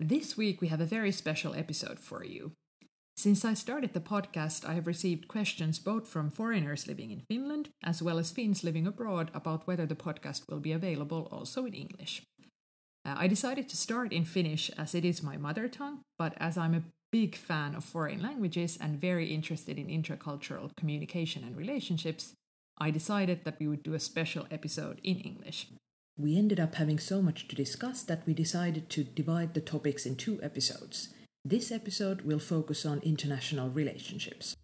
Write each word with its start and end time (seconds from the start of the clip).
This 0.00 0.36
week 0.36 0.60
we 0.60 0.68
have 0.68 0.80
a 0.80 0.86
very 0.86 1.12
special 1.12 1.54
episode 1.54 2.00
for 2.00 2.24
you. 2.24 2.52
Since 3.16 3.44
I 3.44 3.54
started 3.54 3.92
the 3.92 4.00
podcast, 4.00 4.68
I 4.68 4.74
have 4.74 4.88
received 4.88 5.28
questions 5.28 5.78
both 5.78 6.08
from 6.08 6.32
foreigners 6.32 6.88
living 6.88 7.12
in 7.12 7.22
Finland 7.30 7.70
as 7.80 8.02
well 8.02 8.18
as 8.18 8.32
Finns 8.32 8.64
living 8.64 8.88
abroad 8.88 9.30
about 9.32 9.68
whether 9.68 9.86
the 9.86 9.94
podcast 9.94 10.48
will 10.48 10.58
be 10.58 10.72
available 10.72 11.28
also 11.30 11.64
in 11.64 11.74
English. 11.74 12.22
Uh, 13.06 13.14
I 13.16 13.28
decided 13.28 13.68
to 13.68 13.76
start 13.76 14.12
in 14.12 14.24
Finnish 14.24 14.68
as 14.76 14.96
it 14.96 15.04
is 15.04 15.22
my 15.22 15.36
mother 15.36 15.68
tongue, 15.68 16.00
but 16.18 16.34
as 16.38 16.58
I'm 16.58 16.74
a 16.74 16.82
big 17.12 17.36
fan 17.36 17.76
of 17.76 17.84
foreign 17.84 18.20
languages 18.20 18.76
and 18.80 19.00
very 19.00 19.32
interested 19.32 19.78
in 19.78 19.86
intercultural 19.86 20.74
communication 20.76 21.44
and 21.44 21.56
relationships, 21.56 22.32
I 22.78 22.90
decided 22.90 23.44
that 23.44 23.60
we 23.60 23.68
would 23.68 23.84
do 23.84 23.94
a 23.94 24.00
special 24.00 24.48
episode 24.50 25.00
in 25.04 25.20
English. 25.20 25.68
We 26.16 26.38
ended 26.38 26.60
up 26.60 26.76
having 26.76 27.00
so 27.00 27.20
much 27.20 27.48
to 27.48 27.56
discuss 27.56 28.04
that 28.04 28.24
we 28.24 28.34
decided 28.34 28.88
to 28.90 29.02
divide 29.02 29.52
the 29.52 29.60
topics 29.60 30.06
in 30.06 30.14
two 30.14 30.40
episodes. 30.44 31.08
This 31.44 31.72
episode 31.72 32.20
will 32.20 32.38
focus 32.38 32.86
on 32.86 33.00
international 33.00 33.68
relationships. 33.70 34.54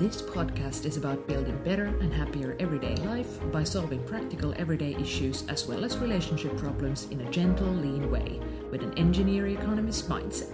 This 0.00 0.20
podcast 0.20 0.86
is 0.86 0.96
about 0.96 1.28
building 1.28 1.62
better 1.62 1.84
and 1.84 2.12
happier 2.12 2.56
everyday 2.58 2.96
life 2.96 3.38
by 3.52 3.62
solving 3.62 4.04
practical 4.04 4.52
everyday 4.56 4.96
issues 4.96 5.46
as 5.46 5.68
well 5.68 5.84
as 5.84 5.98
relationship 5.98 6.56
problems 6.56 7.04
in 7.12 7.20
a 7.20 7.30
gentle, 7.30 7.68
lean 7.68 8.10
way 8.10 8.40
with 8.72 8.82
an 8.82 8.98
engineer 8.98 9.46
economist 9.46 10.08
mindset. 10.08 10.50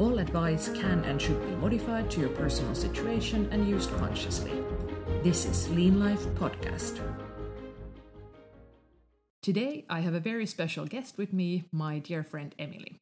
All 0.00 0.18
advice 0.18 0.70
can 0.70 1.04
and 1.04 1.20
should 1.20 1.38
be 1.42 1.54
modified 1.56 2.10
to 2.12 2.20
your 2.20 2.30
personal 2.30 2.74
situation 2.74 3.46
and 3.52 3.68
used 3.68 3.90
consciously. 3.98 4.64
This 5.22 5.44
is 5.44 5.68
Lean 5.68 6.00
Life 6.00 6.24
Podcast. 6.40 6.98
Today, 9.42 9.84
I 9.90 10.00
have 10.00 10.14
a 10.14 10.18
very 10.18 10.46
special 10.46 10.86
guest 10.86 11.18
with 11.18 11.34
me, 11.34 11.64
my 11.70 11.98
dear 11.98 12.24
friend 12.24 12.54
Emily. 12.58 12.96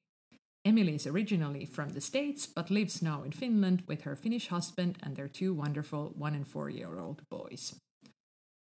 Emily 0.65 0.97
is 0.97 1.07
originally 1.07 1.65
from 1.65 1.91
the 1.91 2.01
States 2.01 2.49
but 2.49 2.69
lives 2.69 3.01
now 3.01 3.23
in 3.23 3.31
Finland 3.31 3.85
with 3.87 4.03
her 4.03 4.17
Finnish 4.17 4.49
husband 4.49 4.99
and 5.01 5.15
their 5.15 5.29
two 5.29 5.55
wonderful 5.55 6.13
one 6.17 6.35
and 6.35 6.49
four 6.49 6.69
year 6.69 6.99
old 6.99 7.23
boys. 7.31 7.77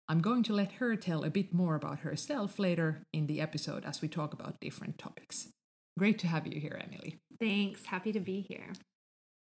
I'm 0.09 0.19
going 0.19 0.43
to 0.43 0.53
let 0.53 0.73
her 0.73 0.97
tell 0.97 1.23
a 1.23 1.29
bit 1.29 1.53
more 1.53 1.75
about 1.75 1.99
herself 1.99 2.59
later 2.59 3.03
in 3.13 3.27
the 3.27 3.39
episode 3.39 3.85
as 3.85 4.01
we 4.01 4.09
talk 4.09 4.33
about 4.33 4.59
different 4.59 4.97
topics. 4.97 5.54
Great 5.97 6.19
to 6.19 6.27
have 6.27 6.45
you 6.45 6.59
here, 6.59 6.79
Emily. 6.81 7.17
Thanks. 7.39 7.85
Happy 7.85 8.11
to 8.11 8.19
be 8.19 8.41
here. 8.41 8.73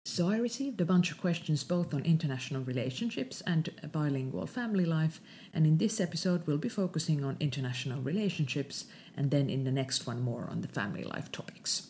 So, 0.05 0.29
I 0.29 0.37
received 0.37 0.79
a 0.79 0.85
bunch 0.85 1.11
of 1.11 1.19
questions 1.19 1.63
both 1.65 1.93
on 1.93 2.03
international 2.03 2.63
relationships 2.63 3.41
and 3.45 3.69
bilingual 3.91 4.47
family 4.47 4.85
life, 4.85 5.19
and 5.53 5.67
in 5.67 5.79
this 5.79 5.99
episode, 5.99 6.47
we'll 6.47 6.57
be 6.57 6.69
focusing 6.69 7.25
on 7.25 7.35
international 7.41 8.01
relationships, 8.01 8.85
and 9.17 9.31
then 9.31 9.49
in 9.49 9.65
the 9.65 9.71
next 9.71 10.07
one, 10.07 10.21
more 10.21 10.47
on 10.49 10.61
the 10.61 10.67
family 10.69 11.03
life 11.03 11.29
topics. 11.31 11.89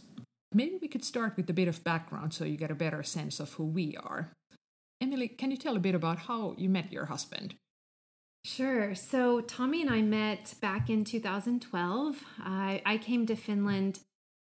Maybe 0.52 0.80
we 0.82 0.88
could 0.88 1.06
start 1.06 1.38
with 1.38 1.50
a 1.50 1.54
bit 1.54 1.68
of 1.68 1.84
background 1.84 2.34
so 2.34 2.44
you 2.44 2.58
get 2.58 2.72
a 2.72 2.76
better 2.76 3.04
sense 3.04 3.40
of 3.40 3.54
who 3.54 3.66
we 3.66 3.96
are. 3.98 4.32
Emily, 5.00 5.28
can 5.28 5.52
you 5.52 5.58
tell 5.58 5.76
a 5.76 5.80
bit 5.80 5.94
about 5.94 6.20
how 6.20 6.56
you 6.58 6.70
met 6.70 6.92
your 6.92 7.06
husband? 7.06 7.54
Sure. 8.44 8.96
So, 8.96 9.42
Tommy 9.42 9.82
and 9.82 9.92
I 9.92 10.02
met 10.02 10.56
back 10.60 10.90
in 10.90 11.04
2012. 11.04 12.24
I, 12.40 12.82
I 12.86 12.98
came 12.98 13.28
to 13.28 13.36
Finland 13.36 14.00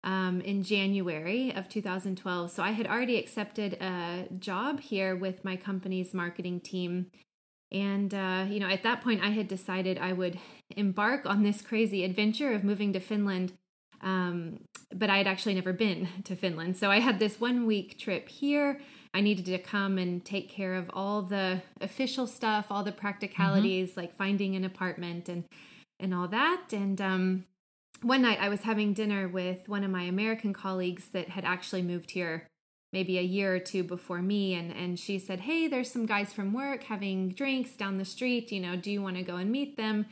um, 0.07 0.39
in 0.41 0.63
January 0.63 1.53
of 1.53 1.67
2012. 1.67 2.49
So 2.49 2.63
I 2.63 2.71
had 2.71 2.87
already 2.87 3.17
accepted 3.17 3.73
a 3.73 4.25
job 4.39 4.79
here 4.79 5.17
with 5.17 5.43
my 5.43 5.57
company's 5.57 6.13
marketing 6.13 6.61
team. 6.61 7.07
And, 7.73 8.13
uh, 8.13 8.45
you 8.47 8.61
know, 8.61 8.69
at 8.69 8.83
that 8.83 9.01
point, 9.01 9.21
I 9.21 9.31
had 9.31 9.49
decided 9.49 9.97
I 9.97 10.13
would 10.13 10.39
embark 10.77 11.25
on 11.25 11.43
this 11.43 11.61
crazy 11.61 12.05
adventure 12.05 12.53
of 12.53 12.63
moving 12.63 12.93
to 12.93 13.01
Finland. 13.01 13.51
Um, 13.99 14.61
but 14.95 15.09
I 15.09 15.17
had 15.17 15.27
actually 15.27 15.55
never 15.55 15.73
been 15.73 16.07
to 16.23 16.37
Finland. 16.37 16.77
So 16.77 16.89
I 16.89 17.01
had 17.01 17.19
this 17.19 17.41
one 17.41 17.65
week 17.65 17.99
trip 17.99 18.29
here. 18.29 18.79
I 19.13 19.19
needed 19.19 19.45
to 19.47 19.57
come 19.57 19.97
and 19.97 20.23
take 20.23 20.49
care 20.49 20.75
of 20.75 20.89
all 20.93 21.21
the 21.21 21.61
official 21.81 22.27
stuff, 22.27 22.67
all 22.69 22.83
the 22.83 22.93
practicalities, 22.93 23.91
mm-hmm. 23.91 23.99
like 23.99 24.15
finding 24.15 24.55
an 24.55 24.63
apartment 24.63 25.27
and 25.27 25.43
and 25.99 26.13
all 26.13 26.27
that. 26.29 26.67
And 26.71 27.01
um, 27.01 27.45
one 28.01 28.21
night 28.21 28.39
I 28.41 28.49
was 28.49 28.61
having 28.61 28.93
dinner 28.93 29.27
with 29.27 29.67
one 29.67 29.83
of 29.83 29.91
my 29.91 30.03
American 30.03 30.53
colleagues 30.53 31.07
that 31.09 31.29
had 31.29 31.45
actually 31.45 31.81
moved 31.81 32.11
here 32.11 32.47
maybe 32.93 33.17
a 33.17 33.21
year 33.21 33.53
or 33.53 33.59
two 33.59 33.83
before 33.83 34.21
me 34.21 34.53
and 34.53 34.71
and 34.71 34.99
she 34.99 35.19
said, 35.19 35.41
"Hey, 35.41 35.67
there's 35.67 35.91
some 35.91 36.05
guys 36.05 36.33
from 36.33 36.53
work 36.53 36.83
having 36.83 37.29
drinks 37.29 37.71
down 37.71 37.97
the 37.97 38.05
street, 38.05 38.51
you 38.51 38.59
know, 38.59 38.75
do 38.75 38.91
you 38.91 39.01
want 39.01 39.17
to 39.17 39.23
go 39.23 39.35
and 39.35 39.51
meet 39.51 39.77
them?" 39.77 40.05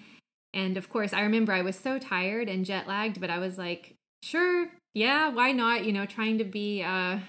And 0.53 0.77
of 0.77 0.89
course, 0.89 1.13
I 1.13 1.21
remember 1.21 1.51
I 1.51 1.61
was 1.61 1.75
so 1.75 1.99
tired 1.99 2.49
and 2.49 2.65
jet 2.65 2.87
lagged, 2.87 3.19
but 3.21 3.29
I 3.29 3.39
was 3.39 3.57
like, 3.57 3.95
"Sure, 4.23 4.67
yeah, 4.93 5.29
why 5.29 5.51
not?" 5.51 5.85
You 5.85 5.93
know, 5.93 6.05
trying 6.05 6.37
to 6.39 6.45
be 6.45 6.83
uh 6.83 7.19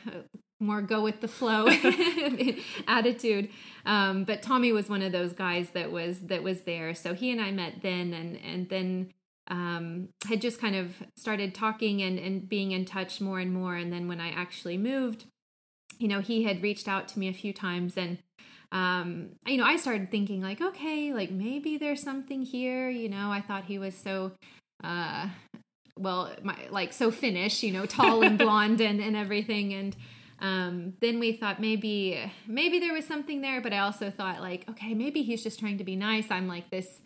more 0.58 0.80
go 0.80 1.02
with 1.02 1.20
the 1.20 1.28
flow 1.28 1.68
attitude 2.88 3.50
um, 3.84 4.24
but 4.24 4.42
tommy 4.42 4.72
was 4.72 4.88
one 4.88 5.02
of 5.02 5.12
those 5.12 5.32
guys 5.32 5.68
that 5.70 5.92
was 5.92 6.20
that 6.20 6.42
was 6.42 6.62
there 6.62 6.94
so 6.94 7.12
he 7.12 7.30
and 7.30 7.40
i 7.40 7.50
met 7.50 7.82
then 7.82 8.14
and 8.14 8.38
and 8.38 8.68
then 8.70 9.10
um, 9.48 10.08
had 10.28 10.40
just 10.40 10.60
kind 10.60 10.76
of 10.76 10.94
started 11.16 11.54
talking 11.54 12.02
and, 12.02 12.18
and 12.18 12.48
being 12.48 12.72
in 12.72 12.84
touch 12.84 13.20
more 13.20 13.38
and 13.38 13.52
more. 13.52 13.76
And 13.76 13.92
then 13.92 14.08
when 14.08 14.20
I 14.20 14.30
actually 14.30 14.78
moved, 14.78 15.24
you 15.98 16.08
know, 16.08 16.20
he 16.20 16.44
had 16.44 16.62
reached 16.62 16.88
out 16.88 17.08
to 17.08 17.18
me 17.18 17.28
a 17.28 17.32
few 17.32 17.52
times 17.52 17.96
and 17.96 18.18
um, 18.72 19.30
you 19.46 19.56
know, 19.56 19.64
I 19.64 19.76
started 19.76 20.10
thinking 20.10 20.42
like, 20.42 20.60
okay, 20.60 21.12
like 21.12 21.30
maybe 21.30 21.78
there's 21.78 22.02
something 22.02 22.42
here. 22.42 22.90
You 22.90 23.08
know, 23.08 23.30
I 23.30 23.40
thought 23.40 23.64
he 23.64 23.78
was 23.78 23.94
so, 23.96 24.32
uh, 24.82 25.28
well, 25.98 26.32
my, 26.42 26.56
like 26.70 26.92
so 26.92 27.10
Finnish, 27.10 27.62
you 27.62 27.72
know, 27.72 27.86
tall 27.86 28.22
and 28.22 28.36
blonde 28.38 28.80
and, 28.80 29.00
and 29.00 29.16
everything. 29.16 29.72
And, 29.72 29.96
um, 30.40 30.92
then 31.00 31.18
we 31.18 31.32
thought 31.32 31.60
maybe, 31.60 32.20
maybe 32.46 32.78
there 32.78 32.92
was 32.92 33.06
something 33.06 33.40
there, 33.40 33.60
but 33.60 33.72
I 33.72 33.78
also 33.78 34.10
thought 34.10 34.40
like, 34.40 34.68
okay, 34.68 34.92
maybe 34.92 35.22
he's 35.22 35.42
just 35.42 35.58
trying 35.58 35.78
to 35.78 35.84
be 35.84 35.96
nice. 35.96 36.30
I'm 36.30 36.48
like 36.48 36.68
this 36.70 37.00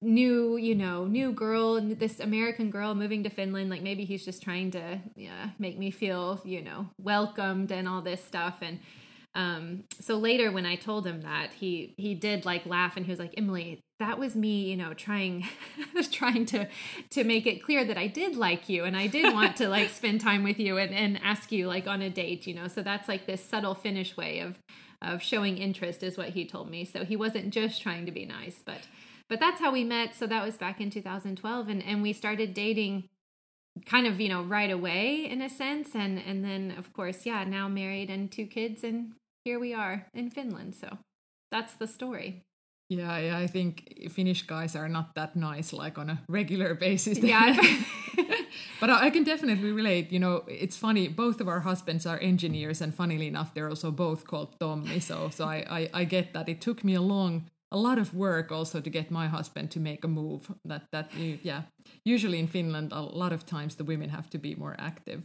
new 0.00 0.56
you 0.56 0.74
know 0.74 1.04
new 1.06 1.32
girl 1.32 1.80
this 1.80 2.20
american 2.20 2.70
girl 2.70 2.94
moving 2.94 3.22
to 3.22 3.30
finland 3.30 3.70
like 3.70 3.82
maybe 3.82 4.04
he's 4.04 4.24
just 4.24 4.42
trying 4.42 4.70
to 4.70 4.98
yeah 5.14 5.50
make 5.58 5.78
me 5.78 5.90
feel 5.90 6.40
you 6.44 6.62
know 6.62 6.88
welcomed 6.98 7.72
and 7.72 7.88
all 7.88 8.02
this 8.02 8.24
stuff. 8.24 8.56
And 8.62 8.80
um 9.34 9.84
so 10.00 10.16
later 10.16 10.50
when 10.50 10.64
i 10.64 10.76
told 10.76 11.06
him 11.06 11.20
that 11.20 11.50
he 11.52 11.94
he 11.98 12.14
did 12.14 12.46
like 12.46 12.64
laugh 12.64 12.96
and 12.96 13.04
he 13.04 13.12
was 13.12 13.18
like 13.18 13.34
emily 13.36 13.80
that 13.98 14.18
was 14.18 14.34
me 14.34 14.62
you 14.62 14.76
know 14.76 14.94
trying 14.94 15.46
trying 16.10 16.46
to 16.46 16.66
to 17.10 17.22
make 17.22 17.46
it 17.46 17.62
clear 17.62 17.84
that 17.84 17.98
i 17.98 18.06
did 18.06 18.34
like 18.34 18.66
you 18.70 18.84
and 18.84 18.96
i 18.96 19.06
did 19.06 19.34
want 19.34 19.54
to 19.54 19.68
like 19.68 19.90
spend 20.00 20.22
time 20.22 20.42
with 20.42 20.58
you 20.58 20.78
and 20.78 20.94
and 20.94 21.20
ask 21.22 21.52
you 21.52 21.66
like 21.66 21.86
on 21.86 22.00
a 22.00 22.08
date 22.08 22.46
you 22.46 22.54
know? 22.54 22.68
So 22.68 22.82
that's 22.82 23.08
like 23.08 23.26
this 23.26 23.44
subtle 23.44 23.74
finnish 23.74 24.16
way 24.16 24.40
of 24.40 24.58
of 25.02 25.22
showing 25.22 25.58
interest 25.58 26.02
is 26.02 26.16
what 26.16 26.30
he 26.30 26.46
told 26.46 26.70
me. 26.70 26.84
So 26.84 27.04
he 27.04 27.16
wasn't 27.16 27.50
just 27.50 27.82
trying 27.82 28.06
to 28.06 28.12
be 28.12 28.24
nice 28.24 28.62
but 28.64 28.80
but 29.28 29.40
that's 29.40 29.60
how 29.60 29.72
we 29.72 29.84
met. 29.84 30.14
So 30.14 30.26
that 30.26 30.44
was 30.44 30.56
back 30.56 30.80
in 30.80 30.90
2012, 30.90 31.68
and 31.68 31.82
and 31.82 32.02
we 32.02 32.12
started 32.12 32.54
dating 32.54 33.08
kind 33.84 34.06
of 34.06 34.20
you 34.20 34.28
know 34.28 34.42
right 34.42 34.70
away 34.70 35.26
in 35.26 35.42
a 35.42 35.50
sense 35.50 35.94
and 35.94 36.18
and 36.18 36.42
then 36.42 36.74
of 36.78 36.94
course 36.94 37.26
yeah 37.26 37.44
now 37.44 37.68
married 37.68 38.08
and 38.08 38.32
two 38.32 38.46
kids 38.46 38.82
and 38.82 39.12
here 39.44 39.58
we 39.58 39.74
are 39.74 40.06
in 40.14 40.30
finland 40.30 40.74
so 40.74 40.96
that's 41.50 41.74
the 41.74 41.86
story 41.86 42.42
yeah, 42.88 43.18
yeah, 43.18 43.38
I 43.38 43.48
think 43.48 44.10
Finnish 44.12 44.46
guys 44.46 44.76
are 44.76 44.88
not 44.88 45.16
that 45.16 45.34
nice, 45.34 45.72
like 45.72 45.98
on 45.98 46.08
a 46.08 46.22
regular 46.28 46.74
basis. 46.74 47.18
Yeah, 47.18 47.56
but 48.80 48.90
I 48.90 49.10
can 49.10 49.24
definitely 49.24 49.72
relate. 49.72 50.12
You 50.12 50.20
know, 50.20 50.44
it's 50.46 50.76
funny. 50.76 51.08
Both 51.08 51.40
of 51.40 51.48
our 51.48 51.58
husbands 51.58 52.06
are 52.06 52.18
engineers, 52.20 52.80
and 52.80 52.94
funnily 52.94 53.26
enough, 53.26 53.54
they're 53.54 53.68
also 53.68 53.90
both 53.90 54.24
called 54.24 54.54
Tommy. 54.60 55.00
So, 55.00 55.30
so 55.30 55.46
I, 55.46 55.66
I, 55.68 55.90
I 55.92 56.04
get 56.04 56.32
that. 56.34 56.48
It 56.48 56.60
took 56.60 56.84
me 56.84 56.94
a 56.94 57.00
long 57.00 57.50
a 57.72 57.76
lot 57.76 57.98
of 57.98 58.14
work 58.14 58.52
also 58.52 58.80
to 58.80 58.90
get 58.90 59.10
my 59.10 59.26
husband 59.26 59.70
to 59.72 59.80
make 59.80 60.04
a 60.04 60.08
move 60.08 60.52
that 60.64 60.84
that 60.92 61.10
yeah. 61.42 61.62
usually 62.04 62.38
in 62.38 62.46
finland 62.46 62.92
a 62.92 63.00
lot 63.00 63.32
of 63.32 63.44
times 63.44 63.74
the 63.74 63.84
women 63.84 64.10
have 64.10 64.30
to 64.30 64.38
be 64.38 64.54
more 64.54 64.76
active. 64.78 65.22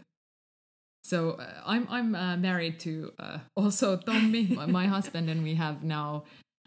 So 1.03 1.31
uh, 1.31 1.61
i'm 1.65 1.88
i'm 1.89 2.15
uh, 2.15 2.38
married 2.38 2.79
to 2.81 3.11
uh, 3.19 3.39
also 3.55 3.97
tommy 3.97 4.47
my, 4.47 4.65
my, 4.65 4.88
husband 4.88 5.29
and 5.29 5.43
we 5.43 5.55
have 5.55 5.83
now 5.83 6.23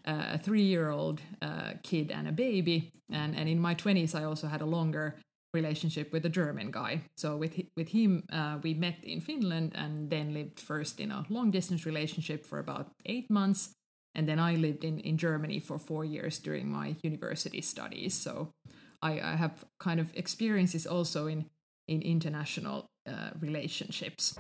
uh, 0.06 0.34
a 0.34 0.38
three 0.38 0.62
year 0.62 0.90
old 0.90 1.20
uh, 1.42 1.72
kid 1.82 2.10
and 2.10 2.28
a 2.28 2.32
baby. 2.32 2.90
And 3.12 3.36
and 3.36 3.48
in 3.48 3.60
my 3.60 3.74
20s 3.74 4.14
i 4.14 4.24
also 4.24 4.46
had 4.46 4.62
a 4.62 4.66
longer 4.66 5.16
relationship 5.52 6.12
with 6.12 6.24
a 6.24 6.28
german 6.28 6.70
guy. 6.70 7.02
So 7.16 7.36
with 7.36 7.60
with 7.76 7.88
him 7.88 8.24
uh, 8.32 8.58
we 8.62 8.74
met 8.74 8.98
in 9.02 9.20
finland 9.20 9.72
and 9.74 10.10
then 10.10 10.34
lived 10.34 10.60
first 10.60 11.00
in 11.00 11.10
a 11.10 11.24
long 11.28 11.50
distance 11.50 11.84
relationship 11.86 12.46
for 12.46 12.58
about 12.58 12.86
eight 13.06 13.28
months 13.30 13.74
and 14.14 14.28
then 14.28 14.38
I 14.38 14.54
lived 14.54 14.84
in, 14.84 14.98
in 15.00 15.18
Germany 15.18 15.58
for 15.60 15.78
four 15.78 16.04
years 16.04 16.38
during 16.38 16.70
my 16.70 16.96
university 17.02 17.60
studies. 17.60 18.14
So 18.14 18.52
I, 19.02 19.20
I 19.20 19.36
have 19.36 19.64
kind 19.78 20.00
of 20.00 20.10
experiences 20.14 20.86
also 20.86 21.26
in, 21.26 21.46
in 21.88 22.02
international 22.02 22.86
uh, 23.06 23.30
relationships. 23.40 24.36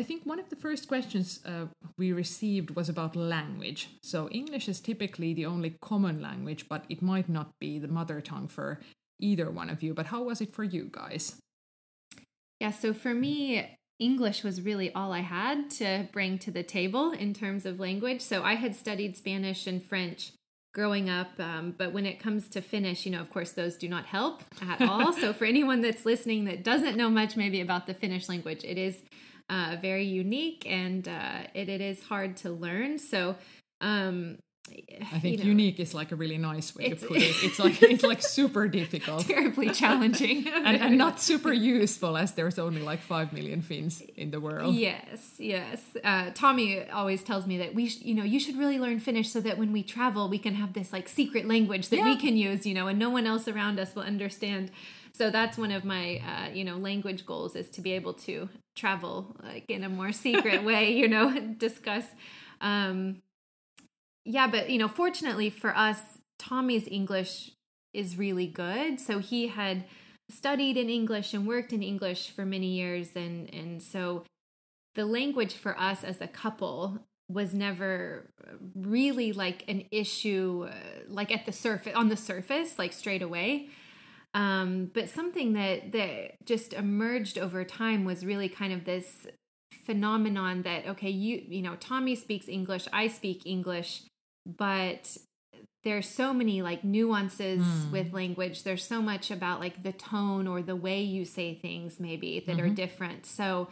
I 0.00 0.02
think 0.02 0.24
one 0.24 0.40
of 0.40 0.48
the 0.48 0.56
first 0.56 0.88
questions 0.88 1.40
uh, 1.44 1.66
we 1.98 2.12
received 2.12 2.74
was 2.74 2.88
about 2.88 3.14
language. 3.14 3.90
So 4.02 4.30
English 4.30 4.66
is 4.66 4.80
typically 4.80 5.34
the 5.34 5.44
only 5.44 5.76
common 5.82 6.22
language, 6.22 6.70
but 6.70 6.86
it 6.88 7.02
might 7.02 7.28
not 7.28 7.50
be 7.60 7.78
the 7.78 7.86
mother 7.86 8.22
tongue 8.22 8.48
for 8.48 8.80
either 9.20 9.50
one 9.50 9.68
of 9.68 9.82
you. 9.82 9.92
But 9.92 10.06
how 10.06 10.22
was 10.22 10.40
it 10.40 10.54
for 10.54 10.64
you 10.64 10.88
guys? 10.90 11.36
Yeah, 12.60 12.70
so 12.70 12.94
for 12.94 13.12
me, 13.12 13.76
English 13.98 14.42
was 14.42 14.62
really 14.62 14.90
all 14.94 15.12
I 15.12 15.20
had 15.20 15.68
to 15.72 16.08
bring 16.14 16.38
to 16.38 16.50
the 16.50 16.62
table 16.62 17.12
in 17.12 17.34
terms 17.34 17.66
of 17.66 17.78
language. 17.78 18.22
So 18.22 18.42
I 18.42 18.54
had 18.54 18.74
studied 18.74 19.18
Spanish 19.18 19.66
and 19.66 19.84
French 19.84 20.32
growing 20.72 21.10
up, 21.10 21.38
um, 21.38 21.74
but 21.76 21.92
when 21.92 22.06
it 22.06 22.18
comes 22.18 22.48
to 22.48 22.62
Finnish, 22.62 23.04
you 23.04 23.12
know, 23.12 23.20
of 23.20 23.30
course, 23.30 23.52
those 23.52 23.76
do 23.76 23.86
not 23.86 24.06
help 24.06 24.44
at 24.66 24.80
all. 24.80 25.12
so 25.20 25.34
for 25.34 25.44
anyone 25.44 25.82
that's 25.82 26.06
listening 26.06 26.46
that 26.46 26.64
doesn't 26.64 26.96
know 26.96 27.10
much 27.10 27.36
maybe 27.36 27.60
about 27.60 27.86
the 27.86 27.92
Finnish 27.92 28.30
language, 28.30 28.64
it 28.64 28.78
is 28.78 29.02
uh, 29.50 29.76
very 29.82 30.04
unique 30.04 30.64
and 30.66 31.06
uh, 31.06 31.42
it, 31.52 31.68
it 31.68 31.80
is 31.80 32.02
hard 32.04 32.36
to 32.38 32.50
learn. 32.50 32.98
So 32.98 33.36
um, 33.80 34.38
I 35.12 35.18
think 35.18 35.38
you 35.38 35.44
know, 35.44 35.50
unique 35.50 35.80
is 35.80 35.94
like 35.94 36.12
a 36.12 36.16
really 36.16 36.38
nice 36.38 36.74
way 36.76 36.90
to 36.90 36.96
put 36.96 37.16
it. 37.16 37.34
It's 37.42 37.58
like 37.58 37.82
it's 37.82 38.04
like 38.04 38.22
super 38.38 38.68
difficult, 38.68 39.26
terribly 39.26 39.70
challenging, 39.82 40.46
and, 40.46 40.76
and, 40.76 40.98
not 40.98 41.20
super 41.20 41.52
useful 41.52 42.16
as 42.16 42.32
there's 42.32 42.58
only 42.58 42.82
like 42.82 43.00
five 43.00 43.32
million 43.32 43.62
Finns 43.62 44.00
in 44.16 44.30
the 44.30 44.40
world. 44.40 44.74
Yes, 44.74 45.34
yes. 45.38 45.82
Uh, 46.04 46.30
Tommy 46.34 46.88
always 46.90 47.24
tells 47.24 47.46
me 47.46 47.58
that 47.58 47.74
we, 47.74 47.88
sh- 47.88 48.02
you 48.02 48.14
know, 48.14 48.22
you 48.22 48.38
should 48.38 48.56
really 48.56 48.78
learn 48.78 49.00
Finnish 49.00 49.30
so 49.30 49.40
that 49.40 49.58
when 49.58 49.72
we 49.72 49.82
travel, 49.82 50.28
we 50.28 50.38
can 50.38 50.54
have 50.54 50.72
this 50.72 50.92
like 50.92 51.08
secret 51.08 51.48
language 51.48 51.88
that 51.88 51.96
yeah. 51.96 52.04
we 52.04 52.16
can 52.16 52.36
use, 52.36 52.64
you 52.64 52.74
know, 52.74 52.86
and 52.86 52.98
no 52.98 53.10
one 53.10 53.26
else 53.26 53.48
around 53.48 53.80
us 53.80 53.94
will 53.94 54.02
understand. 54.02 54.70
So 55.12 55.30
that's 55.30 55.58
one 55.58 55.72
of 55.72 55.84
my, 55.84 56.18
uh, 56.18 56.50
you 56.52 56.64
know, 56.64 56.76
language 56.76 57.26
goals 57.26 57.56
is 57.56 57.68
to 57.70 57.80
be 57.80 57.92
able 57.92 58.14
to 58.14 58.48
travel 58.76 59.36
like 59.42 59.64
in 59.68 59.84
a 59.84 59.88
more 59.88 60.12
secret 60.12 60.64
way, 60.70 60.92
you 60.92 61.08
know, 61.08 61.38
discuss. 61.58 62.04
Um, 62.60 63.22
yeah, 64.24 64.46
but 64.46 64.70
you 64.70 64.78
know, 64.78 64.88
fortunately 64.88 65.50
for 65.50 65.76
us, 65.76 66.18
Tommy's 66.38 66.86
English 66.88 67.52
is 67.92 68.16
really 68.16 68.46
good. 68.46 69.00
So 69.00 69.18
he 69.18 69.48
had 69.48 69.84
studied 70.30 70.76
in 70.76 70.88
English 70.88 71.34
and 71.34 71.46
worked 71.46 71.72
in 71.72 71.82
English 71.82 72.30
for 72.30 72.46
many 72.46 72.68
years 72.68 73.10
and 73.16 73.52
and 73.52 73.82
so 73.82 74.22
the 74.94 75.04
language 75.04 75.54
for 75.54 75.78
us 75.78 76.04
as 76.04 76.20
a 76.20 76.28
couple 76.28 77.00
was 77.28 77.54
never 77.54 78.30
really 78.74 79.32
like 79.32 79.64
an 79.68 79.84
issue 79.90 80.68
uh, 80.68 80.74
like 81.08 81.32
at 81.32 81.46
the 81.46 81.52
surface 81.52 81.94
on 81.94 82.08
the 82.08 82.16
surface 82.16 82.78
like 82.78 82.92
straight 82.92 83.22
away 83.22 83.68
um, 84.34 84.90
but 84.92 85.08
something 85.08 85.54
that 85.54 85.92
that 85.92 86.44
just 86.44 86.72
emerged 86.72 87.38
over 87.38 87.64
time 87.64 88.04
was 88.04 88.24
really 88.24 88.48
kind 88.48 88.72
of 88.72 88.84
this 88.84 89.26
phenomenon 89.84 90.62
that 90.62 90.86
okay 90.86 91.10
you 91.10 91.42
you 91.48 91.62
know 91.62 91.74
tommy 91.80 92.14
speaks 92.14 92.48
english 92.48 92.86
i 92.92 93.08
speak 93.08 93.42
english 93.44 94.02
but 94.46 95.16
there's 95.82 96.08
so 96.08 96.32
many 96.34 96.60
like 96.62 96.84
nuances 96.84 97.62
mm. 97.62 97.90
with 97.90 98.12
language 98.12 98.62
there's 98.62 98.84
so 98.84 99.00
much 99.00 99.30
about 99.30 99.58
like 99.58 99.82
the 99.82 99.92
tone 99.92 100.46
or 100.46 100.62
the 100.62 100.76
way 100.76 101.00
you 101.02 101.24
say 101.24 101.54
things 101.54 101.98
maybe 101.98 102.42
that 102.46 102.56
mm-hmm. 102.56 102.66
are 102.66 102.74
different 102.74 103.26
so 103.26 103.68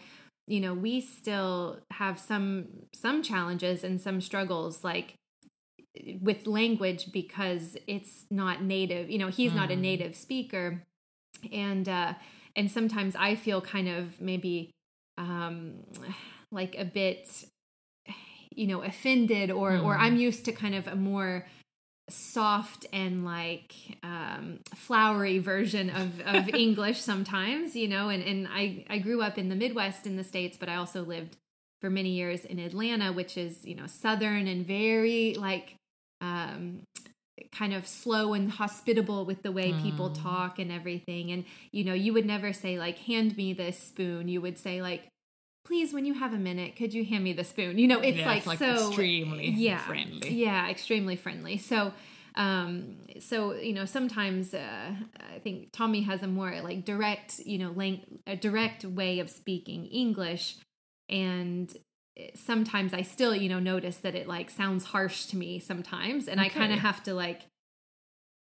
you 0.47 0.61
know 0.61 0.75
we 0.75 1.01
still 1.01 1.79
have 1.93 2.19
some 2.19 2.67
some 2.95 3.23
challenges 3.23 3.85
and 3.85 4.01
some 4.01 4.21
struggles 4.21 4.83
like 4.83 5.15
with 6.21 6.47
language 6.47 7.13
because 7.13 7.77
it's 7.87 8.25
not 8.31 8.63
native 8.63 9.11
you 9.11 9.19
know 9.19 9.29
he's 9.29 9.53
mm. 9.53 9.57
not 9.57 9.71
a 9.71 9.75
hmm. 9.75 9.81
native 9.81 10.15
speaker 10.15 10.83
and 11.53 11.89
uh 11.89 12.15
and 12.57 12.71
sometimes 12.71 13.17
i 13.17 13.35
feel 13.35 13.61
kind 13.61 13.89
of 13.89 14.21
maybe 14.21 14.71
um 15.17 15.75
like 16.53 16.77
a 16.79 16.85
bit 16.85 17.45
you 18.55 18.67
know 18.67 18.83
offended 18.83 19.51
or 19.51 19.73
mm. 19.73 19.85
or 19.85 19.97
i'm 19.97 20.15
hmm. 20.15 20.21
used 20.21 20.45
to 20.45 20.53
kind 20.53 20.75
of 20.75 20.87
a 20.87 20.97
more 20.97 21.47
soft 22.11 22.87
and 22.93 23.25
like 23.25 23.75
um, 24.03 24.61
flowery 24.75 25.39
version 25.39 25.91
of, 25.91 26.21
of 26.21 26.49
english 26.55 27.01
sometimes 27.01 27.77
you 27.77 27.87
know 27.87 28.09
and, 28.09 28.23
and 28.23 28.49
I, 28.51 28.87
I 28.89 28.99
grew 28.99 29.21
up 29.21 29.37
in 29.37 29.49
the 29.49 29.55
midwest 29.55 30.07
in 30.07 30.17
the 30.17 30.25
states 30.25 30.57
but 30.59 30.69
i 30.69 30.77
also 30.77 31.03
lived 31.03 31.37
for 31.81 31.91
many 31.91 32.11
years 32.11 32.45
in 32.45 32.59
atlanta 32.59 33.13
which 33.13 33.37
is 33.37 33.65
you 33.65 33.75
know 33.75 33.87
southern 33.87 34.47
and 34.47 34.67
very 34.67 35.35
like 35.35 35.78
um, 36.21 36.83
kind 37.53 37.73
of 37.73 37.87
slow 37.87 38.35
and 38.35 38.51
hospitable 38.51 39.25
with 39.25 39.43
the 39.43 39.53
way 39.53 39.73
mm. 39.73 39.83
people 39.83 40.11
talk 40.11 40.59
and 40.59 40.73
everything. 40.73 41.31
And 41.31 41.45
you 41.73 41.85
know 41.85 41.95
you 41.95 42.13
would 42.13 42.27
never 42.27 42.53
say 42.53 42.79
like 42.79 42.99
hand 42.99 43.37
me 43.37 43.53
this 43.53 43.79
spoon. 43.79 44.29
You 44.29 44.41
would 44.41 44.59
say 44.59 44.83
like 44.83 45.09
please 45.65 45.93
when 45.93 46.05
you 46.05 46.15
have 46.15 46.33
a 46.33 46.39
minute 46.39 46.77
could 46.77 46.95
you 46.95 47.05
hand 47.05 47.25
me 47.25 47.33
the 47.33 47.45
spoon? 47.45 47.79
You 47.79 47.89
know 47.89 48.01
it's, 48.01 48.19
yeah, 48.19 48.27
like, 48.27 48.39
it's 48.39 48.47
like, 48.47 48.59
so 48.59 48.89
extremely 48.89 49.51
yeah, 49.51 49.79
friendly. 49.79 50.31
yeah 50.31 50.69
extremely 50.69 51.17
friendly. 51.17 51.59
So 51.59 51.93
um 52.37 52.97
so 53.19 53.55
you 53.55 53.73
know 53.73 53.85
sometimes 53.85 54.55
uh, 54.55 54.93
i 55.35 55.39
think 55.41 55.71
tommy 55.73 56.03
has 56.03 56.23
a 56.23 56.27
more 56.27 56.61
like 56.61 56.85
direct 56.85 57.41
you 57.41 57.59
know 57.59 57.73
lang- 57.75 58.21
a 58.29 58.37
direct 58.37 58.85
way 58.85 59.19
of 59.19 59.31
speaking 59.31 59.87
english. 59.87 60.57
And 61.11 61.75
sometimes 62.35 62.93
i 62.93 63.03
still 63.03 63.35
you 63.35 63.49
know 63.49 63.59
notice 63.59 63.99
that 63.99 64.15
it 64.15 64.27
like 64.27 64.51
sounds 64.51 64.85
harsh 64.87 65.27
to 65.27 65.37
me 65.37 65.59
sometimes 65.59 66.29
and 66.29 66.41
okay. 66.41 66.49
i 66.49 66.53
kind 66.53 66.73
of 66.73 66.79
have 66.79 67.03
to 67.03 67.15
like 67.15 67.47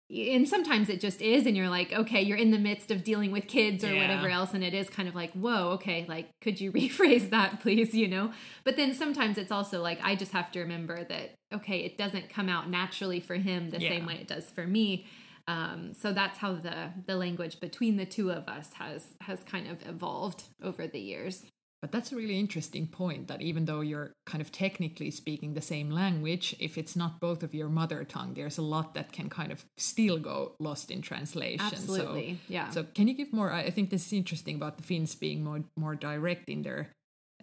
and 0.10 0.48
sometimes 0.48 0.88
it 0.88 1.02
just 1.02 1.22
is 1.22 1.46
and 1.46 1.58
you're 1.58 1.68
like 1.68 1.92
okay 1.92 2.22
you're 2.22 2.38
in 2.38 2.52
the 2.52 2.58
midst 2.58 2.92
of 2.92 3.04
dealing 3.04 3.32
with 3.32 3.48
kids 3.48 3.84
or 3.84 3.94
yeah. 3.94 4.02
whatever 4.02 4.30
else 4.30 4.54
and 4.54 4.64
it 4.64 4.74
is 4.74 4.90
kind 4.90 5.10
of 5.10 5.16
like 5.16 5.32
whoa 5.34 5.72
okay 5.72 6.06
like 6.08 6.30
could 6.42 6.62
you 6.62 6.72
rephrase 6.74 7.30
that 7.30 7.60
please 7.60 7.94
you 7.94 8.08
know 8.08 8.32
but 8.64 8.78
then 8.78 8.94
sometimes 8.94 9.38
it's 9.38 9.52
also 9.52 9.82
like 9.82 10.00
i 10.04 10.16
just 10.16 10.32
have 10.32 10.52
to 10.52 10.60
remember 10.60 11.04
that 11.04 11.36
okay 11.54 11.80
it 11.80 11.98
doesn't 11.98 12.30
come 12.30 12.48
out 12.48 12.70
naturally 12.70 13.20
for 13.20 13.36
him 13.36 13.70
the 13.70 13.82
yeah. 13.82 13.90
same 13.90 14.06
way 14.06 14.16
it 14.16 14.28
does 14.28 14.50
for 14.50 14.66
me 14.66 15.06
um, 15.50 15.94
so 15.94 16.12
that's 16.12 16.40
how 16.40 16.56
the 16.56 16.90
the 17.06 17.16
language 17.16 17.62
between 17.62 17.96
the 17.96 18.06
two 18.06 18.32
of 18.32 18.50
us 18.50 18.74
has 18.74 19.14
has 19.22 19.44
kind 19.44 19.70
of 19.70 19.86
evolved 19.88 20.44
over 20.62 20.88
the 20.88 21.00
years 21.00 21.46
but 21.82 21.92
that's 21.92 22.12
a 22.12 22.16
really 22.16 22.40
interesting 22.40 22.88
point 22.88 23.28
that 23.28 23.42
even 23.42 23.66
though 23.66 23.82
you're 23.82 24.14
kind 24.26 24.42
of 24.42 24.52
technically 24.52 25.12
speaking 25.12 25.54
the 25.54 25.62
same 25.62 25.92
language, 25.92 26.56
if 26.60 26.78
it's 26.78 26.96
not 26.96 27.20
both 27.20 27.44
of 27.44 27.54
your 27.54 27.70
mother 27.70 28.04
tongue, 28.04 28.34
there's 28.34 28.58
a 28.58 28.64
lot 28.64 28.96
that 28.96 29.12
can 29.12 29.30
kind 29.30 29.52
of 29.52 29.64
still 29.78 30.18
go 30.18 30.54
lost 30.60 30.90
in 30.90 31.02
translation. 31.02 31.62
Absolutely. 31.62 32.34
So, 32.34 32.54
yeah. 32.54 32.70
So 32.72 32.84
can 32.96 33.08
you 33.08 33.14
give 33.14 33.32
more? 33.32 33.52
I 33.52 33.70
think 33.70 33.92
this 33.92 34.08
is 34.08 34.14
interesting 34.14 34.56
about 34.56 34.78
the 34.78 34.84
Finns 34.84 35.16
being 35.16 35.44
more 35.44 35.64
more 35.78 35.96
direct 35.96 36.50
in 36.50 36.64
their 36.64 36.90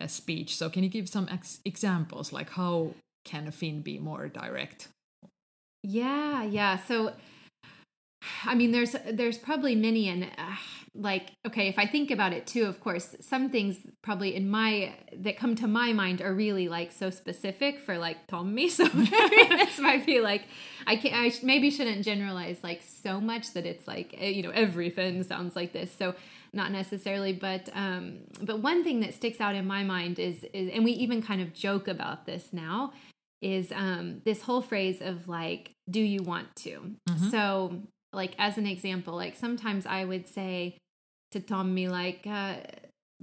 uh, 0.00 0.08
speech. 0.08 0.56
So 0.56 0.68
can 0.68 0.82
you 0.82 0.88
give 0.88 1.08
some 1.08 1.28
ex- 1.30 1.60
examples, 1.64 2.32
like 2.32 2.50
how 2.50 2.94
can 3.24 3.46
a 3.46 3.52
Finn 3.52 3.82
be 3.82 3.98
more 3.98 4.28
direct? 4.28 4.88
Yeah, 5.82 6.42
yeah. 6.42 6.78
So 6.78 7.12
I 8.44 8.54
mean, 8.54 8.72
there's 8.72 8.96
there's 9.10 9.38
probably 9.38 9.74
many, 9.74 10.08
and 10.08 10.24
uh, 10.24 10.56
like 10.96 11.32
okay, 11.46 11.68
if 11.68 11.78
I 11.78 11.86
think 11.86 12.10
about 12.10 12.32
it 12.32 12.46
too, 12.46 12.66
of 12.66 12.80
course, 12.80 13.16
some 13.20 13.50
things 13.50 13.78
probably 14.02 14.34
in 14.34 14.48
my 14.48 14.94
that 15.16 15.36
come 15.36 15.56
to 15.56 15.66
my 15.66 15.92
mind 15.92 16.20
are 16.20 16.32
really 16.32 16.68
like 16.68 16.92
so 16.92 17.10
specific 17.10 17.80
for 17.80 17.98
like 17.98 18.26
Tommy. 18.28 18.70
So 18.74 18.88
this 18.88 19.78
might 19.78 20.04
be 20.06 20.20
like 20.20 20.42
I 20.86 20.96
can't 20.96 21.14
I 21.14 21.32
maybe 21.44 21.70
shouldn't 21.70 22.04
generalize 22.04 22.58
like 22.62 22.82
so 22.82 23.20
much 23.20 23.52
that 23.52 23.66
it's 23.66 23.86
like 23.86 24.14
eh, 24.18 24.28
you 24.28 24.42
know 24.42 24.50
everything 24.50 25.22
sounds 25.22 25.56
like 25.56 25.72
this. 25.72 25.92
So 25.96 26.14
not 26.52 26.70
necessarily, 26.70 27.32
but 27.32 27.68
um, 27.74 28.20
but 28.40 28.60
one 28.60 28.84
thing 28.84 29.00
that 29.00 29.14
sticks 29.14 29.40
out 29.40 29.54
in 29.54 29.66
my 29.66 29.82
mind 29.82 30.18
is 30.18 30.44
is, 30.52 30.70
and 30.72 30.84
we 30.84 30.92
even 30.92 31.22
kind 31.22 31.40
of 31.40 31.52
joke 31.52 31.88
about 31.88 32.26
this 32.26 32.48
now 32.52 32.92
is 33.42 33.72
um, 33.72 34.22
this 34.24 34.42
whole 34.42 34.62
phrase 34.62 35.02
of 35.02 35.28
like, 35.28 35.72
do 35.90 36.00
you 36.00 36.22
want 36.22 36.54
to? 36.56 36.96
Mm-hmm. 37.08 37.30
So 37.30 37.82
like 38.14 38.34
as 38.38 38.56
an 38.56 38.66
example 38.66 39.14
like 39.14 39.36
sometimes 39.36 39.84
i 39.86 40.04
would 40.04 40.28
say 40.28 40.78
to 41.34 41.40
tommy 41.40 41.88
like 41.88 42.26
uh, 42.26 42.54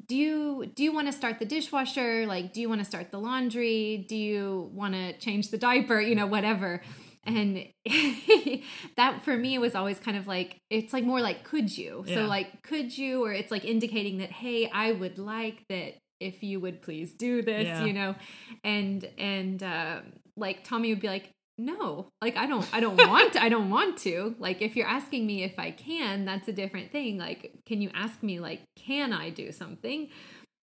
do 0.07 0.15
you 0.15 0.71
do 0.75 0.83
you 0.83 0.93
want 0.93 1.07
to 1.07 1.13
start 1.13 1.39
the 1.39 1.45
dishwasher? 1.45 2.25
Like 2.25 2.53
do 2.53 2.61
you 2.61 2.69
want 2.69 2.81
to 2.81 2.85
start 2.85 3.11
the 3.11 3.19
laundry? 3.19 4.05
Do 4.07 4.15
you 4.15 4.69
want 4.73 4.93
to 4.93 5.17
change 5.17 5.49
the 5.49 5.57
diaper? 5.57 5.99
You 5.99 6.15
know 6.15 6.27
whatever. 6.27 6.81
And 7.23 7.67
that 8.97 9.23
for 9.23 9.37
me 9.37 9.57
was 9.59 9.75
always 9.75 9.99
kind 9.99 10.17
of 10.17 10.27
like 10.27 10.57
it's 10.69 10.91
like 10.91 11.03
more 11.03 11.21
like 11.21 11.43
could 11.43 11.75
you? 11.75 12.03
Yeah. 12.07 12.15
so 12.15 12.21
like 12.25 12.63
could 12.63 12.97
you 12.97 13.23
or 13.23 13.31
it's 13.31 13.51
like 13.51 13.63
indicating 13.63 14.17
that 14.19 14.31
hey 14.31 14.69
i 14.73 14.91
would 14.91 15.19
like 15.19 15.63
that 15.69 15.93
if 16.19 16.43
you 16.43 16.59
would 16.59 16.81
please 16.81 17.13
do 17.13 17.41
this 17.41 17.65
yeah. 17.65 17.85
you 17.85 17.93
know? 17.93 18.15
And 18.63 19.07
and 19.17 19.61
uh, 19.61 20.01
like 20.35 20.63
tommy 20.63 20.89
would 20.89 21.01
be 21.01 21.07
like 21.07 21.31
no 21.57 22.09
like 22.21 22.35
i 22.37 22.45
don't 22.45 22.67
i 22.73 22.79
don't 22.79 22.97
want 23.07 23.33
to, 23.33 23.43
i 23.43 23.49
don't 23.49 23.69
want 23.69 23.97
to 23.97 24.35
like 24.39 24.61
if 24.61 24.75
you're 24.75 24.87
asking 24.87 25.25
me 25.25 25.43
if 25.43 25.57
i 25.57 25.71
can 25.71 26.25
that's 26.25 26.47
a 26.47 26.53
different 26.53 26.91
thing 26.91 27.17
like 27.17 27.51
can 27.65 27.81
you 27.81 27.89
ask 27.93 28.23
me 28.23 28.39
like 28.39 28.61
can 28.75 29.13
i 29.13 29.29
do 29.29 29.51
something 29.51 30.09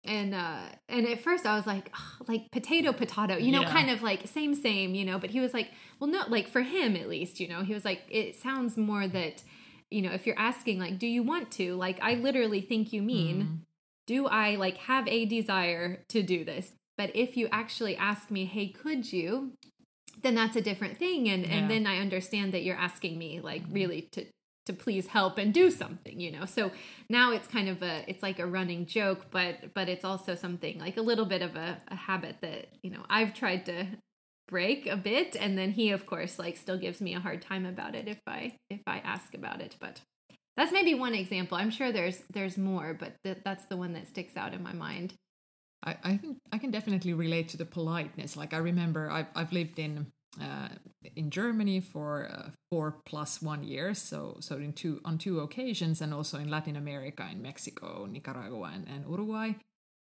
and 0.06 0.36
uh 0.36 0.64
and 0.90 1.08
at 1.08 1.22
first 1.22 1.46
i 1.46 1.56
was 1.56 1.66
like 1.66 1.92
oh, 1.96 2.26
like 2.28 2.46
potato 2.52 2.92
potato 2.92 3.38
you 3.38 3.52
know 3.52 3.62
yeah. 3.62 3.72
kind 3.72 3.90
of 3.90 4.04
like 4.04 4.28
same 4.28 4.54
same 4.54 4.94
you 4.94 5.06
know 5.06 5.18
but 5.18 5.30
he 5.30 5.40
was 5.40 5.54
like 5.54 5.70
well 6.00 6.10
no 6.10 6.24
like 6.28 6.48
for 6.48 6.62
him 6.62 6.96
at 6.96 7.08
least 7.08 7.40
you 7.40 7.48
know 7.48 7.64
he 7.64 7.74
was 7.74 7.86
like 7.86 8.02
it 8.10 8.36
sounds 8.36 8.78
more 8.78 9.08
that 9.08 9.42
you 9.90 10.02
know 10.02 10.12
if 10.12 10.28
you're 10.28 10.38
asking 10.38 10.80
like 10.80 11.00
do 11.00 11.08
you 11.08 11.24
want 11.24 11.50
to 11.50 11.76
like 11.76 11.98
i 12.02 12.14
literally 12.16 12.62
think 12.62 12.92
you 12.92 13.02
mean 13.02 13.42
mm 13.42 13.60
do 14.06 14.28
I 14.28 14.56
like 14.56 14.78
have 14.78 15.08
a 15.08 15.26
desire 15.26 16.04
to 16.10 16.24
do 16.24 16.44
this? 16.44 16.72
But 16.98 17.16
if 17.16 17.36
you 17.36 17.48
actually 17.52 17.96
ask 17.96 18.30
me, 18.30 18.46
hey, 18.46 18.68
could 18.68 19.12
you? 19.12 19.54
Then 20.24 20.36
that's 20.36 20.56
a 20.56 20.62
different 20.62 20.98
thing. 20.98 21.30
And 21.30 21.46
Yeah. 21.46 21.52
and 21.56 21.70
then 21.70 21.86
I 21.86 22.00
understand 22.00 22.54
that 22.54 22.64
you're 22.64 22.78
asking 22.78 23.18
me 23.18 23.40
like 23.42 23.64
really 23.70 24.04
to 24.14 24.26
to 24.66 24.74
please 24.74 25.08
help 25.08 25.38
and 25.38 25.54
do 25.54 25.70
something, 25.70 26.20
you 26.22 26.32
know. 26.32 26.46
So 26.46 26.72
now 27.10 27.32
it's 27.34 27.48
kind 27.48 27.68
of 27.68 27.84
a 27.84 28.04
it's 28.08 28.24
like 28.24 28.40
a 28.40 28.46
running 28.46 28.86
joke, 28.86 29.26
but 29.32 29.74
but 29.74 29.90
it's 29.90 30.06
also 30.06 30.36
something 30.36 30.80
like 30.80 30.98
a 30.98 31.02
little 31.02 31.26
bit 31.26 31.42
of 31.42 31.56
a, 31.56 31.78
a 31.90 31.96
habit 31.96 32.38
that, 32.42 32.68
you 32.82 32.90
know, 32.90 33.04
I've 33.10 33.34
tried 33.34 33.66
to 33.66 33.88
break 34.48 34.86
a 34.88 34.98
bit 34.98 35.36
and 35.40 35.58
then 35.58 35.72
he 35.72 35.90
of 35.92 36.06
course 36.06 36.38
like 36.38 36.58
still 36.58 36.78
gives 36.78 37.02
me 37.02 37.14
a 37.16 37.20
hard 37.20 37.42
time 37.42 37.66
about 37.66 37.96
it 37.96 38.08
if 38.08 38.20
I 38.28 38.54
if 38.70 38.82
I 38.88 39.00
ask 39.00 39.34
about 39.34 39.62
it. 39.62 39.76
But 39.80 40.02
that's 40.56 40.72
maybe 40.72 40.94
one 40.94 41.16
example. 41.16 41.58
I'm 41.58 41.72
sure 41.72 41.92
there's 41.92 42.24
there's 42.32 42.58
more, 42.58 42.94
but 42.94 43.16
th- 43.24 43.40
that's 43.44 43.66
the 43.66 43.78
one 43.78 43.94
that 43.94 44.08
sticks 44.08 44.38
out 44.38 44.54
in 44.54 44.64
my 44.64 44.74
mind. 44.74 45.14
I, 45.84 45.98
I 46.04 46.18
think 46.18 46.38
I 46.52 46.58
can 46.58 46.72
definitely 46.72 47.14
relate 47.14 47.50
to 47.50 47.58
the 47.58 47.66
politeness. 47.66 48.38
Like 48.38 48.54
I 48.54 48.58
remember, 48.58 49.10
I've 49.10 49.28
I've 49.36 49.52
lived 49.52 49.80
in 49.80 50.08
uh, 50.42 50.70
in 51.16 51.30
Germany 51.30 51.80
for 51.80 52.28
uh, 52.32 52.50
four 52.72 53.02
plus 53.06 53.42
one 53.42 53.64
years, 53.64 54.00
so 54.00 54.38
so 54.40 54.58
in 54.58 54.74
two 54.74 55.02
on 55.06 55.18
two 55.18 55.40
occasions, 55.40 56.02
and 56.02 56.14
also 56.14 56.40
in 56.40 56.50
Latin 56.50 56.76
America, 56.76 57.28
in 57.32 57.42
Mexico, 57.42 58.08
Nicaragua, 58.10 58.72
and, 58.74 58.88
and 58.88 59.06
Uruguay. 59.10 59.54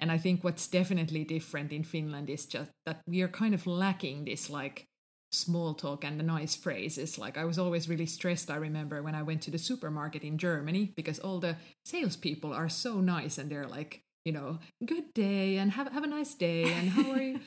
And 0.01 0.11
I 0.11 0.17
think 0.17 0.43
what's 0.43 0.67
definitely 0.67 1.25
different 1.25 1.73
in 1.73 1.83
Finland 1.83 2.29
is 2.29 2.45
just 2.45 2.71
that 2.85 3.01
we 3.05 3.21
are 3.21 3.27
kind 3.27 3.53
of 3.53 3.67
lacking 3.67 4.25
this 4.25 4.49
like 4.49 4.87
small 5.31 5.73
talk 5.73 6.03
and 6.05 6.19
the 6.19 6.23
nice 6.23 6.55
phrases. 6.55 7.17
Like 7.17 7.37
I 7.37 7.45
was 7.45 7.59
always 7.59 7.89
really 7.89 8.05
stressed. 8.05 8.49
I 8.49 8.55
remember 8.55 9.03
when 9.03 9.15
I 9.15 9.23
went 9.23 9.41
to 9.43 9.51
the 9.51 9.57
supermarket 9.57 10.23
in 10.23 10.37
Germany 10.37 10.93
because 10.95 11.19
all 11.19 11.39
the 11.39 11.57
salespeople 11.85 12.53
are 12.53 12.69
so 12.69 13.01
nice 13.01 13.37
and 13.37 13.51
they're 13.51 13.67
like, 13.67 14.03
you 14.25 14.31
know, 14.31 14.59
good 14.85 15.13
day 15.13 15.57
and 15.57 15.71
have 15.71 15.91
have 15.91 16.03
a 16.03 16.07
nice 16.07 16.33
day 16.35 16.63
and 16.71 16.89
how 16.89 17.11
are 17.11 17.21
you? 17.21 17.39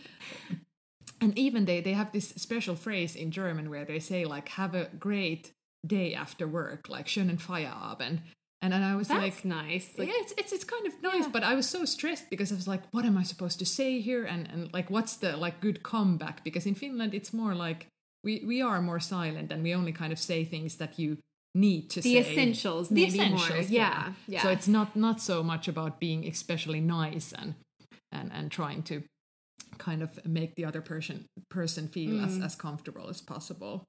and 1.20 1.36
even 1.38 1.64
they 1.64 1.80
they 1.80 1.92
have 1.92 2.12
this 2.12 2.28
special 2.30 2.74
phrase 2.76 3.14
in 3.16 3.30
German 3.30 3.70
where 3.70 3.84
they 3.84 3.98
say 4.00 4.24
like 4.24 4.48
have 4.50 4.74
a 4.74 4.88
great 4.98 5.52
day 5.86 6.14
after 6.14 6.46
work, 6.46 6.88
like 6.88 7.06
schönen 7.06 7.40
Feierabend. 7.40 8.20
And 8.64 8.72
then 8.72 8.84
I 8.84 8.94
was 8.94 9.08
That's 9.08 9.20
like, 9.20 9.44
nice. 9.44 9.90
Like, 9.98 10.06
yeah, 10.06 10.14
it's, 10.18 10.34
it's 10.38 10.52
it's 10.52 10.64
kind 10.64 10.86
of 10.86 10.92
nice, 11.02 11.24
Yeah. 11.24 11.30
but 11.32 11.42
I 11.42 11.56
was 11.56 11.68
so 11.68 11.84
stressed 11.84 12.30
because 12.30 12.52
I 12.52 12.54
was 12.54 12.68
like, 12.68 12.82
what 12.92 13.04
am 13.04 13.18
I 13.18 13.24
supposed 13.24 13.58
to 13.58 13.66
say 13.66 14.00
here? 14.00 14.24
And 14.24 14.48
and 14.52 14.72
like, 14.72 14.88
what's 14.88 15.16
the 15.16 15.36
like 15.36 15.60
good 15.60 15.82
comeback? 15.82 16.44
Because 16.44 16.64
in 16.66 16.76
Finland, 16.76 17.12
it's 17.12 17.32
more 17.32 17.54
like 17.54 17.88
we 18.22 18.44
we 18.46 18.62
are 18.62 18.80
more 18.80 19.00
silent 19.00 19.50
and 19.52 19.62
we 19.64 19.74
only 19.74 19.92
kind 19.92 20.12
of 20.12 20.18
say 20.20 20.44
things 20.44 20.76
that 20.76 20.96
you 20.98 21.18
need 21.54 21.90
to 21.90 22.00
the 22.00 22.14
say. 22.14 22.30
essentials, 22.30 22.88
The 22.88 22.94
maybe 22.94 23.18
more. 23.30 23.38
essentials, 23.38 23.70
Yeah, 23.70 24.12
yeah. 24.26 24.42
So 24.42 24.48
it's 24.50 24.68
not 24.68 24.96
not 24.96 25.20
so 25.20 25.42
much 25.42 25.68
about 25.68 26.00
being 26.00 26.26
especially 26.26 26.80
nice 26.80 27.32
and 27.32 27.54
and 28.10 28.30
and 28.32 28.50
trying 28.50 28.82
to 28.84 29.02
kind 29.78 30.02
of 30.02 30.10
make 30.26 30.54
the 30.54 30.64
other 30.64 30.80
person 30.82 31.24
person 31.50 31.88
feel 31.88 32.24
as 32.24 32.38
Mm. 32.38 32.44
as 32.44 32.54
comfortable 32.54 33.08
as 33.08 33.20
possible. 33.20 33.84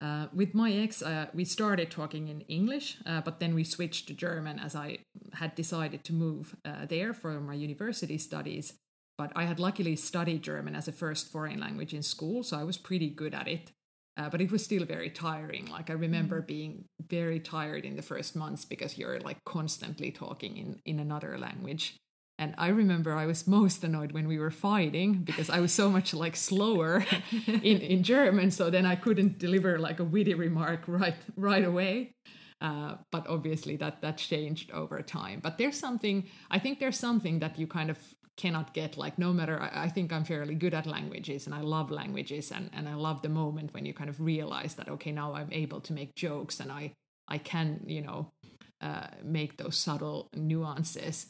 Uh, 0.00 0.26
with 0.34 0.54
my 0.54 0.70
ex, 0.72 1.02
uh, 1.02 1.26
we 1.32 1.44
started 1.44 1.90
talking 1.90 2.28
in 2.28 2.42
English, 2.42 2.98
uh, 3.06 3.20
but 3.22 3.38
then 3.40 3.54
we 3.54 3.64
switched 3.64 4.06
to 4.08 4.14
German 4.14 4.58
as 4.58 4.74
I 4.74 4.98
had 5.32 5.54
decided 5.54 6.04
to 6.04 6.12
move 6.12 6.54
uh, 6.64 6.84
there 6.86 7.14
for 7.14 7.40
my 7.40 7.54
university 7.54 8.18
studies. 8.18 8.74
But 9.16 9.32
I 9.36 9.44
had 9.44 9.58
luckily 9.60 9.96
studied 9.96 10.42
German 10.42 10.74
as 10.74 10.88
a 10.88 10.92
first 10.92 11.30
foreign 11.32 11.60
language 11.60 11.94
in 11.94 12.02
school, 12.02 12.42
so 12.42 12.58
I 12.58 12.64
was 12.64 12.76
pretty 12.76 13.08
good 13.08 13.32
at 13.34 13.48
it. 13.48 13.70
Uh, 14.16 14.28
but 14.28 14.40
it 14.40 14.52
was 14.52 14.64
still 14.64 14.84
very 14.84 15.10
tiring. 15.10 15.66
Like 15.66 15.90
I 15.90 15.94
remember 15.94 16.40
being 16.40 16.84
very 17.08 17.40
tired 17.40 17.84
in 17.84 17.96
the 17.96 18.02
first 18.02 18.36
months 18.36 18.64
because 18.64 18.96
you're 18.96 19.18
like 19.20 19.38
constantly 19.44 20.12
talking 20.12 20.56
in 20.56 20.80
in 20.84 21.00
another 21.00 21.36
language. 21.36 21.96
And 22.38 22.54
I 22.58 22.68
remember 22.68 23.12
I 23.12 23.26
was 23.26 23.46
most 23.46 23.84
annoyed 23.84 24.12
when 24.12 24.26
we 24.26 24.38
were 24.38 24.50
fighting 24.50 25.22
because 25.22 25.48
I 25.50 25.60
was 25.60 25.72
so 25.72 25.88
much 25.88 26.12
like 26.14 26.34
slower 26.34 27.04
in, 27.46 27.80
in 27.80 28.02
German, 28.02 28.50
so 28.50 28.70
then 28.70 28.86
I 28.86 28.96
couldn't 28.96 29.38
deliver 29.38 29.78
like 29.78 30.00
a 30.00 30.04
witty 30.04 30.34
remark 30.34 30.82
right 30.86 31.16
right 31.36 31.64
away. 31.64 32.14
Uh, 32.60 32.96
but 33.12 33.26
obviously 33.28 33.76
that 33.76 34.00
that 34.02 34.16
changed 34.18 34.70
over 34.70 35.02
time. 35.02 35.40
But 35.42 35.58
there's 35.58 35.78
something 35.78 36.28
I 36.50 36.58
think 36.58 36.78
there's 36.78 36.98
something 36.98 37.40
that 37.40 37.58
you 37.58 37.66
kind 37.66 37.90
of 37.90 37.98
cannot 38.36 38.74
get 38.74 38.96
like 38.96 39.18
no 39.18 39.32
matter 39.32 39.60
I, 39.60 39.84
I 39.84 39.88
think 39.88 40.12
I'm 40.12 40.24
fairly 40.24 40.54
good 40.54 40.74
at 40.74 40.86
languages 40.86 41.46
and 41.46 41.54
I 41.54 41.60
love 41.60 41.90
languages 41.90 42.50
and, 42.50 42.68
and 42.72 42.88
I 42.88 42.94
love 42.94 43.22
the 43.22 43.28
moment 43.28 43.72
when 43.72 43.86
you 43.86 43.94
kind 43.94 44.10
of 44.10 44.20
realize 44.20 44.74
that 44.74 44.88
okay 44.88 45.12
now 45.12 45.34
I'm 45.34 45.52
able 45.52 45.80
to 45.82 45.92
make 45.92 46.14
jokes 46.14 46.60
and 46.60 46.72
I 46.72 46.94
I 47.28 47.38
can 47.38 47.84
you 47.86 48.02
know 48.02 48.32
uh, 48.80 49.06
make 49.22 49.56
those 49.56 49.76
subtle 49.76 50.28
nuances 50.34 51.26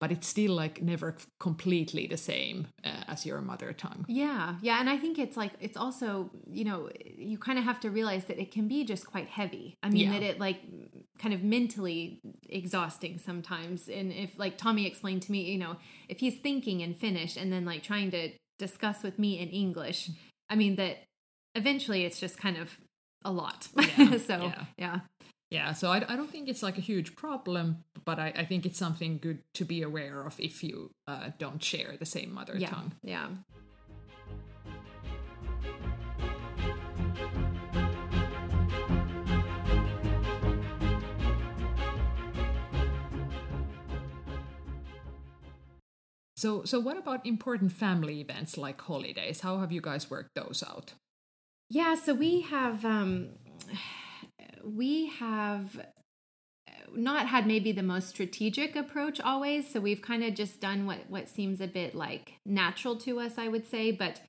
but 0.00 0.12
it's 0.12 0.28
still 0.28 0.52
like 0.52 0.80
never 0.82 1.16
completely 1.40 2.06
the 2.06 2.16
same 2.16 2.68
uh, 2.84 3.04
as 3.08 3.26
your 3.26 3.40
mother 3.40 3.72
tongue. 3.72 4.04
Yeah, 4.08 4.56
yeah, 4.62 4.78
and 4.80 4.88
I 4.88 4.96
think 4.96 5.18
it's 5.18 5.36
like 5.36 5.52
it's 5.60 5.76
also 5.76 6.30
you 6.46 6.64
know 6.64 6.90
you 7.16 7.38
kind 7.38 7.58
of 7.58 7.64
have 7.64 7.80
to 7.80 7.90
realize 7.90 8.26
that 8.26 8.38
it 8.38 8.50
can 8.50 8.68
be 8.68 8.84
just 8.84 9.06
quite 9.06 9.28
heavy. 9.28 9.74
I 9.82 9.90
mean 9.90 10.06
Yeah. 10.06 10.12
that 10.12 10.22
it 10.22 10.38
like 10.40 10.60
kind 11.18 11.34
of 11.34 11.42
mentally 11.42 12.20
exhausting 12.48 13.18
sometimes. 13.18 13.88
And 13.88 14.12
if 14.12 14.38
like 14.38 14.56
Tommy 14.56 14.86
explained 14.86 15.22
to 15.22 15.32
me, 15.32 15.42
you 15.50 15.58
know, 15.58 15.76
if 16.08 16.20
he's 16.20 16.36
thinking 16.38 16.80
in 16.80 16.94
Finnish 16.94 17.36
and 17.36 17.52
then 17.52 17.64
like 17.64 17.82
trying 17.82 18.10
to 18.12 18.30
discuss 18.58 19.02
with 19.02 19.18
me 19.18 19.38
in 19.38 19.48
English, 19.48 20.10
I 20.48 20.54
mean 20.54 20.76
that 20.76 20.98
eventually 21.54 22.04
it's 22.04 22.20
just 22.20 22.38
kind 22.38 22.56
of 22.56 22.78
a 23.24 23.32
lot. 23.32 23.68
Yeah, 23.76 24.16
so 24.30 24.36
yeah. 24.42 24.64
yeah. 24.78 25.00
Yeah, 25.50 25.72
so 25.72 25.90
I, 25.90 26.04
I 26.06 26.16
don't 26.16 26.30
think 26.30 26.48
it's 26.48 26.62
like 26.62 26.76
a 26.76 26.82
huge 26.82 27.16
problem, 27.16 27.84
but 28.04 28.18
I, 28.18 28.32
I 28.36 28.44
think 28.44 28.66
it's 28.66 28.78
something 28.78 29.18
good 29.18 29.42
to 29.54 29.64
be 29.64 29.82
aware 29.82 30.26
of 30.26 30.38
if 30.38 30.62
you 30.62 30.90
uh, 31.06 31.30
don't 31.38 31.62
share 31.62 31.96
the 31.98 32.04
same 32.04 32.34
mother 32.34 32.54
yeah, 32.56 32.68
tongue. 32.68 32.92
yeah. 33.02 33.28
So, 46.36 46.62
so 46.64 46.78
what 46.78 46.96
about 46.96 47.26
important 47.26 47.72
family 47.72 48.20
events 48.20 48.56
like 48.56 48.80
holidays? 48.80 49.40
How 49.40 49.58
have 49.58 49.72
you 49.72 49.80
guys 49.80 50.08
worked 50.08 50.36
those 50.36 50.62
out? 50.62 50.92
Yeah, 51.68 51.96
so 51.96 52.14
we 52.14 52.42
have 52.42 52.84
um 52.84 53.30
we 54.64 55.06
have 55.06 55.86
not 56.94 57.26
had 57.26 57.46
maybe 57.46 57.72
the 57.72 57.82
most 57.82 58.08
strategic 58.08 58.76
approach 58.76 59.20
always, 59.20 59.70
so 59.70 59.80
we've 59.80 60.02
kind 60.02 60.24
of 60.24 60.34
just 60.34 60.60
done 60.60 60.86
what 60.86 61.08
what 61.08 61.28
seems 61.28 61.60
a 61.60 61.66
bit 61.66 61.94
like 61.94 62.34
natural 62.46 62.96
to 62.96 63.20
us, 63.20 63.38
I 63.38 63.48
would 63.48 63.68
say, 63.68 63.90
but 63.90 64.20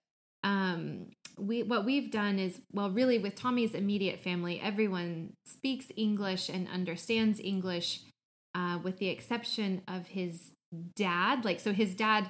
um 0.44 1.08
we 1.38 1.64
what 1.64 1.86
we've 1.86 2.12
done 2.12 2.40
is 2.40 2.62
well 2.72 2.90
really 2.90 3.18
with 3.18 3.36
Tommy's 3.36 3.74
immediate 3.74 4.24
family, 4.24 4.60
everyone 4.60 5.34
speaks 5.46 5.88
English 5.96 6.50
and 6.50 6.68
understands 6.68 7.40
English 7.40 8.02
uh 8.56 8.80
with 8.84 9.00
the 9.00 9.08
exception 9.08 9.82
of 9.88 10.08
his 10.08 10.52
dad. 10.96 11.46
Like 11.46 11.60
so 11.60 11.74
his 11.74 11.96
dad 11.96 12.30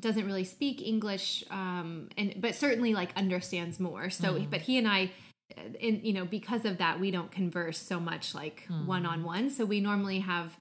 doesn't 0.00 0.24
really 0.24 0.44
speak 0.44 0.80
English, 0.80 1.44
um, 1.50 2.08
and 2.16 2.34
but 2.38 2.54
certainly 2.54 2.94
like 2.94 3.10
understands 3.14 3.78
more. 3.78 4.08
So, 4.08 4.38
but 4.50 4.62
he 4.62 4.78
and 4.78 4.88
I, 4.88 5.10
in 5.80 6.00
you 6.04 6.12
know, 6.12 6.24
because 6.24 6.64
of 6.64 6.78
that, 6.78 7.00
we 7.00 7.10
don't 7.10 7.30
converse 7.30 7.78
so 7.78 8.00
much 8.00 8.34
like 8.34 8.66
one 8.86 9.06
on 9.06 9.24
one. 9.24 9.50
So 9.50 9.64
we 9.64 9.80
normally 9.80 10.20
have 10.20 10.56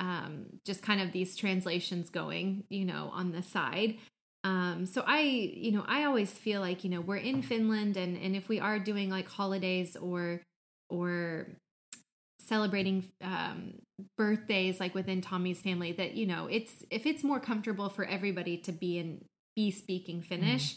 um, 0.00 0.46
just 0.64 0.82
kind 0.82 1.00
of 1.00 1.12
these 1.12 1.36
translations 1.36 2.10
going, 2.10 2.64
you 2.68 2.84
know, 2.84 3.10
on 3.12 3.32
the 3.32 3.42
side. 3.42 3.96
Um, 4.42 4.84
so 4.86 5.02
I, 5.06 5.20
you 5.20 5.72
know, 5.72 5.84
I 5.88 6.04
always 6.04 6.30
feel 6.30 6.60
like 6.60 6.84
you 6.84 6.90
know 6.90 7.00
we're 7.00 7.16
in 7.16 7.42
Finland, 7.42 7.96
and 7.96 8.16
and 8.16 8.36
if 8.36 8.48
we 8.48 8.60
are 8.60 8.78
doing 8.78 9.10
like 9.10 9.28
holidays 9.28 9.96
or 9.96 10.42
or 10.90 11.46
celebrating 12.38 13.10
um, 13.22 13.74
birthdays 14.18 14.80
like 14.80 14.94
within 14.94 15.20
Tommy's 15.20 15.60
family 15.60 15.92
that 15.92 16.14
you 16.14 16.26
know 16.26 16.46
it's 16.50 16.84
if 16.90 17.06
it's 17.06 17.24
more 17.24 17.40
comfortable 17.40 17.88
for 17.88 18.04
everybody 18.04 18.58
to 18.58 18.72
be 18.72 18.98
in 18.98 19.24
be 19.56 19.70
speaking 19.70 20.20
Finnish 20.20 20.76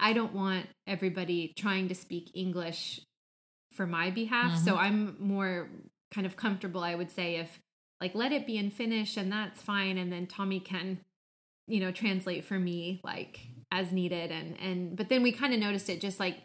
I 0.00 0.12
don't 0.12 0.34
want 0.34 0.66
everybody 0.86 1.52
trying 1.56 1.88
to 1.88 1.94
speak 1.94 2.30
English 2.34 3.00
for 3.72 3.86
my 3.86 4.10
behalf 4.10 4.56
so 4.62 4.72
mm-hmm. 4.72 4.80
I'm 4.80 5.16
more 5.18 5.68
kind 6.12 6.26
of 6.26 6.36
comfortable 6.36 6.82
I 6.82 6.94
would 6.94 7.10
say 7.10 7.36
if 7.36 7.58
like 8.00 8.14
let 8.14 8.32
it 8.32 8.46
be 8.46 8.56
in 8.56 8.70
Finnish 8.70 9.16
and 9.16 9.32
that's 9.32 9.60
fine 9.60 9.98
and 9.98 10.12
then 10.12 10.26
Tommy 10.26 10.60
can 10.60 11.00
you 11.66 11.80
know 11.80 11.90
translate 11.90 12.44
for 12.44 12.58
me 12.58 13.00
like 13.02 13.40
as 13.72 13.90
needed 13.90 14.30
and 14.30 14.56
and 14.60 14.96
but 14.96 15.08
then 15.08 15.22
we 15.22 15.32
kind 15.32 15.54
of 15.54 15.60
noticed 15.60 15.88
it 15.88 16.00
just 16.00 16.20
like 16.20 16.36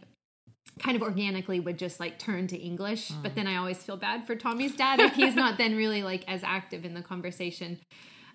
kind 0.80 0.96
of 0.96 1.02
organically 1.02 1.60
would 1.60 1.78
just 1.78 2.00
like 2.00 2.20
turn 2.20 2.48
to 2.48 2.58
English. 2.58 3.10
But 3.10 3.32
mm. 3.32 3.36
then 3.36 3.48
I 3.48 3.58
always 3.58 3.82
feel 3.84 3.98
bad 3.98 4.26
for 4.26 4.36
Tommy's 4.36 4.76
dad 4.76 5.00
if 5.00 5.14
he's 5.14 5.36
not 5.36 5.58
then 5.58 5.76
really 5.76 6.04
like 6.04 6.24
as 6.28 6.44
active 6.44 6.86
in 6.86 6.94
the 6.94 7.02
conversation. 7.02 7.80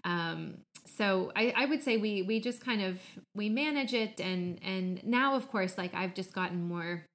Um, 0.05 0.59
so 0.87 1.33
I, 1.35 1.53
I 1.57 1.65
would 1.67 1.83
say 1.83 1.97
we 1.97 2.23
we 2.23 2.41
just 2.41 2.65
kind 2.65 2.83
of 2.83 3.01
we 3.35 3.49
manage 3.49 3.95
it 3.95 4.21
and 4.21 4.61
and 4.63 5.03
now 5.05 5.35
of 5.35 5.51
course 5.51 5.79
like 5.79 5.95
I've 5.95 6.15
just 6.15 6.33
gotten 6.33 6.69
more 6.69 7.07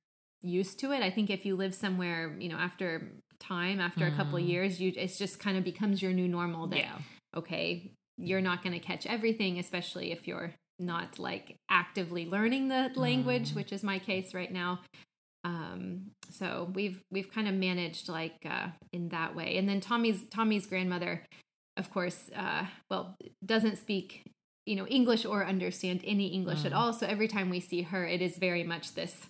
used 0.41 0.79
to 0.79 0.91
it. 0.91 1.03
I 1.03 1.11
think 1.11 1.29
if 1.29 1.45
you 1.45 1.55
live 1.55 1.75
somewhere, 1.75 2.35
you 2.39 2.49
know, 2.49 2.57
after 2.57 3.11
time, 3.39 3.79
after 3.79 4.05
a 4.05 4.11
couple 4.11 4.37
of 4.37 4.43
years, 4.43 4.79
you 4.79 4.91
it's 4.95 5.17
just 5.17 5.39
kind 5.39 5.57
of 5.57 5.63
becomes 5.63 6.01
your 6.01 6.13
new 6.13 6.27
normal 6.27 6.67
that 6.67 6.79
Yeah. 6.79 6.97
okay, 7.35 7.91
you're 8.17 8.41
not 8.41 8.63
going 8.63 8.73
to 8.73 8.79
catch 8.79 9.05
everything, 9.05 9.59
especially 9.59 10.11
if 10.11 10.27
you're 10.27 10.53
not 10.79 11.19
like 11.19 11.57
actively 11.69 12.25
learning 12.25 12.69
the 12.69 12.91
language, 12.95 13.51
mm. 13.51 13.55
which 13.55 13.71
is 13.71 13.83
my 13.83 13.99
case 13.99 14.33
right 14.33 14.51
now. 14.51 14.79
Um, 15.43 16.11
so 16.29 16.69
we've 16.73 17.01
we've 17.11 17.31
kind 17.31 17.47
of 17.47 17.53
managed 17.53 18.09
like 18.09 18.35
uh, 18.45 18.67
in 18.91 19.09
that 19.09 19.35
way. 19.35 19.57
And 19.57 19.67
then 19.67 19.79
Tommy's 19.79 20.23
Tommy's 20.29 20.65
grandmother, 20.65 21.23
of 21.79 21.89
course, 21.91 22.29
uh, 22.35 22.65
well, 22.89 23.17
doesn't 23.43 23.77
speak 23.77 24.29
you 24.69 24.75
know 24.75 24.85
English 24.87 25.25
or 25.25 25.43
understand 25.43 26.01
any 26.03 26.27
English 26.27 26.59
mm. 26.59 26.67
at 26.67 26.73
all. 26.73 26.93
So 26.93 27.07
every 27.07 27.27
time 27.27 27.49
we 27.49 27.59
see 27.59 27.81
her, 27.81 28.05
it 28.05 28.21
is 28.21 28.37
very 28.37 28.63
much 28.63 28.93
this 28.93 29.25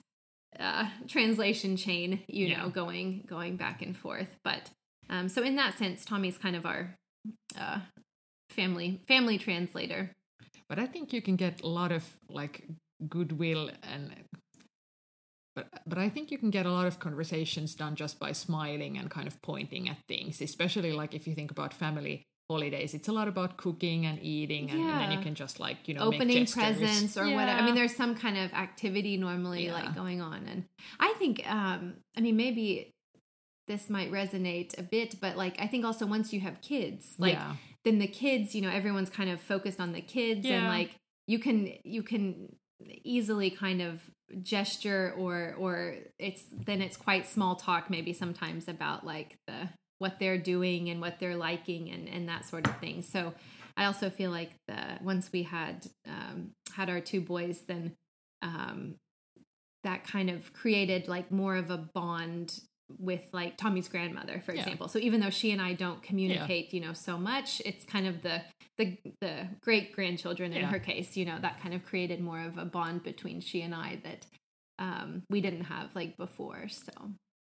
uh, 0.60 0.90
translation 1.08 1.78
chain, 1.78 2.24
you 2.28 2.48
yeah. 2.48 2.58
know, 2.58 2.70
going 2.70 3.24
going 3.28 3.56
back 3.56 3.82
and 3.82 3.96
forth. 3.96 4.28
But 4.44 4.72
um, 5.10 5.30
so 5.30 5.42
in 5.42 5.56
that 5.56 5.78
sense, 5.78 6.04
Tommy's 6.04 6.38
kind 6.38 6.58
of 6.58 6.66
our 6.66 6.96
uh, 7.58 7.80
family 8.50 9.00
family 9.08 9.38
translator. 9.38 10.12
But 10.68 10.78
I 10.78 10.88
think 10.88 11.14
you 11.14 11.22
can 11.22 11.38
get 11.38 11.62
a 11.62 11.68
lot 11.68 11.92
of 11.92 12.04
like 12.30 12.68
goodwill 13.08 13.70
and 13.82 14.14
but 15.56 15.68
but 15.88 15.98
I 15.98 16.10
think 16.10 16.32
you 16.32 16.38
can 16.38 16.50
get 16.50 16.66
a 16.66 16.72
lot 16.72 16.86
of 16.86 17.00
conversations 17.00 17.76
done 17.76 17.96
just 17.96 18.20
by 18.20 18.34
smiling 18.34 18.98
and 18.98 19.10
kind 19.10 19.28
of 19.28 19.42
pointing 19.42 19.88
at 19.88 19.98
things, 20.08 20.42
especially 20.42 20.92
like 20.92 21.14
if 21.14 21.28
you 21.28 21.34
think 21.34 21.50
about 21.50 21.74
family 21.74 22.24
holidays. 22.50 22.94
It's 22.94 23.08
a 23.08 23.12
lot 23.12 23.28
about 23.28 23.58
cooking 23.58 24.06
and 24.06 24.20
eating, 24.22 24.72
and, 24.72 24.80
yeah. 24.80 24.92
and 24.92 25.02
then 25.02 25.12
you 25.12 25.20
can 25.20 25.36
just 25.36 25.60
like 25.60 25.88
you 25.88 25.94
know 25.94 26.02
opening 26.02 26.46
presents 26.46 27.18
or 27.18 27.26
yeah. 27.26 27.36
whatever. 27.36 27.60
I 27.60 27.66
mean, 27.66 27.76
there's 27.76 27.96
some 27.96 28.16
kind 28.16 28.38
of 28.38 28.52
activity 28.54 29.18
normally 29.18 29.66
yeah. 29.66 29.74
like 29.74 29.96
going 29.96 30.22
on, 30.22 30.46
and 30.48 30.66
I 31.00 31.14
think 31.20 31.44
um 31.50 31.96
I 32.18 32.22
mean 32.22 32.36
maybe 32.36 32.92
this 33.68 33.90
might 33.90 34.12
resonate 34.12 34.78
a 34.80 34.84
bit, 34.84 35.22
but 35.22 35.38
like 35.38 35.60
I 35.60 35.68
think 35.68 35.86
also 35.86 36.06
once 36.06 36.34
you 36.34 36.40
have 36.42 36.60
kids, 36.62 37.16
like 37.20 37.38
then 37.86 38.00
the 38.00 38.08
kids, 38.08 38.56
you 38.56 38.62
know, 38.62 38.70
everyone's 38.70 39.10
kind 39.10 39.30
of 39.30 39.40
focused 39.40 39.80
on 39.80 39.94
the 39.94 40.02
kids, 40.02 40.46
and 40.46 40.68
like 40.68 40.96
you 41.28 41.40
can 41.40 41.72
you 41.84 42.02
can 42.02 42.56
easily 43.04 43.52
kind 43.52 43.82
of 43.82 44.02
gesture 44.42 45.14
or 45.18 45.56
or 45.58 45.96
it's 46.18 46.44
then 46.52 46.82
it's 46.82 46.96
quite 46.96 47.28
small 47.28 47.56
talk 47.56 47.90
maybe 47.90 48.14
sometimes 48.14 48.68
about 48.68 49.04
like 49.04 49.38
the 49.48 49.70
what 50.00 50.20
they're 50.20 50.38
doing 50.38 50.90
and 50.90 51.00
what 51.00 51.20
they're 51.20 51.36
liking 51.38 51.90
and 51.90 52.10
and 52.10 52.28
that 52.28 52.46
sort 52.46 52.68
of 52.68 52.78
thing 52.80 53.02
so 53.02 53.34
i 53.78 53.86
also 53.86 54.10
feel 54.10 54.32
like 54.32 54.52
the 54.68 54.98
once 55.02 55.30
we 55.32 55.44
had 55.44 55.86
um 56.08 56.52
had 56.74 56.90
our 56.90 57.00
two 57.00 57.22
boys 57.22 57.62
then 57.68 57.94
um 58.42 58.96
that 59.84 60.04
kind 60.04 60.30
of 60.30 60.52
created 60.54 61.08
like 61.08 61.32
more 61.32 61.56
of 61.56 61.70
a 61.70 61.78
bond 61.78 62.60
with 62.98 63.22
like 63.34 63.58
Tommy's 63.58 63.88
grandmother, 63.88 64.42
for 64.44 64.52
example. 64.52 64.88
So 64.88 65.00
even 65.00 65.20
though 65.20 65.30
she 65.30 65.52
and 65.52 65.62
I 65.62 65.74
don't 65.74 66.02
communicate, 66.02 66.66
yeah. 66.66 66.80
you 66.80 66.88
know, 66.88 66.94
so 66.94 67.18
much, 67.18 67.62
it's 67.66 67.86
kind 67.86 68.08
of 68.08 68.22
the 68.24 68.42
the 68.78 68.98
the 69.22 69.48
great 69.62 69.94
grandchildren 69.94 70.54
in 70.54 70.62
yeah. 70.62 70.68
her 70.68 70.80
case, 70.80 71.16
you 71.16 71.26
know, 71.26 71.38
that 71.42 71.62
kind 71.62 71.74
of 71.76 71.86
created 71.86 72.20
more 72.20 72.42
of 72.42 72.58
a 72.58 72.66
bond 72.66 73.04
between 73.04 73.42
she 73.42 73.62
and 73.62 73.76
I 73.76 74.02
that 74.04 74.26
um, 74.80 75.24
we 75.30 75.42
didn't 75.42 75.66
have 75.66 75.90
like 75.96 76.18
before. 76.18 76.68
So. 76.70 76.92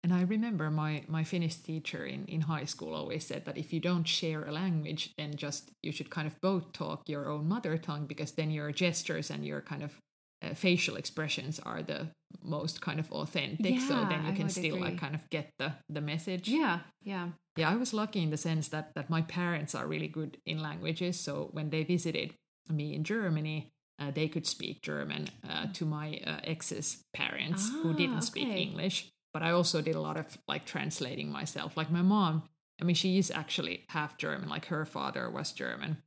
And 0.06 0.14
I 0.14 0.22
remember 0.22 0.70
my 0.70 1.02
my 1.08 1.24
Finnish 1.24 1.56
teacher 1.56 2.06
in 2.06 2.26
in 2.26 2.42
high 2.42 2.66
school 2.66 2.94
always 2.94 3.26
said 3.26 3.46
that 3.46 3.58
if 3.58 3.74
you 3.74 3.80
don't 3.80 4.08
share 4.08 4.46
a 4.46 4.52
language, 4.52 5.10
then 5.18 5.34
just 5.36 5.72
you 5.82 5.92
should 5.92 6.12
kind 6.12 6.28
of 6.28 6.40
both 6.42 6.74
talk 6.74 7.10
your 7.10 7.28
own 7.28 7.48
mother 7.48 7.76
tongue 7.80 8.06
because 8.06 8.34
then 8.34 8.52
your 8.52 8.72
gestures 8.72 9.32
and 9.32 9.44
your 9.44 9.62
kind 9.62 9.82
of 9.82 9.98
uh, 10.44 10.54
facial 10.54 10.96
expressions 10.96 11.60
are 11.60 11.82
the 11.82 12.12
most 12.44 12.82
kind 12.82 13.00
of 13.00 13.12
authentic. 13.12 13.78
Yeah, 13.78 13.88
so 13.88 13.96
then 14.06 14.28
you 14.28 14.34
can 14.34 14.50
still 14.50 14.76
agree. 14.76 14.90
like 14.90 15.00
kind 15.00 15.16
of 15.16 15.28
get 15.32 15.50
the 15.58 15.74
the 15.90 16.02
message. 16.02 16.48
Yeah 16.50 16.82
yeah. 17.02 17.30
Yeah 17.58 17.72
i 17.74 17.76
was 17.76 17.92
lucky 17.92 18.22
in 18.22 18.30
the 18.30 18.38
sense 18.50 18.70
that 18.70 18.94
that 18.94 19.10
my 19.10 19.24
parents 19.24 19.74
are 19.74 19.88
really 19.88 20.12
good 20.20 20.38
in 20.46 20.62
languages. 20.62 21.20
So 21.20 21.50
when 21.52 21.72
they 21.72 21.84
visited 21.84 22.36
me 22.70 22.94
in 22.94 23.03
germany 23.03 23.72
uh, 24.01 24.12
they 24.12 24.27
could 24.27 24.46
speak 24.46 24.82
german 24.82 25.29
uh, 25.50 25.66
to 25.74 25.86
my 25.86 26.20
uh, 26.25 26.53
ex's 26.53 26.98
parents 27.14 27.70
ah, 27.72 27.79
who 27.82 27.94
didn't 27.94 28.18
okay. 28.18 28.32
speak 28.32 28.50
english 28.50 28.98
but 29.36 29.44
i 29.44 29.52
also 29.52 29.82
did 29.82 29.96
a 29.96 30.00
lot 30.00 30.16
of 30.16 30.38
like 30.48 30.64
translating 30.64 31.30
myself. 31.30 31.76
Like 31.76 31.92
my 31.92 32.02
mom 32.02 32.44
i 32.80 32.86
mean 32.86 32.96
she 32.96 33.18
is 33.18 33.30
actually 33.30 33.84
half 33.90 34.18
german 34.18 34.48
like 34.48 34.68
her 34.68 34.86
father 34.86 35.30
was 35.30 35.52
german. 35.52 35.98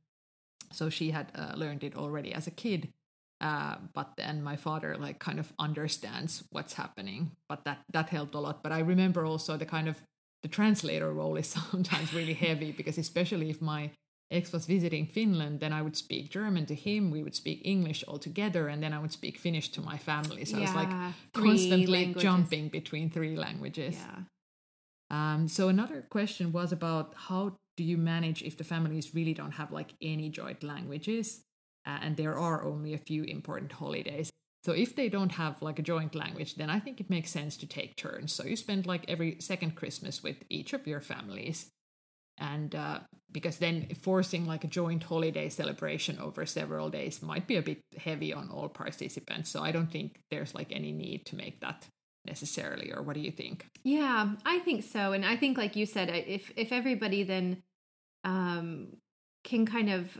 So 0.71 0.89
she 0.89 1.11
had 1.11 1.31
uh, 1.35 1.53
learned 1.55 1.83
it 1.83 1.95
already 1.95 2.33
as 2.33 2.47
a 2.47 2.57
kid 2.63 2.89
uh, 3.39 3.75
but 3.93 4.09
then 4.17 4.41
my 4.41 4.55
father 4.55 4.97
like 4.97 5.19
kind 5.19 5.39
of 5.39 5.53
understands 5.59 6.43
what's 6.49 6.73
happening 6.73 7.31
but 7.47 7.65
that 7.65 7.79
that 7.93 8.09
helped 8.09 8.33
a 8.33 8.39
lot. 8.39 8.63
But 8.63 8.71
i 8.71 8.79
remember 8.79 9.23
also 9.25 9.57
the 9.57 9.71
kind 9.77 9.87
of 9.87 10.01
the 10.41 10.49
translator 10.49 11.13
role 11.13 11.35
is 11.37 11.47
sometimes 11.71 12.13
really 12.13 12.37
heavy 12.47 12.71
because 12.71 12.97
especially 12.97 13.51
if 13.51 13.61
my 13.61 13.91
ex 14.31 14.51
was 14.51 14.65
visiting 14.65 15.05
finland 15.05 15.59
then 15.59 15.73
i 15.73 15.81
would 15.81 15.95
speak 15.95 16.29
german 16.29 16.65
to 16.65 16.75
him 16.75 17.11
we 17.11 17.23
would 17.23 17.35
speak 17.35 17.61
english 17.63 18.03
all 18.07 18.17
together 18.17 18.67
and 18.67 18.81
then 18.83 18.93
i 18.93 18.99
would 18.99 19.11
speak 19.11 19.37
finnish 19.37 19.69
to 19.69 19.81
my 19.81 19.97
family 19.97 20.45
so 20.45 20.57
yeah, 20.57 20.63
i 20.63 20.65
was 20.65 20.75
like 20.75 21.13
constantly 21.33 21.87
languages. 21.87 22.23
jumping 22.23 22.69
between 22.69 23.09
three 23.09 23.35
languages 23.35 23.95
yeah. 23.95 25.33
um, 25.33 25.47
so 25.47 25.67
another 25.67 26.05
question 26.09 26.51
was 26.51 26.71
about 26.71 27.13
how 27.15 27.57
do 27.77 27.83
you 27.83 27.97
manage 27.97 28.43
if 28.43 28.57
the 28.57 28.63
families 28.63 29.15
really 29.15 29.33
don't 29.33 29.53
have 29.53 29.71
like 29.71 29.93
any 30.01 30.29
joint 30.29 30.63
languages 30.63 31.43
uh, 31.89 31.97
and 32.01 32.17
there 32.17 32.37
are 32.37 32.63
only 32.63 32.93
a 32.93 32.97
few 32.97 33.23
important 33.23 33.71
holidays. 33.71 34.29
So 34.63 34.73
if 34.73 34.95
they 34.95 35.09
don't 35.09 35.31
have 35.31 35.61
like 35.61 35.79
a 35.79 35.81
joint 35.81 36.13
language, 36.13 36.55
then 36.55 36.69
I 36.69 36.79
think 36.79 36.99
it 36.99 37.09
makes 37.09 37.31
sense 37.31 37.55
to 37.57 37.67
take 37.67 37.95
turns. 37.95 38.33
So 38.33 38.45
you 38.45 38.55
spend 38.55 38.85
like 38.85 39.05
every 39.07 39.37
second 39.39 39.75
Christmas 39.75 40.21
with 40.21 40.37
each 40.49 40.73
of 40.73 40.85
your 40.85 40.99
families. 40.99 41.71
And 42.39 42.73
uh, 42.73 42.99
because 43.31 43.57
then 43.57 43.87
forcing 44.01 44.45
like 44.45 44.63
a 44.63 44.67
joint 44.67 45.03
holiday 45.03 45.49
celebration 45.49 46.17
over 46.19 46.45
several 46.45 46.89
days 46.89 47.21
might 47.21 47.47
be 47.47 47.57
a 47.57 47.61
bit 47.61 47.81
heavy 47.97 48.33
on 48.33 48.49
all 48.49 48.69
participants. 48.69 49.49
So 49.49 49.61
I 49.61 49.71
don't 49.71 49.91
think 49.91 50.19
there's 50.31 50.55
like 50.55 50.71
any 50.71 50.91
need 50.91 51.25
to 51.27 51.35
make 51.35 51.59
that 51.61 51.87
necessarily. 52.25 52.91
Or 52.91 53.01
what 53.01 53.15
do 53.15 53.21
you 53.21 53.31
think? 53.31 53.65
Yeah, 53.83 54.31
I 54.45 54.59
think 54.59 54.83
so. 54.83 55.13
And 55.13 55.25
I 55.25 55.35
think, 55.35 55.57
like 55.57 55.75
you 55.75 55.85
said, 55.85 56.09
if 56.09 56.51
if 56.55 56.71
everybody 56.71 57.23
then 57.23 57.61
um, 58.23 58.97
can 59.43 59.65
kind 59.65 59.89
of 59.89 60.17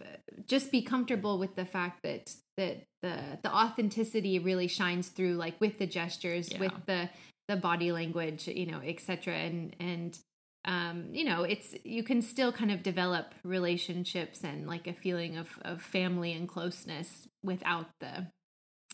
just 0.47 0.71
be 0.71 0.81
comfortable 0.81 1.37
with 1.37 1.55
the 1.55 1.65
fact 1.65 2.03
that 2.03 2.33
that 2.57 2.83
the 3.01 3.17
the 3.43 3.53
authenticity 3.53 4.39
really 4.39 4.67
shines 4.67 5.09
through 5.09 5.35
like 5.35 5.59
with 5.59 5.77
the 5.77 5.87
gestures 5.87 6.51
yeah. 6.51 6.59
with 6.59 6.73
the 6.85 7.09
the 7.47 7.55
body 7.55 7.91
language 7.91 8.47
you 8.47 8.65
know 8.65 8.79
etc 8.83 9.33
and 9.33 9.75
and 9.79 10.19
um 10.65 11.07
you 11.11 11.23
know 11.23 11.43
it's 11.43 11.73
you 11.83 12.03
can 12.03 12.21
still 12.21 12.51
kind 12.51 12.71
of 12.71 12.83
develop 12.83 13.33
relationships 13.43 14.43
and 14.43 14.67
like 14.67 14.87
a 14.87 14.93
feeling 14.93 15.37
of 15.37 15.47
of 15.63 15.81
family 15.81 16.33
and 16.33 16.49
closeness 16.49 17.27
without 17.43 17.87
the 17.99 18.27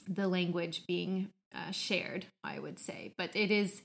the 0.08 0.28
language 0.28 0.84
being 0.88 1.30
uh, 1.56 1.72
shared 1.72 2.26
i 2.44 2.60
would 2.60 2.78
say 2.78 3.14
but 3.18 3.36
it 3.36 3.50
is 3.50 3.82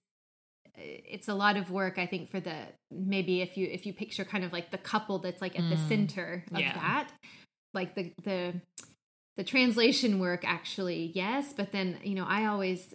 it's 0.76 1.28
a 1.28 1.34
lot 1.34 1.56
of 1.56 1.70
work 1.70 1.98
i 1.98 2.06
think 2.06 2.30
for 2.30 2.40
the 2.40 2.56
maybe 2.90 3.40
if 3.40 3.56
you 3.56 3.66
if 3.66 3.86
you 3.86 3.92
picture 3.92 4.24
kind 4.24 4.44
of 4.44 4.52
like 4.52 4.70
the 4.70 4.78
couple 4.78 5.18
that's 5.18 5.40
like 5.40 5.58
at 5.58 5.64
mm. 5.64 5.70
the 5.70 5.88
center 5.88 6.44
of 6.52 6.60
yeah. 6.60 6.74
that 6.74 7.10
like 7.72 7.94
the 7.94 8.12
the 8.24 8.54
the 9.36 9.44
translation 9.44 10.18
work 10.18 10.42
actually 10.44 11.12
yes 11.14 11.54
but 11.56 11.72
then 11.72 11.98
you 12.02 12.14
know 12.14 12.26
i 12.26 12.46
always 12.46 12.94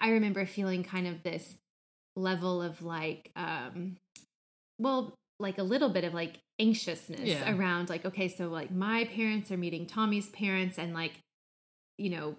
i 0.00 0.08
remember 0.10 0.46
feeling 0.46 0.82
kind 0.82 1.06
of 1.06 1.22
this 1.22 1.56
level 2.18 2.62
of 2.62 2.82
like 2.82 3.30
um 3.36 3.96
well 4.78 5.14
like 5.40 5.58
a 5.58 5.62
little 5.62 5.88
bit 5.88 6.04
of 6.04 6.12
like 6.12 6.38
anxiousness 6.58 7.20
yeah. 7.20 7.54
around 7.54 7.88
like 7.88 8.04
okay 8.04 8.28
so 8.28 8.48
like 8.48 8.70
my 8.70 9.04
parents 9.04 9.52
are 9.52 9.56
meeting 9.56 9.86
tommy's 9.86 10.28
parents 10.30 10.78
and 10.78 10.92
like 10.92 11.12
you 11.96 12.10
know 12.10 12.34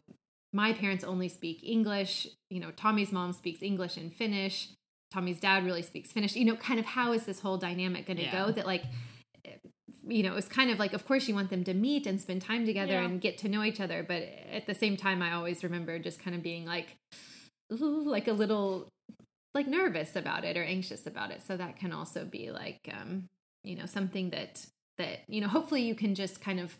my 0.53 0.73
parents 0.73 1.03
only 1.03 1.29
speak 1.29 1.63
English. 1.63 2.27
You 2.49 2.59
know, 2.59 2.71
Tommy's 2.71 3.11
mom 3.11 3.33
speaks 3.33 3.61
English 3.61 3.97
and 3.97 4.13
Finnish. 4.13 4.69
Tommy's 5.11 5.39
dad 5.39 5.63
really 5.65 5.81
speaks 5.81 6.11
Finnish. 6.11 6.35
You 6.35 6.45
know, 6.45 6.55
kind 6.55 6.79
of 6.79 6.85
how 6.85 7.11
is 7.11 7.25
this 7.25 7.39
whole 7.39 7.57
dynamic 7.57 8.07
going 8.07 8.17
to 8.17 8.23
yeah. 8.23 8.45
go? 8.45 8.51
That 8.51 8.65
like, 8.65 8.83
you 10.07 10.23
know, 10.23 10.35
it's 10.35 10.47
kind 10.47 10.71
of 10.71 10.79
like, 10.79 10.93
of 10.93 11.05
course, 11.05 11.27
you 11.27 11.35
want 11.35 11.49
them 11.49 11.63
to 11.65 11.73
meet 11.73 12.07
and 12.07 12.19
spend 12.19 12.41
time 12.41 12.65
together 12.65 12.93
yeah. 12.93 13.05
and 13.05 13.21
get 13.21 13.37
to 13.39 13.49
know 13.49 13.63
each 13.63 13.79
other, 13.79 14.03
but 14.03 14.23
at 14.51 14.65
the 14.65 14.73
same 14.73 14.97
time, 14.97 15.21
I 15.21 15.33
always 15.33 15.63
remember 15.63 15.99
just 15.99 16.23
kind 16.23 16.35
of 16.35 16.41
being 16.41 16.65
like, 16.65 16.95
like 17.69 18.27
a 18.27 18.33
little 18.33 18.87
like 19.53 19.67
nervous 19.67 20.15
about 20.15 20.43
it 20.43 20.57
or 20.57 20.63
anxious 20.63 21.07
about 21.07 21.31
it. 21.31 21.41
So 21.41 21.57
that 21.57 21.77
can 21.77 21.91
also 21.91 22.25
be 22.25 22.51
like, 22.51 22.79
um, 22.91 23.25
you 23.63 23.75
know, 23.75 23.85
something 23.85 24.29
that 24.31 24.65
that 24.97 25.19
you 25.27 25.41
know, 25.41 25.47
hopefully, 25.47 25.81
you 25.81 25.95
can 25.95 26.15
just 26.15 26.41
kind 26.41 26.59
of 26.59 26.77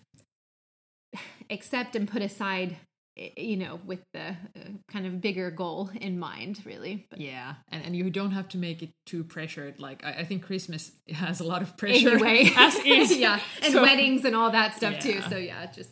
accept 1.49 1.95
and 1.95 2.07
put 2.07 2.21
aside 2.21 2.77
you 3.35 3.57
know 3.57 3.79
with 3.85 3.99
the 4.13 4.29
uh, 4.29 4.33
kind 4.89 5.05
of 5.05 5.19
bigger 5.19 5.51
goal 5.51 5.89
in 5.99 6.19
mind 6.19 6.61
really. 6.65 7.07
But 7.09 7.19
yeah 7.19 7.55
and, 7.69 7.83
and 7.83 7.95
you 7.95 8.09
don't 8.09 8.31
have 8.31 8.47
to 8.49 8.57
make 8.57 8.81
it 8.81 8.91
too 9.05 9.23
pressured. 9.23 9.79
Like 9.79 10.05
i, 10.05 10.11
I 10.19 10.25
think 10.25 10.43
christmas 10.43 10.91
has 11.09 11.39
a 11.39 11.43
lot 11.43 11.61
of 11.61 11.75
pressure. 11.77 12.11
Anyway. 12.11 12.51
As 12.57 12.75
is. 12.85 13.17
Yeah 13.19 13.39
and 13.63 13.73
so, 13.73 13.81
weddings 13.81 14.23
and 14.23 14.35
all 14.35 14.51
that 14.51 14.75
stuff 14.75 14.93
yeah. 14.93 14.99
too 14.99 15.21
so 15.29 15.37
yeah 15.37 15.65
just 15.65 15.89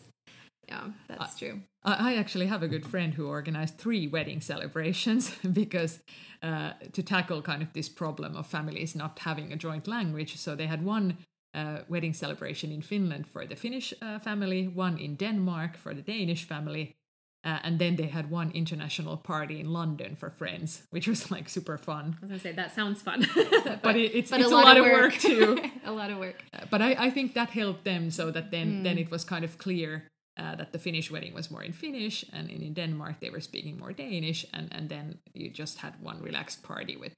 yeah 0.67 0.87
that's 1.07 1.35
I, 1.35 1.39
true 1.39 1.61
I, 1.83 2.15
actually 2.15 2.47
have 2.47 2.63
a 2.63 2.67
good 2.67 2.85
friend 2.85 3.13
who 3.13 3.27
organized 3.27 3.77
three 3.77 4.07
wedding 4.07 4.41
celebrations 4.41 5.31
because 5.53 5.99
uh, 6.43 6.73
to 6.91 7.01
tackle 7.01 7.41
kind 7.41 7.61
of 7.61 7.71
this 7.73 7.89
problem 7.89 8.35
of 8.35 8.45
families 8.47 8.95
not 8.95 9.19
having 9.19 9.53
a 9.53 9.55
joint 9.55 9.87
language 9.87 10.37
so 10.37 10.55
they 10.55 10.67
had 10.67 10.83
one 10.83 11.17
uh, 11.53 11.79
wedding 11.89 12.13
celebration 12.13 12.71
in 12.71 12.81
Finland 12.81 13.25
for 13.27 13.45
the 13.45 13.55
Finnish 13.55 13.93
uh, 14.01 14.19
family, 14.19 14.67
one 14.67 14.97
in 14.97 15.15
Denmark 15.15 15.77
for 15.77 15.93
the 15.93 16.01
Danish 16.01 16.45
family, 16.45 16.95
uh, 17.43 17.59
and 17.63 17.79
then 17.79 17.95
they 17.95 18.07
had 18.07 18.29
one 18.29 18.51
international 18.51 19.17
party 19.17 19.59
in 19.59 19.71
London 19.71 20.15
for 20.15 20.29
friends, 20.29 20.83
which 20.89 21.07
was 21.07 21.31
like 21.31 21.49
super 21.49 21.77
fun. 21.77 22.17
I 22.21 22.25
was 22.25 22.29
gonna 22.29 22.39
say 22.39 22.51
that 22.51 22.75
sounds 22.75 23.01
fun, 23.01 23.25
but, 23.35 23.81
but 23.83 23.95
it, 23.95 24.13
it's, 24.13 24.29
but 24.29 24.39
it's 24.39 24.51
a, 24.51 24.53
lot, 24.53 24.65
lot 24.65 24.77
of 24.77 24.85
work, 24.85 25.01
work 25.01 25.13
too. 25.13 25.57
a 25.85 25.91
lot 25.91 26.11
of 26.11 26.17
work. 26.17 26.43
Uh, 26.53 26.65
but 26.69 26.81
I, 26.81 26.95
I 26.99 27.09
think 27.09 27.33
that 27.33 27.49
helped 27.49 27.85
them 27.85 28.11
so 28.11 28.31
that 28.31 28.51
then 28.51 28.67
mm. 28.67 28.83
then 28.83 28.97
it 28.97 29.09
was 29.09 29.23
kind 29.23 29.45
of 29.45 29.57
clear 29.57 30.03
uh, 30.37 30.55
that 30.55 30.71
the 30.71 30.79
Finnish 30.79 31.09
wedding 31.11 31.33
was 31.33 31.49
more 31.49 31.63
in 31.63 31.73
Finnish, 31.73 32.25
and 32.31 32.49
in, 32.49 32.73
Denmark 32.73 33.19
they 33.19 33.29
were 33.29 33.41
speaking 33.41 33.77
more 33.77 33.93
Danish, 33.93 34.45
and 34.53 34.67
and 34.71 34.89
then 34.89 35.19
you 35.33 35.49
just 35.49 35.79
had 35.79 35.93
one 36.01 36.21
relaxed 36.21 36.63
party 36.63 36.95
with 36.95 37.13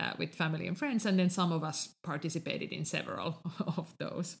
uh, 0.00 0.12
with 0.18 0.34
family 0.34 0.66
and 0.66 0.78
friends, 0.78 1.06
and 1.06 1.18
then 1.18 1.30
some 1.30 1.52
of 1.52 1.62
us 1.62 1.94
participated 2.02 2.72
in 2.72 2.84
several 2.84 3.42
of 3.76 3.94
those. 3.98 4.38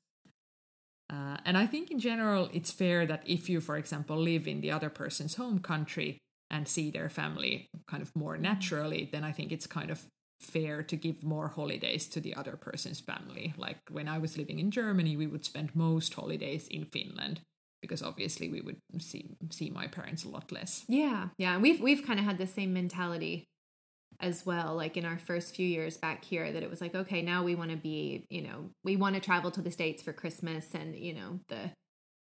Uh, 1.12 1.36
and 1.44 1.58
I 1.58 1.66
think 1.66 1.90
in 1.90 2.00
general, 2.00 2.48
it's 2.52 2.70
fair 2.70 3.06
that 3.06 3.22
if 3.26 3.50
you, 3.50 3.60
for 3.60 3.76
example, 3.76 4.16
live 4.16 4.48
in 4.48 4.62
the 4.62 4.72
other 4.72 4.88
person's 4.88 5.34
home 5.34 5.58
country 5.58 6.18
and 6.50 6.66
see 6.66 6.90
their 6.90 7.10
family 7.10 7.68
kind 7.86 8.02
of 8.02 8.10
more 8.16 8.38
naturally, 8.38 9.08
then 9.12 9.22
I 9.22 9.32
think 9.32 9.52
it's 9.52 9.66
kind 9.66 9.90
of 9.90 10.02
fair 10.40 10.82
to 10.82 10.96
give 10.96 11.22
more 11.22 11.48
holidays 11.48 12.06
to 12.08 12.20
the 12.20 12.34
other 12.34 12.56
person's 12.56 13.00
family. 13.00 13.54
Like 13.56 13.78
when 13.90 14.08
I 14.08 14.18
was 14.18 14.38
living 14.38 14.58
in 14.58 14.70
Germany, 14.70 15.16
we 15.16 15.26
would 15.26 15.44
spend 15.44 15.76
most 15.76 16.14
holidays 16.14 16.66
in 16.68 16.86
Finland 16.86 17.40
because 17.84 18.02
obviously 18.02 18.48
we 18.48 18.60
would 18.60 18.80
see 18.98 19.36
see 19.50 19.70
my 19.70 19.86
parents 19.86 20.24
a 20.24 20.28
lot 20.28 20.50
less. 20.50 20.84
Yeah, 20.88 21.28
yeah, 21.38 21.58
we've 21.58 21.80
we've 21.80 22.04
kind 22.04 22.18
of 22.18 22.24
had 22.24 22.38
the 22.38 22.46
same 22.46 22.72
mentality 22.72 23.44
as 24.20 24.46
well 24.46 24.74
like 24.74 24.96
in 24.96 25.04
our 25.04 25.18
first 25.18 25.54
few 25.54 25.66
years 25.66 25.96
back 25.96 26.24
here 26.24 26.52
that 26.52 26.62
it 26.62 26.70
was 26.70 26.80
like 26.80 26.94
okay 26.94 27.20
now 27.20 27.42
we 27.42 27.54
want 27.54 27.70
to 27.70 27.76
be 27.76 28.24
you 28.30 28.42
know 28.42 28.70
we 28.84 28.96
want 28.96 29.14
to 29.14 29.20
travel 29.20 29.50
to 29.50 29.60
the 29.60 29.70
states 29.70 30.02
for 30.02 30.12
christmas 30.12 30.68
and 30.72 30.94
you 30.96 31.12
know 31.12 31.40
the 31.48 31.70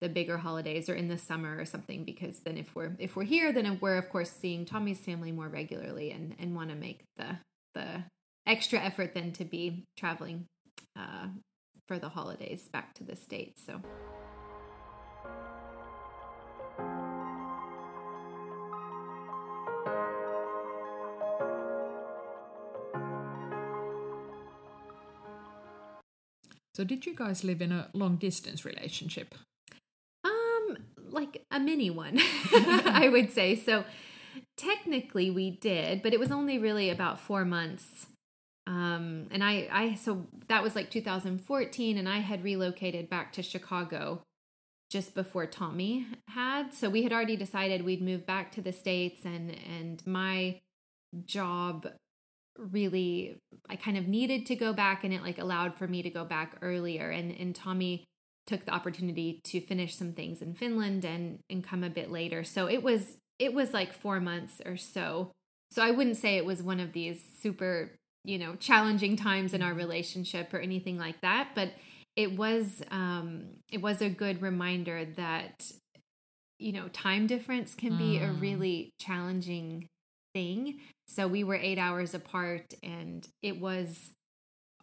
the 0.02 0.10
bigger 0.10 0.38
holidays 0.38 0.90
or 0.90 0.94
in 0.94 1.08
the 1.08 1.18
summer 1.18 1.58
or 1.58 1.66
something 1.66 2.06
because 2.06 2.40
then 2.42 2.58
if 2.58 2.74
we're 2.76 2.96
if 3.00 3.16
we're 3.16 3.24
here 3.24 3.52
then 3.52 3.78
we're 3.82 3.98
of 3.98 4.10
course 4.10 4.32
seeing 4.32 4.66
tommy's 4.66 5.00
family 5.00 5.32
more 5.32 5.50
regularly 5.50 6.12
and 6.12 6.36
and 6.40 6.56
want 6.56 6.70
to 6.70 6.76
make 6.76 7.04
the 7.18 7.38
the 7.74 8.04
extra 8.46 8.80
effort 8.80 9.14
then 9.14 9.32
to 9.32 9.44
be 9.44 9.84
traveling 9.98 10.46
uh, 10.98 11.28
for 11.88 12.00
the 12.00 12.10
holidays 12.10 12.70
back 12.72 12.94
to 12.94 13.04
the 13.04 13.16
states 13.16 13.64
so 13.66 13.82
So 26.80 26.86
did 26.86 27.06
you 27.06 27.14
guys 27.14 27.44
live 27.44 27.62
in 27.62 27.74
a 27.74 27.90
long 27.92 28.16
distance 28.16 28.64
relationship? 28.64 29.36
Um, 30.24 30.78
like 31.10 31.44
a 31.52 31.60
mini 31.60 31.90
one, 31.90 32.20
I 32.54 33.10
would 33.12 33.34
say. 33.34 33.58
So 33.58 33.84
technically 34.56 35.30
we 35.30 35.52
did, 35.52 36.02
but 36.02 36.14
it 36.14 36.22
was 36.22 36.32
only 36.32 36.58
really 36.58 36.90
about 36.90 37.20
four 37.20 37.44
months. 37.44 38.08
Um, 38.66 39.28
and 39.30 39.44
I, 39.44 39.68
I, 39.70 39.96
so 39.96 40.28
that 40.48 40.64
was 40.64 40.74
like 40.74 40.90
2014, 40.90 41.98
and 41.98 42.08
I 42.08 42.20
had 42.20 42.46
relocated 42.46 43.10
back 43.10 43.34
to 43.34 43.44
Chicago 43.44 44.22
just 44.90 45.14
before 45.14 45.48
Tommy 45.48 46.08
had. 46.30 46.74
So 46.74 46.90
we 46.90 47.04
had 47.04 47.12
already 47.12 47.36
decided 47.36 47.84
we'd 47.84 48.02
move 48.02 48.26
back 48.26 48.54
to 48.54 48.62
the 48.62 48.72
States, 48.72 49.26
and, 49.26 49.54
and 49.70 50.02
my 50.08 50.62
job 51.26 51.88
really 52.72 53.38
I 53.70 53.76
kind 53.76 53.98
of 53.98 54.08
needed 54.08 54.46
to 54.48 54.56
go 54.56 54.74
back 54.74 55.04
and 55.04 55.14
it 55.14 55.22
like 55.22 55.38
allowed 55.38 55.76
for 55.76 55.88
me 55.88 56.02
to 56.04 56.10
go 56.10 56.26
back 56.26 56.58
earlier 56.62 57.10
and 57.10 57.32
and 57.32 57.56
Tommy 57.56 58.06
took 58.48 58.66
the 58.66 58.72
opportunity 58.72 59.40
to 59.44 59.62
finish 59.62 59.96
some 59.96 60.14
things 60.14 60.42
in 60.42 60.54
Finland 60.54 61.06
and 61.06 61.40
and 61.50 61.64
come 61.64 61.84
a 61.84 61.90
bit 61.90 62.12
later. 62.12 62.44
So 62.44 62.68
it 62.68 62.84
was 62.84 63.18
it 63.38 63.54
was 63.54 63.74
like 63.74 63.94
4 63.94 64.20
months 64.20 64.62
or 64.66 64.76
so. 64.76 65.32
So 65.72 65.84
I 65.84 65.92
wouldn't 65.92 66.18
say 66.18 66.36
it 66.36 66.46
was 66.46 66.64
one 66.64 66.80
of 66.80 66.94
these 66.94 67.24
super, 67.42 67.92
you 68.26 68.38
know, 68.38 68.56
challenging 68.56 69.16
times 69.16 69.54
in 69.54 69.62
our 69.62 69.74
relationship 69.74 70.54
or 70.54 70.60
anything 70.60 70.98
like 70.98 71.22
that, 71.22 71.50
but 71.56 71.72
it 72.16 72.36
was 72.36 72.82
um 72.92 73.46
it 73.72 73.82
was 73.82 74.02
a 74.02 74.10
good 74.10 74.42
reminder 74.42 75.06
that 75.16 75.72
you 76.60 76.74
know, 76.74 76.90
time 76.90 77.26
difference 77.26 77.74
can 77.74 77.98
be 77.98 78.18
a 78.18 78.28
mm. 78.28 78.42
really 78.42 78.94
challenging 79.00 79.88
thing. 80.34 80.80
So 81.10 81.28
we 81.28 81.44
were 81.44 81.56
eight 81.56 81.80
hours 81.80 82.14
apart, 82.14 82.76
and 82.84 83.28
it 83.42 83.60
was 83.60 84.12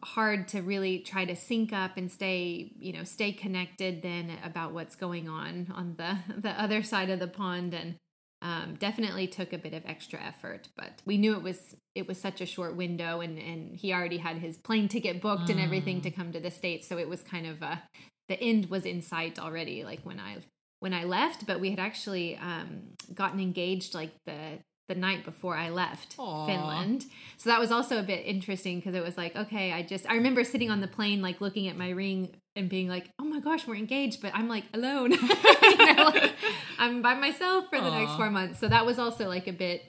hard 0.02 0.48
to 0.48 0.60
really 0.60 0.98
try 0.98 1.24
to 1.24 1.34
sync 1.34 1.72
up 1.72 1.96
and 1.96 2.12
stay 2.12 2.70
you 2.78 2.92
know 2.92 3.02
stay 3.02 3.32
connected 3.32 4.02
then 4.02 4.30
about 4.44 4.72
what's 4.72 4.94
going 4.94 5.28
on 5.28 5.72
on 5.74 5.94
the 5.96 6.18
the 6.40 6.50
other 6.50 6.82
side 6.82 7.08
of 7.10 7.18
the 7.18 7.26
pond 7.26 7.74
and 7.74 7.96
um, 8.42 8.74
definitely 8.78 9.26
took 9.26 9.54
a 9.54 9.58
bit 9.58 9.72
of 9.72 9.82
extra 9.86 10.20
effort 10.22 10.68
but 10.76 11.00
we 11.06 11.16
knew 11.16 11.32
it 11.32 11.42
was 11.42 11.74
it 11.94 12.06
was 12.06 12.20
such 12.20 12.42
a 12.42 12.46
short 12.46 12.76
window 12.76 13.20
and 13.20 13.38
and 13.38 13.74
he 13.74 13.92
already 13.92 14.18
had 14.18 14.36
his 14.36 14.58
plane 14.58 14.86
ticket 14.86 15.22
booked 15.22 15.46
mm. 15.46 15.52
and 15.52 15.60
everything 15.60 16.02
to 16.02 16.10
mm. 16.10 16.14
come 16.14 16.30
to 16.30 16.40
the 16.40 16.50
states 16.50 16.86
so 16.86 16.98
it 16.98 17.08
was 17.08 17.22
kind 17.22 17.46
of 17.46 17.62
a 17.62 17.82
the 18.28 18.38
end 18.40 18.68
was 18.68 18.84
in 18.84 19.00
sight 19.00 19.38
already 19.38 19.82
like 19.82 20.00
when 20.02 20.20
i 20.20 20.36
when 20.80 20.92
i 20.92 21.04
left 21.04 21.46
but 21.46 21.58
we 21.58 21.70
had 21.70 21.80
actually 21.80 22.36
um, 22.36 22.82
gotten 23.14 23.40
engaged 23.40 23.94
like 23.94 24.12
the 24.26 24.58
the 24.88 24.94
night 24.94 25.24
before 25.24 25.56
I 25.56 25.70
left 25.70 26.16
Aww. 26.16 26.46
Finland. 26.46 27.06
So 27.38 27.50
that 27.50 27.58
was 27.58 27.72
also 27.72 27.98
a 27.98 28.02
bit 28.02 28.24
interesting 28.24 28.78
because 28.78 28.94
it 28.94 29.02
was 29.02 29.16
like, 29.16 29.34
okay, 29.34 29.72
I 29.72 29.82
just 29.82 30.08
I 30.08 30.14
remember 30.14 30.44
sitting 30.44 30.70
on 30.70 30.80
the 30.80 30.88
plane 30.88 31.22
like 31.22 31.40
looking 31.40 31.68
at 31.68 31.76
my 31.76 31.90
ring 31.90 32.36
and 32.54 32.68
being 32.68 32.88
like, 32.88 33.10
oh 33.18 33.24
my 33.24 33.40
gosh, 33.40 33.66
we're 33.66 33.76
engaged, 33.76 34.22
but 34.22 34.32
I'm 34.34 34.48
like 34.48 34.64
alone. 34.72 35.12
you 35.62 35.94
know, 35.94 36.04
like, 36.04 36.34
I'm 36.78 37.02
by 37.02 37.14
myself 37.14 37.66
for 37.70 37.80
the 37.80 37.90
next 37.90 38.16
four 38.16 38.30
months. 38.30 38.60
So 38.60 38.68
that 38.68 38.86
was 38.86 38.98
also 38.98 39.28
like 39.28 39.46
a 39.46 39.52
bit 39.52 39.82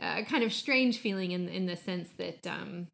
uh, 0.00 0.22
kind 0.22 0.44
of 0.44 0.52
strange 0.52 0.98
feeling 0.98 1.32
in 1.32 1.48
in 1.48 1.66
the 1.66 1.76
sense 1.76 2.10
that 2.18 2.46
um, 2.46 2.88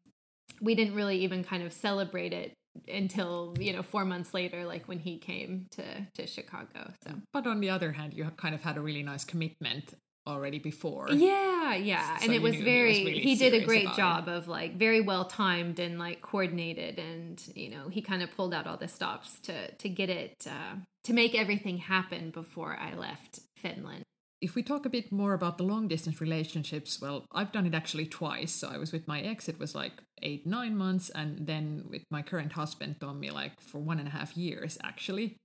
we 0.61 0.75
didn't 0.75 0.95
really 0.95 1.17
even 1.19 1.43
kind 1.43 1.63
of 1.63 1.73
celebrate 1.73 2.33
it 2.33 2.53
until 2.87 3.53
you 3.59 3.71
know 3.71 3.83
four 3.83 4.03
months 4.03 4.33
later 4.33 4.65
like 4.65 4.87
when 4.87 4.97
he 4.97 5.17
came 5.17 5.67
to 5.69 5.83
to 6.15 6.25
chicago 6.25 6.91
so 7.05 7.13
but 7.31 7.45
on 7.45 7.59
the 7.59 7.69
other 7.69 7.91
hand 7.91 8.13
you 8.15 8.27
kind 8.35 8.55
of 8.55 8.63
had 8.63 8.77
a 8.77 8.81
really 8.81 9.03
nice 9.03 9.23
commitment 9.23 9.93
already 10.25 10.59
before. 10.59 11.07
Yeah, 11.11 11.75
yeah. 11.75 12.17
So 12.17 12.25
and 12.25 12.33
it 12.33 12.41
was 12.41 12.55
very 12.55 12.93
he, 12.93 13.03
was 13.03 13.13
really 13.13 13.21
he 13.21 13.35
did 13.35 13.53
a 13.53 13.65
great 13.65 13.93
job 13.93 14.27
it. 14.27 14.33
of 14.33 14.47
like 14.47 14.77
very 14.77 15.01
well 15.01 15.25
timed 15.25 15.79
and 15.79 15.99
like 15.99 16.21
coordinated 16.21 16.99
and 16.99 17.41
you 17.55 17.69
know, 17.69 17.89
he 17.89 18.01
kind 18.01 18.23
of 18.23 18.31
pulled 18.35 18.53
out 18.53 18.67
all 18.67 18.77
the 18.77 18.87
stops 18.87 19.39
to 19.41 19.71
to 19.71 19.89
get 19.89 20.09
it 20.09 20.47
uh, 20.47 20.75
to 21.03 21.13
make 21.13 21.35
everything 21.35 21.77
happen 21.77 22.31
before 22.31 22.77
I 22.79 22.93
left 22.95 23.39
Finland. 23.57 24.03
If 24.41 24.55
we 24.55 24.63
talk 24.63 24.85
a 24.85 24.89
bit 24.89 25.09
more 25.09 25.33
about 25.33 25.57
the 25.57 25.63
long 25.63 25.87
distance 25.87 26.19
relationships, 26.19 26.99
well, 27.01 27.25
I've 27.31 27.53
done 27.53 27.65
it 27.65 27.73
actually 27.73 28.07
twice. 28.07 28.51
So 28.51 28.67
I 28.67 28.77
was 28.77 28.91
with 28.91 29.07
my 29.07 29.21
ex, 29.21 29.47
it 29.47 29.57
was 29.57 29.73
like 29.73 29.93
eight, 30.21 30.45
nine 30.45 30.75
months, 30.75 31.09
and 31.09 31.47
then 31.47 31.85
with 31.89 32.03
my 32.11 32.21
current 32.21 32.51
husband, 32.51 32.97
Tommy, 32.99 33.29
like 33.29 33.61
for 33.61 33.79
one 33.79 33.99
and 33.99 34.07
a 34.07 34.11
half 34.11 34.35
years 34.35 34.77
actually 34.83 35.37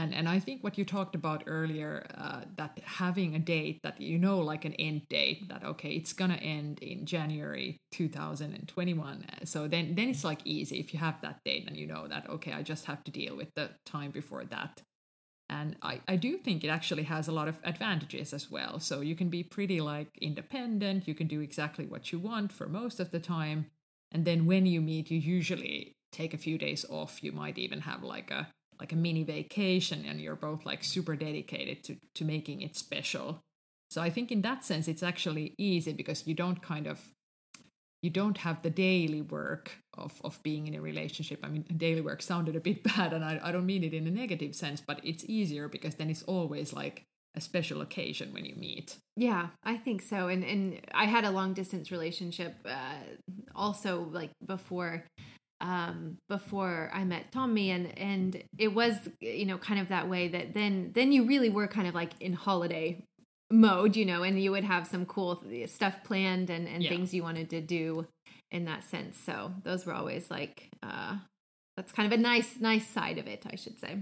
and 0.00 0.14
and 0.14 0.28
I 0.28 0.38
think 0.38 0.64
what 0.64 0.78
you 0.78 0.84
talked 0.84 1.14
about 1.14 1.44
earlier, 1.46 2.06
uh, 2.16 2.40
that 2.56 2.78
having 2.84 3.34
a 3.34 3.38
date 3.38 3.80
that 3.82 4.00
you 4.00 4.18
know, 4.18 4.38
like 4.38 4.64
an 4.64 4.72
end 4.74 5.02
date, 5.08 5.48
that 5.48 5.62
okay, 5.62 5.90
it's 5.90 6.14
gonna 6.14 6.36
end 6.36 6.78
in 6.80 7.04
January 7.04 7.76
2021. 7.92 9.26
So 9.44 9.68
then 9.68 9.94
then 9.94 10.08
it's 10.08 10.24
like 10.24 10.40
easy 10.44 10.80
if 10.80 10.94
you 10.94 11.00
have 11.00 11.20
that 11.20 11.40
date 11.44 11.66
and 11.68 11.76
you 11.76 11.86
know 11.86 12.08
that 12.08 12.28
okay, 12.30 12.52
I 12.52 12.62
just 12.62 12.86
have 12.86 13.04
to 13.04 13.10
deal 13.10 13.36
with 13.36 13.48
the 13.54 13.70
time 13.84 14.10
before 14.10 14.44
that. 14.46 14.80
And 15.50 15.76
I, 15.82 16.00
I 16.06 16.14
do 16.14 16.38
think 16.38 16.62
it 16.62 16.68
actually 16.68 17.02
has 17.02 17.26
a 17.26 17.32
lot 17.32 17.48
of 17.48 17.56
advantages 17.64 18.32
as 18.32 18.50
well. 18.50 18.78
So 18.78 19.00
you 19.00 19.16
can 19.16 19.30
be 19.30 19.42
pretty 19.42 19.80
like 19.80 20.08
independent, 20.22 21.08
you 21.08 21.14
can 21.14 21.26
do 21.26 21.40
exactly 21.40 21.86
what 21.86 22.12
you 22.12 22.20
want 22.20 22.52
for 22.52 22.68
most 22.68 23.00
of 23.00 23.10
the 23.10 23.18
time. 23.18 23.66
And 24.12 24.24
then 24.24 24.46
when 24.46 24.64
you 24.64 24.80
meet, 24.80 25.10
you 25.10 25.18
usually 25.18 25.92
take 26.12 26.32
a 26.34 26.38
few 26.38 26.56
days 26.56 26.86
off. 26.88 27.22
You 27.22 27.32
might 27.32 27.58
even 27.58 27.80
have 27.80 28.02
like 28.04 28.30
a 28.30 28.48
like 28.80 28.92
a 28.92 28.96
mini 28.96 29.22
vacation 29.22 30.04
and 30.06 30.20
you're 30.20 30.36
both 30.36 30.64
like 30.64 30.82
super 30.82 31.14
dedicated 31.14 31.84
to 31.84 31.96
to 32.14 32.24
making 32.24 32.62
it 32.62 32.76
special 32.76 33.40
so 33.90 34.00
i 34.00 34.10
think 34.10 34.32
in 34.32 34.42
that 34.42 34.64
sense 34.64 34.88
it's 34.88 35.02
actually 35.02 35.54
easy 35.58 35.92
because 35.92 36.26
you 36.26 36.34
don't 36.34 36.62
kind 36.62 36.86
of 36.86 37.12
you 38.02 38.10
don't 38.10 38.38
have 38.38 38.62
the 38.62 38.70
daily 38.70 39.20
work 39.20 39.72
of, 39.96 40.20
of 40.24 40.42
being 40.42 40.66
in 40.66 40.74
a 40.74 40.80
relationship. 40.80 41.40
I 41.42 41.48
mean, 41.48 41.64
daily 41.76 42.00
work 42.00 42.22
sounded 42.22 42.56
a 42.56 42.60
bit 42.60 42.82
bad, 42.96 43.12
and 43.12 43.24
I, 43.24 43.38
I 43.42 43.52
don't 43.52 43.66
mean 43.66 43.84
it 43.84 43.92
in 43.92 44.06
a 44.06 44.10
negative 44.10 44.54
sense, 44.54 44.80
but 44.80 45.00
it's 45.04 45.24
easier 45.26 45.68
because 45.68 45.96
then 45.96 46.10
it's 46.10 46.22
always 46.22 46.72
like 46.72 47.04
a 47.36 47.40
special 47.40 47.80
occasion 47.80 48.32
when 48.32 48.44
you 48.44 48.56
meet. 48.56 48.96
Yeah, 49.16 49.48
I 49.62 49.76
think 49.76 50.02
so. 50.02 50.28
And 50.28 50.42
and 50.42 50.80
I 50.92 51.04
had 51.04 51.24
a 51.24 51.30
long 51.30 51.52
distance 51.52 51.92
relationship 51.92 52.56
uh, 52.64 52.96
also 53.54 54.08
like 54.10 54.30
before 54.44 55.04
um, 55.60 56.18
before 56.28 56.90
I 56.92 57.04
met 57.04 57.32
Tommy, 57.32 57.70
and 57.70 57.96
and 57.98 58.42
it 58.58 58.74
was 58.74 58.96
you 59.20 59.46
know 59.46 59.58
kind 59.58 59.80
of 59.80 59.88
that 59.88 60.08
way 60.08 60.28
that 60.28 60.54
then 60.54 60.92
then 60.94 61.12
you 61.12 61.26
really 61.26 61.50
were 61.50 61.68
kind 61.68 61.86
of 61.86 61.94
like 61.94 62.12
in 62.20 62.32
holiday 62.32 63.04
mode, 63.50 63.96
you 63.96 64.04
know, 64.04 64.22
and 64.22 64.40
you 64.40 64.52
would 64.52 64.64
have 64.64 64.86
some 64.86 65.04
cool 65.06 65.42
stuff 65.66 66.02
planned 66.04 66.50
and 66.50 66.68
and 66.68 66.82
yeah. 66.82 66.90
things 66.90 67.12
you 67.12 67.22
wanted 67.22 67.50
to 67.50 67.60
do 67.60 68.06
in 68.50 68.64
that 68.64 68.84
sense. 68.84 69.18
So 69.18 69.52
those 69.64 69.86
were 69.86 69.92
always 69.92 70.30
like 70.30 70.70
uh, 70.82 71.16
that's 71.76 71.92
kind 71.92 72.12
of 72.12 72.18
a 72.18 72.22
nice 72.22 72.58
nice 72.60 72.86
side 72.86 73.18
of 73.18 73.26
it, 73.26 73.44
I 73.50 73.56
should 73.56 73.78
say. 73.78 73.98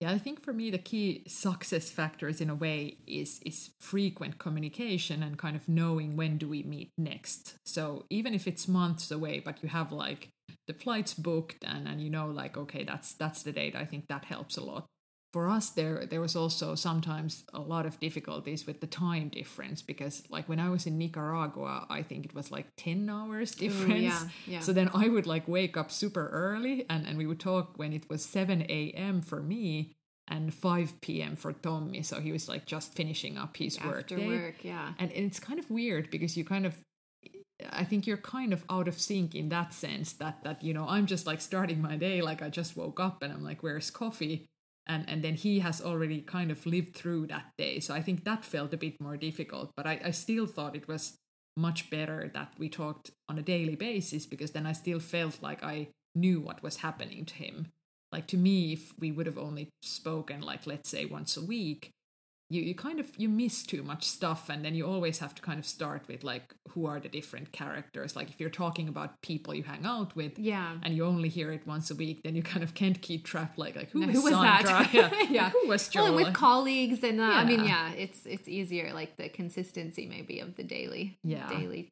Yeah, 0.00 0.10
I 0.12 0.18
think 0.18 0.42
for 0.42 0.52
me 0.52 0.70
the 0.70 0.78
key 0.78 1.22
success 1.26 1.90
factors 1.90 2.40
in 2.42 2.50
a 2.50 2.54
way 2.54 2.98
is 3.06 3.40
is 3.46 3.70
frequent 3.80 4.38
communication 4.38 5.22
and 5.22 5.38
kind 5.38 5.56
of 5.56 5.68
knowing 5.68 6.16
when 6.16 6.36
do 6.36 6.48
we 6.48 6.62
meet 6.62 6.90
next. 6.98 7.56
So 7.64 8.04
even 8.10 8.34
if 8.34 8.46
it's 8.46 8.68
months 8.68 9.10
away, 9.10 9.40
but 9.40 9.62
you 9.62 9.70
have 9.70 9.92
like 9.92 10.28
the 10.66 10.74
flights 10.74 11.14
booked 11.14 11.64
and 11.64 11.88
and 11.88 12.00
you 12.02 12.10
know 12.10 12.26
like 12.26 12.56
okay 12.58 12.84
that's 12.84 13.14
that's 13.14 13.42
the 13.42 13.52
date. 13.52 13.74
I 13.74 13.86
think 13.86 14.06
that 14.08 14.26
helps 14.26 14.56
a 14.58 14.64
lot. 14.64 14.86
For 15.36 15.50
us, 15.50 15.68
there 15.68 16.06
there 16.06 16.22
was 16.22 16.34
also 16.34 16.74
sometimes 16.74 17.44
a 17.52 17.60
lot 17.60 17.84
of 17.84 18.00
difficulties 18.00 18.66
with 18.66 18.80
the 18.80 18.86
time 18.86 19.28
difference 19.28 19.82
because 19.82 20.22
like 20.30 20.48
when 20.48 20.58
I 20.58 20.70
was 20.70 20.86
in 20.86 20.96
Nicaragua, 20.96 21.84
I 21.90 22.02
think 22.02 22.24
it 22.24 22.34
was 22.34 22.50
like 22.50 22.68
ten 22.78 23.10
hours 23.10 23.54
difference. 23.54 24.02
Yeah, 24.02 24.28
yeah. 24.46 24.60
So 24.60 24.72
then 24.72 24.88
I 24.94 25.08
would 25.08 25.26
like 25.26 25.46
wake 25.46 25.76
up 25.76 25.90
super 25.90 26.28
early 26.28 26.86
and, 26.88 27.06
and 27.06 27.18
we 27.18 27.26
would 27.26 27.38
talk 27.38 27.76
when 27.76 27.92
it 27.92 28.08
was 28.08 28.24
7 28.24 28.62
a.m. 28.62 29.20
for 29.20 29.42
me 29.42 29.92
and 30.26 30.54
5 30.54 31.02
p.m. 31.02 31.36
for 31.36 31.52
Tommy. 31.52 32.02
So 32.02 32.18
he 32.18 32.32
was 32.32 32.48
like 32.48 32.64
just 32.64 32.94
finishing 32.94 33.36
up 33.36 33.58
his 33.58 33.78
work. 33.84 34.10
After 34.10 34.18
work, 34.18 34.64
yeah. 34.64 34.94
And 34.98 35.12
it's 35.12 35.38
kind 35.38 35.58
of 35.58 35.70
weird 35.70 36.10
because 36.10 36.38
you 36.38 36.46
kind 36.46 36.64
of 36.64 36.78
I 37.70 37.84
think 37.84 38.06
you're 38.06 38.16
kind 38.16 38.54
of 38.54 38.64
out 38.70 38.88
of 38.88 38.98
sync 38.98 39.34
in 39.34 39.50
that 39.50 39.74
sense 39.74 40.14
that 40.14 40.44
that 40.44 40.64
you 40.64 40.72
know 40.72 40.86
I'm 40.88 41.04
just 41.04 41.26
like 41.26 41.42
starting 41.42 41.82
my 41.82 41.96
day 41.96 42.22
like 42.22 42.40
I 42.40 42.48
just 42.48 42.74
woke 42.74 43.00
up 43.00 43.22
and 43.22 43.30
I'm 43.34 43.44
like 43.44 43.62
where's 43.62 43.90
coffee 43.90 44.46
and 44.86 45.08
and 45.08 45.22
then 45.22 45.34
he 45.34 45.60
has 45.60 45.80
already 45.80 46.20
kind 46.20 46.50
of 46.50 46.64
lived 46.66 46.94
through 46.94 47.26
that 47.26 47.52
day. 47.58 47.80
So 47.80 47.94
I 47.94 48.02
think 48.02 48.24
that 48.24 48.44
felt 48.44 48.74
a 48.74 48.76
bit 48.76 49.00
more 49.00 49.16
difficult 49.16 49.70
but 49.76 49.86
I, 49.86 50.00
I 50.04 50.10
still 50.10 50.46
thought 50.46 50.76
it 50.76 50.88
was 50.88 51.16
much 51.56 51.88
better 51.90 52.30
that 52.34 52.52
we 52.58 52.68
talked 52.68 53.10
on 53.28 53.38
a 53.38 53.42
daily 53.42 53.76
basis 53.76 54.26
because 54.26 54.50
then 54.50 54.66
I 54.66 54.72
still 54.72 55.00
felt 55.00 55.42
like 55.42 55.62
I 55.62 55.88
knew 56.14 56.40
what 56.40 56.62
was 56.62 56.76
happening 56.78 57.24
to 57.24 57.34
him. 57.34 57.72
Like 58.12 58.26
to 58.28 58.36
me 58.36 58.72
if 58.72 58.92
we 58.98 59.12
would 59.12 59.26
have 59.26 59.38
only 59.38 59.68
spoken 59.82 60.40
like 60.40 60.66
let's 60.66 60.88
say 60.88 61.04
once 61.04 61.36
a 61.36 61.44
week 61.44 61.90
you, 62.48 62.62
you 62.62 62.74
kind 62.76 63.00
of 63.00 63.06
you 63.18 63.28
miss 63.28 63.64
too 63.64 63.82
much 63.82 64.04
stuff 64.04 64.48
and 64.48 64.64
then 64.64 64.74
you 64.74 64.86
always 64.86 65.18
have 65.18 65.34
to 65.34 65.42
kind 65.42 65.58
of 65.58 65.66
start 65.66 66.02
with 66.06 66.22
like 66.22 66.54
who 66.70 66.86
are 66.86 67.00
the 67.00 67.08
different 67.08 67.50
characters 67.50 68.14
like 68.14 68.28
if 68.30 68.38
you're 68.40 68.50
talking 68.50 68.88
about 68.88 69.20
people 69.20 69.52
you 69.54 69.64
hang 69.64 69.84
out 69.84 70.14
with 70.14 70.38
Yeah. 70.38 70.76
and 70.84 70.94
you 70.96 71.04
only 71.04 71.28
hear 71.28 71.50
it 71.50 71.66
once 71.66 71.90
a 71.90 71.96
week 71.96 72.22
then 72.22 72.36
you 72.36 72.42
kind 72.44 72.62
of 72.62 72.72
can't 72.74 73.00
keep 73.02 73.24
track 73.24 73.54
like 73.56 73.74
like 73.74 73.90
who, 73.90 74.02
Who 74.02 74.10
is 74.10 74.22
was 74.22 74.32
Sandra? 74.32 74.70
that? 74.72 74.90
yeah, 74.94 75.10
Yeah. 75.28 75.42
Like, 75.44 75.52
who 75.54 75.68
was 75.68 75.88
Joel 75.88 76.04
Well, 76.14 76.24
with 76.24 76.34
colleagues 76.34 77.02
and 77.02 77.20
uh, 77.20 77.24
I 77.24 77.44
mean, 77.44 77.64
Yeah. 77.64 77.90
yeah, 77.90 78.02
it's 78.04 78.24
it's 78.26 78.46
easier 78.48 78.92
like 78.92 79.16
the 79.16 79.28
consistency 79.28 80.06
maybe 80.06 80.38
of 80.40 80.54
the 80.56 80.62
daily 80.64 81.18
Yeah. 81.24 81.48
daily 81.48 81.88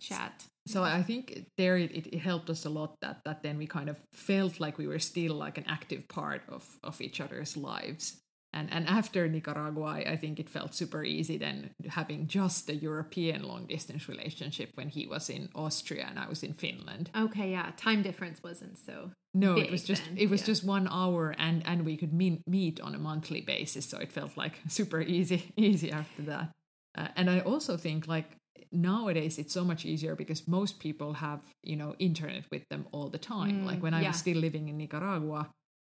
chat. 0.00 0.44
so 0.66 0.82
I 0.82 1.02
think 1.02 1.46
there 1.56 1.76
it, 1.78 1.92
it 2.12 2.18
helped 2.18 2.50
us 2.50 2.64
a 2.66 2.70
lot 2.70 2.96
that 3.02 3.20
that 3.24 3.42
then 3.42 3.56
we 3.56 3.66
kind 3.66 3.88
of 3.88 3.96
felt 4.12 4.58
like 4.60 4.78
we 4.78 4.86
were 4.86 4.98
still 4.98 5.34
like 5.34 5.58
an 5.58 5.64
active 5.68 6.08
part 6.08 6.42
of 6.48 6.64
of 6.82 7.00
each 7.00 7.20
other's 7.20 7.56
lives. 7.56 8.16
And 8.52 8.72
and 8.72 8.88
after 8.88 9.28
Nicaragua, 9.28 10.02
I 10.06 10.16
think 10.16 10.40
it 10.40 10.48
felt 10.48 10.74
super 10.74 11.04
easy 11.04 11.36
then 11.36 11.70
having 11.88 12.26
just 12.26 12.70
a 12.70 12.74
European 12.74 13.42
long 13.42 13.66
distance 13.66 14.08
relationship 14.08 14.70
when 14.76 14.88
he 14.88 15.06
was 15.06 15.28
in 15.28 15.48
Austria 15.54 16.06
and 16.08 16.18
I 16.18 16.28
was 16.28 16.42
in 16.42 16.54
Finland. 16.54 17.10
Okay, 17.14 17.50
yeah, 17.50 17.72
time 17.76 18.02
difference 18.02 18.42
wasn't 18.42 18.78
so. 18.78 19.10
No, 19.34 19.56
it 19.56 19.70
was 19.70 19.84
just 19.84 20.04
then, 20.06 20.16
it 20.16 20.30
was 20.30 20.40
yeah. 20.40 20.46
just 20.46 20.64
one 20.64 20.88
hour 20.90 21.34
and 21.38 21.62
and 21.66 21.84
we 21.84 21.96
could 21.96 22.12
meet 22.12 22.40
meet 22.46 22.80
on 22.80 22.94
a 22.94 22.98
monthly 22.98 23.42
basis, 23.42 23.84
so 23.86 23.98
it 23.98 24.12
felt 24.12 24.36
like 24.36 24.58
super 24.68 25.00
easy 25.02 25.52
easy 25.56 25.92
after 25.92 26.22
that. 26.22 26.50
Uh, 26.96 27.08
and 27.16 27.28
I 27.28 27.40
also 27.40 27.76
think 27.76 28.08
like 28.08 28.36
nowadays 28.72 29.38
it's 29.38 29.52
so 29.52 29.64
much 29.64 29.84
easier 29.84 30.16
because 30.16 30.48
most 30.48 30.78
people 30.80 31.12
have 31.14 31.40
you 31.62 31.76
know 31.76 31.94
internet 31.98 32.44
with 32.50 32.66
them 32.70 32.86
all 32.92 33.10
the 33.10 33.18
time. 33.18 33.62
Mm, 33.62 33.66
like 33.66 33.82
when 33.82 33.94
I 33.94 34.02
yeah. 34.02 34.08
was 34.08 34.16
still 34.16 34.38
living 34.38 34.68
in 34.68 34.76
Nicaragua, 34.76 35.50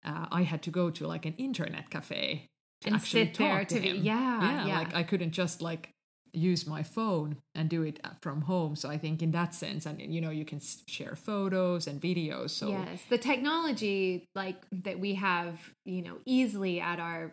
uh, 0.04 0.26
I 0.30 0.42
had 0.42 0.62
to 0.62 0.70
go 0.70 0.90
to 0.90 1.06
like 1.06 1.26
an 1.26 1.34
internet 1.38 1.90
cafe 1.90 2.46
to 2.82 2.86
And 2.88 2.96
actually 2.96 3.26
sit 3.26 3.34
there 3.38 3.58
talk 3.60 3.68
to, 3.68 3.74
to 3.76 3.80
be- 3.80 3.88
him. 3.88 3.96
yeah, 4.02 4.40
yeah, 4.40 4.66
yeah. 4.66 4.78
like 4.78 4.94
I 4.94 5.02
couldn't 5.02 5.32
just 5.32 5.60
like 5.62 5.90
use 6.32 6.66
my 6.66 6.82
phone 6.82 7.36
and 7.56 7.68
do 7.68 7.82
it 7.82 7.98
uh, 8.04 8.10
from 8.22 8.42
home. 8.42 8.76
So 8.76 8.88
I 8.88 8.98
think 8.98 9.20
in 9.22 9.32
that 9.32 9.52
sense, 9.54 9.84
and 9.84 10.00
you 10.00 10.20
know, 10.20 10.30
you 10.30 10.44
can 10.44 10.60
share 10.86 11.16
photos 11.16 11.86
and 11.86 12.00
videos. 12.00 12.50
So 12.50 12.68
yes, 12.68 13.02
the 13.08 13.18
technology 13.18 14.24
like 14.34 14.56
that 14.84 14.98
we 15.00 15.14
have, 15.14 15.58
you 15.84 16.02
know, 16.02 16.18
easily 16.24 16.80
at 16.80 17.00
our 17.00 17.32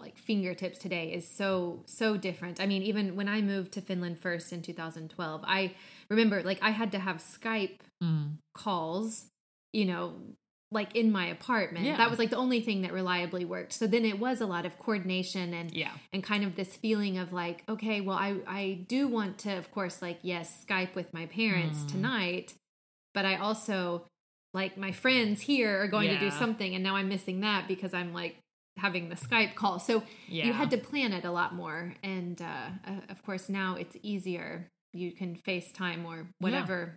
like 0.00 0.16
fingertips 0.18 0.78
today 0.78 1.12
is 1.12 1.28
so 1.28 1.82
so 1.86 2.16
different. 2.16 2.60
I 2.60 2.66
mean, 2.66 2.82
even 2.82 3.16
when 3.16 3.28
I 3.28 3.40
moved 3.42 3.72
to 3.72 3.80
Finland 3.80 4.18
first 4.18 4.52
in 4.52 4.62
2012, 4.62 5.42
I 5.44 5.74
remember 6.08 6.42
like 6.42 6.58
I 6.62 6.70
had 6.70 6.92
to 6.92 6.98
have 6.98 7.16
Skype 7.18 7.80
Mm. 8.02 8.36
calls, 8.54 9.26
you 9.72 9.86
know, 9.86 10.14
like 10.72 10.96
in 10.96 11.12
my 11.12 11.26
apartment. 11.26 11.84
Yeah. 11.86 11.96
That 11.96 12.10
was 12.10 12.18
like 12.18 12.30
the 12.30 12.36
only 12.36 12.60
thing 12.60 12.82
that 12.82 12.92
reliably 12.92 13.44
worked. 13.44 13.72
So 13.72 13.86
then 13.86 14.04
it 14.04 14.18
was 14.18 14.40
a 14.40 14.46
lot 14.46 14.66
of 14.66 14.78
coordination 14.78 15.54
and 15.54 15.72
Yeah. 15.72 15.92
and 16.12 16.22
kind 16.24 16.42
of 16.44 16.56
this 16.56 16.76
feeling 16.76 17.18
of 17.18 17.32
like, 17.32 17.62
okay, 17.68 18.00
well 18.00 18.18
I 18.18 18.36
I 18.46 18.84
do 18.88 19.06
want 19.06 19.38
to 19.38 19.56
of 19.56 19.70
course 19.70 20.02
like 20.02 20.18
yes, 20.22 20.64
Skype 20.68 20.94
with 20.94 21.12
my 21.14 21.26
parents 21.26 21.80
Mm. 21.84 21.88
tonight, 21.92 22.54
but 23.14 23.24
I 23.24 23.36
also 23.36 24.06
like 24.54 24.76
my 24.76 24.90
friends 24.90 25.42
here 25.42 25.80
are 25.82 25.86
going 25.88 26.08
to 26.08 26.18
do 26.18 26.30
something 26.30 26.74
and 26.74 26.82
now 26.82 26.96
I'm 26.96 27.08
missing 27.08 27.40
that 27.40 27.68
because 27.68 27.92
I'm 27.94 28.12
like 28.12 28.36
having 28.78 29.08
the 29.08 29.14
Skype 29.16 29.54
call. 29.54 29.78
So 29.78 30.02
Yeah. 30.28 30.46
you 30.46 30.52
had 30.52 30.70
to 30.70 30.78
plan 30.78 31.12
it 31.12 31.24
a 31.24 31.30
lot 31.30 31.54
more 31.54 31.94
and 32.02 32.40
uh, 32.42 32.70
uh, 32.86 33.00
of 33.08 33.22
course 33.22 33.48
now 33.48 33.76
it's 33.76 33.96
easier. 34.02 34.66
You 34.92 35.12
can 35.12 35.36
FaceTime 35.36 36.04
or 36.04 36.26
whatever 36.40 36.96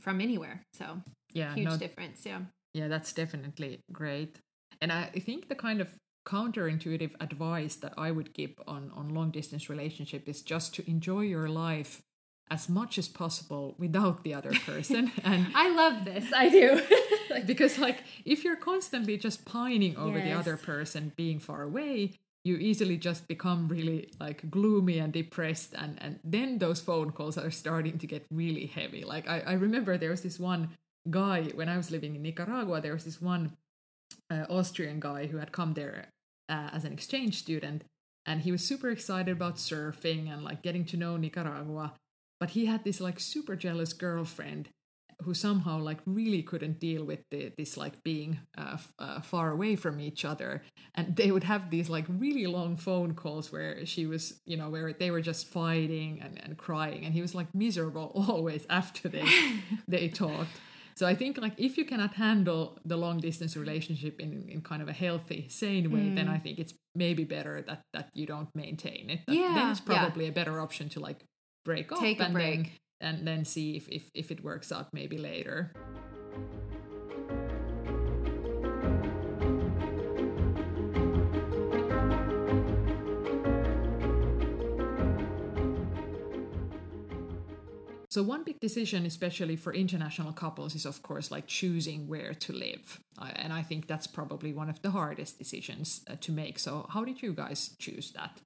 from 0.00 0.20
anywhere. 0.20 0.62
So 0.72 1.02
yeah, 1.32 1.54
huge 1.54 1.68
no, 1.68 1.76
difference 1.76 2.24
yeah 2.24 2.40
yeah, 2.76 2.88
that's 2.88 3.12
definitely 3.12 3.80
great. 3.90 4.40
And 4.82 4.92
I 4.92 5.06
think 5.06 5.48
the 5.48 5.54
kind 5.54 5.80
of 5.80 5.88
counterintuitive 6.28 7.14
advice 7.20 7.76
that 7.76 7.94
I 7.96 8.10
would 8.10 8.34
give 8.34 8.52
on 8.66 8.90
on 8.94 9.14
long 9.14 9.30
distance 9.30 9.70
relationship 9.70 10.28
is 10.28 10.42
just 10.42 10.74
to 10.74 10.90
enjoy 10.90 11.22
your 11.22 11.48
life 11.48 12.02
as 12.50 12.68
much 12.68 12.98
as 12.98 13.08
possible 13.08 13.74
without 13.78 14.22
the 14.24 14.34
other 14.34 14.52
person. 14.66 15.10
And 15.24 15.46
i 15.54 15.74
love 15.74 16.04
this. 16.04 16.32
I 16.32 16.48
do. 16.48 16.82
Because 17.46 17.78
like 17.78 17.98
if 18.24 18.44
you're 18.44 18.56
constantly 18.56 19.16
just 19.18 19.44
pining 19.44 19.96
over 19.96 20.18
the 20.20 20.32
other 20.32 20.56
person 20.56 21.12
being 21.16 21.38
far 21.38 21.62
away 21.62 22.12
you 22.44 22.56
easily 22.56 22.96
just 22.96 23.26
become 23.26 23.66
really 23.66 24.08
like 24.20 24.48
gloomy 24.50 24.98
and 24.98 25.12
depressed 25.12 25.74
and 25.76 25.98
and 26.00 26.18
then 26.24 26.58
those 26.58 26.80
phone 26.80 27.10
calls 27.10 27.36
are 27.36 27.50
starting 27.50 27.98
to 27.98 28.06
get 28.06 28.24
really 28.30 28.66
heavy. 28.66 29.04
Like 29.04 29.28
i, 29.28 29.38
I 29.40 29.54
remember 29.54 29.98
there 29.98 30.14
was 30.16 30.22
this 30.22 30.38
one 30.38 30.70
guy 31.10 31.44
when 31.54 31.68
i 31.68 31.76
was 31.76 31.90
living 31.90 32.14
in 32.14 32.22
nicaragua 32.22 32.80
there 32.80 32.92
was 32.92 33.04
this 33.04 33.20
one 33.20 33.56
uh, 34.30 34.44
austrian 34.48 35.00
guy 35.00 35.26
who 35.26 35.38
had 35.38 35.52
come 35.52 35.72
there 35.72 36.06
uh, 36.48 36.70
as 36.72 36.84
an 36.84 36.92
exchange 36.92 37.38
student 37.38 37.82
and 38.24 38.42
he 38.42 38.52
was 38.52 38.64
super 38.64 38.90
excited 38.90 39.32
about 39.32 39.56
surfing 39.56 40.32
and 40.32 40.42
like 40.42 40.62
getting 40.62 40.84
to 40.84 40.96
know 40.96 41.16
nicaragua 41.16 41.92
but 42.38 42.50
he 42.50 42.66
had 42.66 42.84
this 42.84 43.00
like 43.00 43.18
super 43.18 43.56
jealous 43.56 43.92
girlfriend 43.92 44.68
who 45.22 45.32
somehow 45.32 45.78
like 45.78 45.98
really 46.04 46.42
couldn't 46.42 46.78
deal 46.78 47.04
with 47.04 47.20
the, 47.30 47.50
this 47.56 47.76
like 47.76 48.02
being 48.02 48.38
uh, 48.58 48.72
f- 48.74 48.92
uh, 48.98 49.20
far 49.20 49.50
away 49.50 49.74
from 49.74 49.98
each 49.98 50.24
other 50.24 50.62
and 50.94 51.16
they 51.16 51.30
would 51.30 51.44
have 51.44 51.70
these 51.70 51.88
like 51.88 52.04
really 52.08 52.46
long 52.46 52.76
phone 52.76 53.14
calls 53.14 53.50
where 53.50 53.84
she 53.86 54.06
was 54.06 54.40
you 54.44 54.56
know 54.56 54.68
where 54.68 54.92
they 54.92 55.10
were 55.10 55.22
just 55.22 55.46
fighting 55.46 56.20
and, 56.22 56.38
and 56.44 56.58
crying 56.58 57.04
and 57.04 57.14
he 57.14 57.22
was 57.22 57.34
like 57.34 57.46
miserable 57.54 58.12
always 58.28 58.66
after 58.68 59.08
they 59.08 59.24
they 59.88 60.08
talked 60.08 60.50
so 60.96 61.06
i 61.06 61.14
think 61.14 61.38
like 61.38 61.54
if 61.58 61.76
you 61.78 61.84
cannot 61.84 62.14
handle 62.14 62.78
the 62.84 62.96
long 62.96 63.18
distance 63.20 63.56
relationship 63.56 64.20
in, 64.20 64.48
in 64.48 64.60
kind 64.60 64.82
of 64.82 64.88
a 64.88 64.92
healthy 64.92 65.46
sane 65.48 65.90
way 65.90 66.08
then 66.14 66.28
i 66.28 66.36
mm. 66.38 66.42
think 66.42 66.58
it's 66.58 66.74
maybe 66.94 67.24
better 67.24 67.62
that 67.66 67.82
that 67.92 68.08
you 68.14 68.26
don't 68.26 68.48
maintain 68.54 69.10
it 69.10 69.20
That- 69.26 69.34
then 69.34 69.42
Yeah, 69.56 69.70
it's 69.70 69.80
yeah. 69.80 69.94
probably 69.94 70.26
a 70.28 70.32
better 70.32 70.60
option 70.60 70.88
to 70.90 71.00
like 71.00 71.24
break 71.64 71.92
up 71.92 71.98
Take 71.98 72.20
a 72.20 72.24
and 72.24 72.34
break. 72.34 72.62
then 72.62 72.70
and 73.00 73.28
then 73.28 73.44
see 73.44 73.76
if, 73.76 73.88
if 73.88 74.10
if 74.14 74.30
it 74.30 74.42
works 74.42 74.72
out 74.72 74.88
maybe 74.92 75.18
later 75.18 75.72
So 88.16 88.22
one 88.22 88.44
big 88.44 88.60
decision, 88.60 89.04
especially 89.04 89.56
for 89.56 89.74
international 89.74 90.32
couples, 90.32 90.74
is 90.74 90.86
of 90.86 91.02
course 91.02 91.30
like 91.30 91.46
choosing 91.46 92.08
where 92.08 92.32
to 92.32 92.52
live, 92.54 92.98
and 93.20 93.52
I 93.52 93.60
think 93.60 93.88
that's 93.88 94.06
probably 94.06 94.54
one 94.54 94.70
of 94.70 94.80
the 94.80 94.90
hardest 94.90 95.38
decisions 95.38 96.00
uh, 96.08 96.16
to 96.22 96.32
make. 96.32 96.58
So 96.58 96.86
how 96.88 97.04
did 97.04 97.20
you 97.20 97.34
guys 97.34 97.76
choose 97.78 98.12
that? 98.12 98.40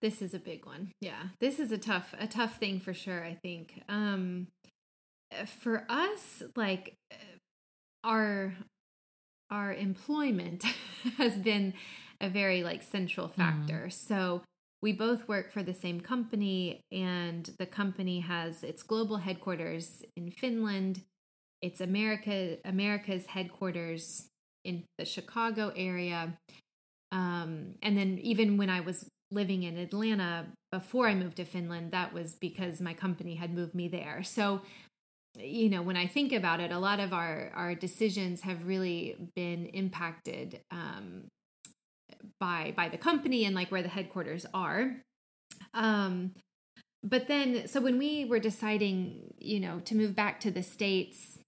this 0.00 0.22
is 0.22 0.32
a 0.32 0.38
big 0.38 0.64
one. 0.64 0.92
Yeah. 1.02 1.24
This 1.40 1.60
is 1.60 1.72
a 1.72 1.76
tough 1.76 2.14
a 2.18 2.26
tough 2.26 2.56
thing 2.56 2.80
for 2.80 2.94
sure 2.94 3.22
i 3.22 3.34
think. 3.34 3.82
Um 3.86 4.46
for 5.60 5.84
us 5.90 6.42
like 6.56 6.94
uh, 7.12 7.16
our 8.02 8.54
our 9.50 9.74
employment 9.74 10.64
has 11.18 11.36
been 11.36 11.74
a 12.18 12.30
very 12.30 12.62
like 12.62 12.82
central 12.82 13.28
factor. 13.28 13.90
So 13.90 14.40
we 14.84 14.92
both 14.92 15.26
work 15.26 15.50
for 15.50 15.62
the 15.62 15.74
same 15.74 15.98
company 16.00 16.80
and 16.92 17.50
the 17.58 17.66
company 17.66 18.20
has 18.20 18.62
its 18.62 18.82
global 18.82 19.16
headquarters 19.16 20.02
in 20.16 20.30
finland 20.30 21.02
it's 21.64 21.80
America 21.80 22.58
America's 22.66 23.24
headquarters 23.24 24.28
in 24.64 24.84
the 24.98 25.04
Chicago 25.06 25.72
area. 25.74 26.36
Um, 27.10 27.76
and 27.82 27.96
then 27.96 28.18
even 28.22 28.58
when 28.58 28.68
I 28.68 28.80
was 28.80 29.06
living 29.30 29.62
in 29.62 29.78
Atlanta 29.78 30.46
before 30.70 31.08
I 31.08 31.14
moved 31.14 31.36
to 31.36 31.46
Finland, 31.46 31.92
that 31.92 32.12
was 32.12 32.34
because 32.34 32.82
my 32.82 32.92
company 32.92 33.36
had 33.36 33.54
moved 33.54 33.74
me 33.74 33.88
there. 33.88 34.22
So, 34.22 34.60
you 35.38 35.70
know, 35.70 35.80
when 35.80 35.96
I 35.96 36.06
think 36.06 36.32
about 36.32 36.60
it, 36.60 36.70
a 36.70 36.78
lot 36.78 37.00
of 37.00 37.14
our 37.14 37.50
our 37.54 37.74
decisions 37.74 38.42
have 38.42 38.66
really 38.66 39.16
been 39.34 39.64
impacted 39.66 40.60
um, 40.70 41.28
by 42.40 42.72
by 42.76 42.88
the 42.88 42.98
company 42.98 43.44
and 43.44 43.54
like 43.54 43.70
where 43.70 43.82
the 43.82 43.88
headquarters 43.88 44.46
are. 44.54 44.96
Um, 45.72 46.32
but 47.02 47.28
then, 47.28 47.68
so 47.68 47.80
when 47.80 47.98
we 47.98 48.24
were 48.24 48.38
deciding, 48.38 49.34
you 49.38 49.60
know, 49.60 49.80
to 49.80 49.94
move 49.94 50.16
back 50.16 50.40
to 50.40 50.50
the 50.50 50.62
states 50.62 51.38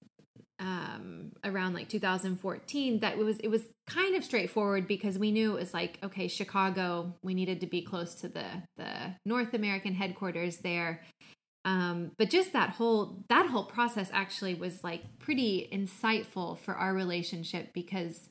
um, 0.58 1.32
around 1.44 1.74
like 1.74 1.88
2014 1.88 3.00
that 3.00 3.18
it 3.18 3.24
was 3.24 3.38
it 3.38 3.48
was 3.48 3.62
kind 3.86 4.16
of 4.16 4.24
straightforward 4.24 4.88
because 4.88 5.18
we 5.18 5.30
knew 5.30 5.52
it 5.52 5.60
was 5.60 5.74
like 5.74 5.98
okay 6.02 6.28
Chicago 6.28 7.14
we 7.22 7.34
needed 7.34 7.60
to 7.60 7.66
be 7.66 7.82
close 7.82 8.14
to 8.16 8.28
the 8.28 8.46
the 8.78 9.14
North 9.26 9.52
American 9.52 9.94
headquarters 9.94 10.58
there 10.58 11.02
um, 11.66 12.12
but 12.16 12.30
just 12.30 12.54
that 12.54 12.70
whole 12.70 13.24
that 13.28 13.46
whole 13.46 13.64
process 13.64 14.08
actually 14.12 14.54
was 14.54 14.82
like 14.82 15.02
pretty 15.18 15.68
insightful 15.70 16.58
for 16.58 16.74
our 16.74 16.94
relationship 16.94 17.74
because 17.74 18.30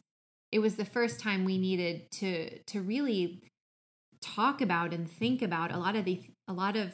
it 0.51 0.59
was 0.59 0.75
the 0.75 0.85
first 0.85 1.19
time 1.19 1.45
we 1.45 1.57
needed 1.57 2.09
to 2.11 2.59
to 2.59 2.81
really 2.81 3.41
talk 4.21 4.61
about 4.61 4.93
and 4.93 5.09
think 5.09 5.41
about 5.41 5.71
a 5.71 5.77
lot 5.77 5.95
of 5.95 6.05
the 6.05 6.21
a 6.47 6.53
lot 6.53 6.75
of 6.75 6.87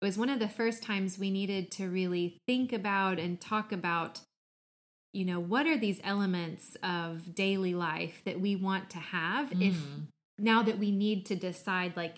it 0.00 0.04
was 0.04 0.18
one 0.18 0.28
of 0.28 0.38
the 0.38 0.48
first 0.48 0.82
times 0.82 1.18
we 1.18 1.30
needed 1.30 1.70
to 1.70 1.88
really 1.88 2.38
think 2.46 2.72
about 2.72 3.18
and 3.18 3.40
talk 3.40 3.72
about 3.72 4.20
you 5.12 5.24
know 5.24 5.40
what 5.40 5.66
are 5.66 5.78
these 5.78 6.00
elements 6.04 6.76
of 6.82 7.34
daily 7.34 7.74
life 7.74 8.20
that 8.24 8.40
we 8.40 8.54
want 8.54 8.90
to 8.90 8.98
have 8.98 9.50
mm. 9.50 9.68
if 9.68 9.76
now 10.38 10.62
that 10.62 10.78
we 10.78 10.90
need 10.90 11.24
to 11.26 11.34
decide 11.34 11.96
like 11.96 12.16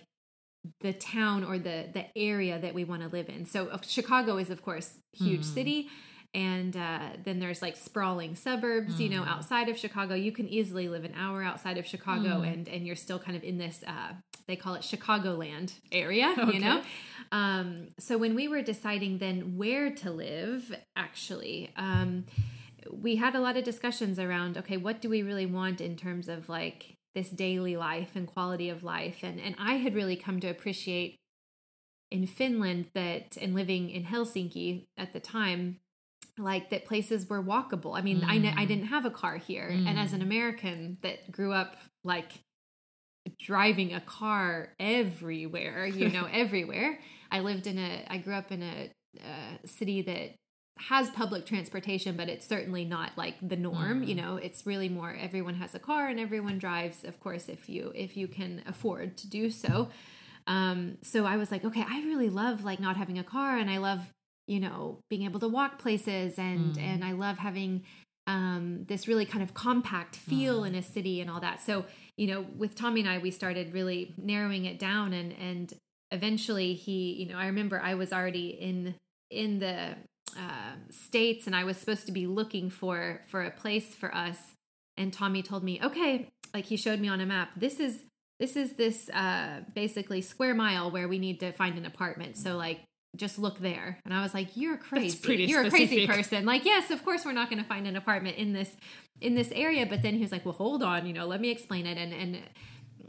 the 0.80 0.92
town 0.92 1.44
or 1.44 1.58
the 1.58 1.88
the 1.92 2.06
area 2.16 2.58
that 2.58 2.74
we 2.74 2.82
want 2.84 3.02
to 3.02 3.08
live 3.08 3.28
in 3.28 3.46
so 3.46 3.68
uh, 3.68 3.78
chicago 3.82 4.36
is 4.36 4.50
of 4.50 4.62
course 4.62 4.98
huge 5.12 5.42
mm. 5.42 5.54
city 5.54 5.88
and 6.34 6.76
uh, 6.76 7.10
then 7.24 7.38
there's 7.38 7.62
like 7.62 7.76
sprawling 7.76 8.34
suburbs 8.34 8.96
mm. 8.96 9.00
you 9.00 9.08
know 9.08 9.22
mm. 9.22 9.28
outside 9.28 9.68
of 9.68 9.78
chicago 9.78 10.14
you 10.14 10.32
can 10.32 10.48
easily 10.48 10.88
live 10.88 11.04
an 11.04 11.14
hour 11.16 11.42
outside 11.42 11.78
of 11.78 11.86
chicago 11.86 12.40
mm. 12.40 12.52
and 12.52 12.68
and 12.68 12.86
you're 12.86 12.96
still 12.96 13.18
kind 13.18 13.36
of 13.36 13.42
in 13.42 13.58
this 13.58 13.82
uh, 13.86 14.12
they 14.46 14.56
call 14.56 14.74
it 14.74 14.82
chicagoland 14.82 15.72
area 15.90 16.34
okay. 16.38 16.52
you 16.52 16.60
know 16.60 16.82
um, 17.30 17.88
so 17.98 18.16
when 18.16 18.34
we 18.34 18.48
were 18.48 18.62
deciding 18.62 19.18
then 19.18 19.56
where 19.56 19.90
to 19.90 20.10
live 20.10 20.74
actually 20.96 21.72
um, 21.76 22.24
we 22.90 23.16
had 23.16 23.34
a 23.34 23.40
lot 23.40 23.56
of 23.56 23.64
discussions 23.64 24.18
around 24.18 24.58
okay 24.58 24.76
what 24.76 25.00
do 25.00 25.08
we 25.08 25.22
really 25.22 25.46
want 25.46 25.80
in 25.80 25.96
terms 25.96 26.28
of 26.28 26.48
like 26.48 26.94
this 27.14 27.30
daily 27.30 27.76
life 27.76 28.10
and 28.14 28.26
quality 28.26 28.68
of 28.68 28.82
life 28.82 29.18
and 29.22 29.40
and 29.40 29.54
I 29.58 29.74
had 29.74 29.94
really 29.94 30.16
come 30.16 30.40
to 30.40 30.48
appreciate 30.48 31.16
in 32.10 32.26
Finland 32.26 32.86
that 32.94 33.36
and 33.40 33.54
living 33.54 33.90
in 33.90 34.04
Helsinki 34.04 34.86
at 34.96 35.12
the 35.12 35.20
time 35.20 35.78
like 36.38 36.70
that 36.70 36.86
places 36.86 37.28
were 37.28 37.42
walkable. 37.42 37.96
I 37.96 38.02
mean, 38.02 38.20
mm. 38.20 38.28
I 38.56 38.62
I 38.62 38.64
didn't 38.64 38.86
have 38.86 39.04
a 39.04 39.10
car 39.10 39.36
here 39.36 39.70
mm. 39.70 39.86
and 39.88 39.98
as 39.98 40.12
an 40.12 40.22
American 40.22 40.98
that 41.02 41.30
grew 41.30 41.52
up 41.52 41.76
like 42.04 42.32
driving 43.38 43.92
a 43.92 44.00
car 44.00 44.74
everywhere, 44.78 45.86
you 45.86 46.08
know, 46.08 46.26
everywhere. 46.32 46.98
I 47.30 47.40
lived 47.40 47.66
in 47.66 47.78
a 47.78 48.04
I 48.08 48.18
grew 48.18 48.34
up 48.34 48.52
in 48.52 48.62
a, 48.62 48.90
a 49.20 49.66
city 49.66 50.02
that 50.02 50.34
has 50.78 51.10
public 51.10 51.44
transportation, 51.44 52.16
but 52.16 52.28
it's 52.28 52.46
certainly 52.46 52.84
not 52.84 53.10
like 53.16 53.34
the 53.42 53.56
norm. 53.56 54.02
Mm. 54.02 54.08
You 54.08 54.14
know, 54.14 54.36
it's 54.36 54.64
really 54.64 54.88
more 54.88 55.16
everyone 55.20 55.54
has 55.54 55.74
a 55.74 55.78
car 55.78 56.08
and 56.08 56.20
everyone 56.20 56.58
drives, 56.58 57.04
of 57.04 57.18
course, 57.20 57.48
if 57.48 57.68
you 57.68 57.92
if 57.94 58.16
you 58.16 58.28
can 58.28 58.62
afford 58.66 59.16
to 59.18 59.28
do 59.28 59.50
so. 59.50 59.90
Um, 60.46 60.96
so 61.02 61.26
I 61.26 61.36
was 61.36 61.50
like, 61.50 61.64
okay, 61.64 61.84
I 61.86 62.00
really 62.04 62.30
love 62.30 62.64
like 62.64 62.80
not 62.80 62.96
having 62.96 63.18
a 63.18 63.24
car, 63.24 63.58
and 63.58 63.68
I 63.70 63.78
love 63.78 64.00
you 64.48 64.60
know 64.60 64.98
being 65.08 65.22
able 65.22 65.40
to 65.40 65.48
walk 65.48 65.78
places, 65.78 66.38
and 66.38 66.74
mm. 66.74 66.82
and 66.82 67.04
I 67.04 67.12
love 67.12 67.38
having 67.38 67.84
um, 68.26 68.84
this 68.88 69.06
really 69.06 69.24
kind 69.24 69.42
of 69.42 69.54
compact 69.54 70.16
feel 70.16 70.62
mm. 70.62 70.68
in 70.68 70.74
a 70.74 70.82
city 70.82 71.20
and 71.20 71.30
all 71.30 71.40
that. 71.40 71.60
So 71.60 71.84
you 72.16 72.26
know, 72.26 72.46
with 72.56 72.74
Tommy 72.74 73.00
and 73.00 73.08
I, 73.08 73.18
we 73.18 73.30
started 73.30 73.72
really 73.72 74.14
narrowing 74.18 74.64
it 74.64 74.78
down, 74.78 75.12
and 75.12 75.32
and 75.32 75.72
eventually 76.10 76.74
he, 76.74 77.12
you 77.12 77.32
know, 77.32 77.38
I 77.38 77.46
remember 77.46 77.80
I 77.80 77.94
was 77.94 78.12
already 78.12 78.48
in 78.48 78.94
in 79.30 79.58
the 79.58 79.94
uh, 80.36 80.74
states 80.90 81.46
and 81.46 81.56
I 81.56 81.64
was 81.64 81.76
supposed 81.76 82.06
to 82.06 82.12
be 82.12 82.26
looking 82.26 82.70
for 82.70 83.22
for 83.28 83.42
a 83.42 83.50
place 83.50 83.94
for 83.94 84.14
us 84.14 84.38
and 84.96 85.12
Tommy 85.12 85.42
told 85.42 85.64
me 85.64 85.80
okay 85.82 86.28
like 86.54 86.66
he 86.66 86.76
showed 86.76 87.00
me 87.00 87.08
on 87.08 87.20
a 87.20 87.26
map 87.26 87.50
this 87.56 87.80
is 87.80 88.04
this 88.38 88.56
is 88.56 88.74
this 88.74 89.08
uh 89.10 89.60
basically 89.74 90.20
square 90.20 90.54
mile 90.54 90.90
where 90.90 91.08
we 91.08 91.18
need 91.18 91.40
to 91.40 91.52
find 91.52 91.78
an 91.78 91.86
apartment 91.86 92.36
so 92.36 92.56
like 92.56 92.80
just 93.18 93.38
look 93.38 93.58
there. 93.58 93.98
And 94.04 94.14
I 94.14 94.22
was 94.22 94.34
like 94.34 94.56
you're 94.56 94.76
crazy. 94.76 95.44
you're 95.44 95.62
a 95.62 95.70
crazy 95.70 96.06
person. 96.14 96.46
Like 96.46 96.64
yes 96.64 96.90
of 96.90 97.04
course 97.04 97.24
we're 97.24 97.32
not 97.32 97.50
going 97.50 97.62
to 97.62 97.68
find 97.68 97.86
an 97.86 97.96
apartment 97.96 98.36
in 98.36 98.52
this 98.52 98.76
in 99.20 99.34
this 99.34 99.50
area. 99.52 99.86
But 99.86 100.02
then 100.02 100.14
he 100.14 100.20
was 100.20 100.32
like 100.32 100.44
well 100.44 100.54
hold 100.54 100.82
on 100.82 101.06
you 101.06 101.12
know 101.12 101.26
let 101.26 101.40
me 101.40 101.50
explain 101.50 101.86
it. 101.86 101.98
And 101.98 102.12
and 102.12 102.42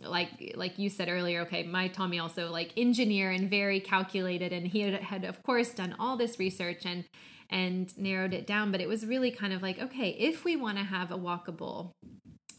like 0.03 0.53
like 0.55 0.79
you 0.79 0.89
said 0.89 1.09
earlier 1.09 1.41
okay 1.41 1.63
my 1.63 1.89
tommy 1.89 2.19
also 2.19 2.49
like 2.49 2.71
engineer 2.77 3.31
and 3.31 3.49
very 3.49 3.79
calculated. 3.79 4.51
And 4.51 4.67
he 4.67 4.81
had, 4.81 5.01
had 5.01 5.23
of 5.23 5.41
course 5.43 5.69
done 5.71 5.95
all 5.99 6.17
this 6.17 6.39
research 6.39 6.85
and 6.85 7.05
and 7.49 7.97
narrowed 7.97 8.33
it 8.33 8.45
down. 8.45 8.71
But 8.71 8.81
it 8.81 8.87
was 8.87 9.05
really 9.05 9.31
kind 9.31 9.53
of 9.53 9.61
like 9.61 9.79
okay 9.79 10.09
if 10.09 10.43
we 10.43 10.55
want 10.55 10.77
to 10.77 10.83
have 10.83 11.11
a 11.11 11.17
walkable 11.17 11.91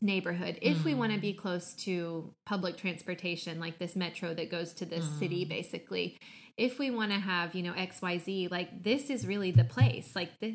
neighborhood 0.01 0.59
if 0.63 0.79
mm. 0.79 0.85
we 0.85 0.95
want 0.95 1.13
to 1.13 1.19
be 1.19 1.33
close 1.33 1.75
to 1.75 2.33
public 2.47 2.77
transportation 2.77 3.61
like 3.61 3.79
this 3.79 3.97
metro 3.97 4.35
that 4.35 4.51
goes 4.51 4.73
to 4.73 4.85
this 4.85 5.05
mm. 5.05 5.19
city 5.19 5.45
basically 5.45 6.17
if 6.57 6.79
we 6.79 6.91
want 6.91 7.11
to 7.11 7.19
have 7.19 7.55
you 7.55 7.63
know 7.63 7.73
xyz 7.73 8.51
like 8.51 8.83
this 8.83 9.11
is 9.11 9.27
really 9.27 9.51
the 9.51 9.65
place 9.65 10.15
like 10.15 10.31
this, 10.41 10.55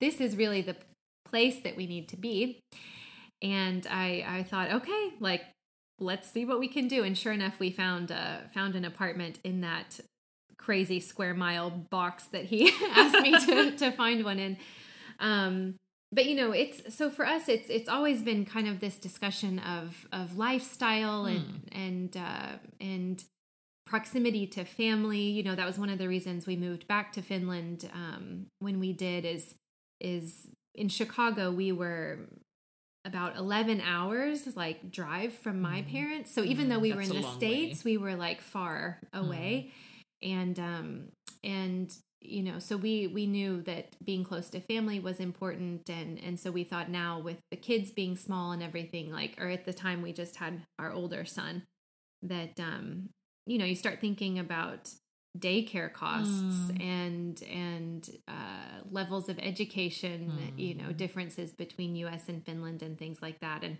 this 0.00 0.20
is 0.20 0.36
really 0.36 0.62
the 0.62 0.76
place 1.24 1.60
that 1.60 1.76
we 1.76 1.86
need 1.86 2.08
to 2.08 2.16
be 2.16 2.60
and 3.42 3.86
i 3.90 4.24
i 4.26 4.42
thought 4.42 4.70
okay 4.70 5.12
like 5.20 5.42
let's 5.98 6.30
see 6.30 6.44
what 6.44 6.58
we 6.58 6.68
can 6.68 6.88
do. 6.88 7.02
And 7.04 7.16
sure 7.16 7.32
enough, 7.32 7.58
we 7.58 7.70
found 7.70 8.12
uh, 8.12 8.38
found 8.52 8.74
an 8.74 8.84
apartment 8.84 9.38
in 9.44 9.62
that 9.62 10.00
crazy 10.58 11.00
square 11.00 11.34
mile 11.34 11.70
box 11.70 12.24
that 12.28 12.44
he 12.44 12.70
asked 12.90 13.20
me 13.20 13.38
to 13.46 13.76
to 13.76 13.90
find 13.92 14.24
one 14.24 14.38
in. 14.38 14.56
Um, 15.18 15.76
but 16.12 16.26
you 16.26 16.34
know, 16.34 16.52
it's 16.52 16.94
so 16.94 17.10
for 17.10 17.26
us, 17.26 17.48
it's 17.48 17.68
it's 17.68 17.88
always 17.88 18.22
been 18.22 18.44
kind 18.44 18.68
of 18.68 18.80
this 18.80 18.96
discussion 18.96 19.58
of 19.58 20.06
of 20.12 20.36
lifestyle 20.36 21.26
and 21.26 21.40
hmm. 21.40 21.78
and 21.78 22.16
uh, 22.16 22.52
and 22.80 23.24
proximity 23.86 24.46
to 24.46 24.64
family. 24.64 25.18
You 25.18 25.42
know, 25.42 25.54
that 25.54 25.66
was 25.66 25.78
one 25.78 25.90
of 25.90 25.98
the 25.98 26.08
reasons 26.08 26.46
we 26.46 26.56
moved 26.56 26.86
back 26.86 27.12
to 27.14 27.22
Finland 27.22 27.90
um, 27.92 28.46
when 28.60 28.78
we 28.78 28.92
did. 28.92 29.24
Is 29.24 29.54
is 30.00 30.46
in 30.74 30.88
Chicago, 30.88 31.50
we 31.50 31.72
were 31.72 32.18
about 33.04 33.36
11 33.36 33.80
hours 33.80 34.56
like 34.56 34.90
drive 34.90 35.32
from 35.32 35.60
my 35.60 35.80
mm. 35.80 35.92
parents 35.92 36.34
so 36.34 36.42
even 36.42 36.66
mm, 36.66 36.70
though 36.70 36.78
we 36.80 36.92
were 36.92 37.00
in 37.00 37.08
the 37.08 37.22
states 37.22 37.84
way. 37.84 37.92
we 37.92 37.96
were 37.96 38.16
like 38.16 38.40
far 38.40 38.98
away 39.12 39.70
mm. 40.24 40.32
and 40.32 40.58
um 40.58 41.02
and 41.44 41.96
you 42.28 42.42
know 42.42 42.58
so 42.58 42.76
we 42.76 43.06
we 43.06 43.26
knew 43.26 43.62
that 43.62 43.94
being 44.04 44.24
close 44.24 44.48
to 44.50 44.60
family 44.60 45.00
was 45.00 45.20
important 45.20 45.88
and 45.88 46.18
and 46.18 46.38
so 46.38 46.50
we 46.50 46.64
thought 46.64 46.90
now 46.90 47.18
with 47.18 47.38
the 47.50 47.56
kids 47.56 47.90
being 47.90 48.16
small 48.16 48.52
and 48.52 48.62
everything 48.62 49.10
like 49.10 49.34
or 49.38 49.48
at 49.48 49.64
the 49.64 49.72
time 49.72 50.02
we 50.02 50.12
just 50.12 50.36
had 50.36 50.62
our 50.78 50.92
older 50.92 51.24
son 51.24 51.62
that 52.22 52.58
um 52.60 53.08
you 53.46 53.58
know 53.58 53.64
you 53.64 53.74
start 53.74 54.00
thinking 54.00 54.38
about 54.38 54.90
daycare 55.38 55.92
costs 55.92 56.30
mm. 56.32 56.82
and 56.82 57.42
and 57.42 58.10
uh, 58.26 58.80
levels 58.90 59.28
of 59.28 59.38
education 59.38 60.32
mm. 60.38 60.58
you 60.58 60.74
know 60.74 60.92
differences 60.92 61.52
between 61.52 61.94
us 62.06 62.28
and 62.28 62.44
finland 62.44 62.82
and 62.82 62.98
things 62.98 63.20
like 63.22 63.40
that 63.40 63.62
and 63.62 63.78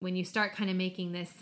when 0.00 0.16
you 0.16 0.24
start 0.24 0.54
kind 0.54 0.70
of 0.70 0.76
making 0.76 1.12
this 1.12 1.32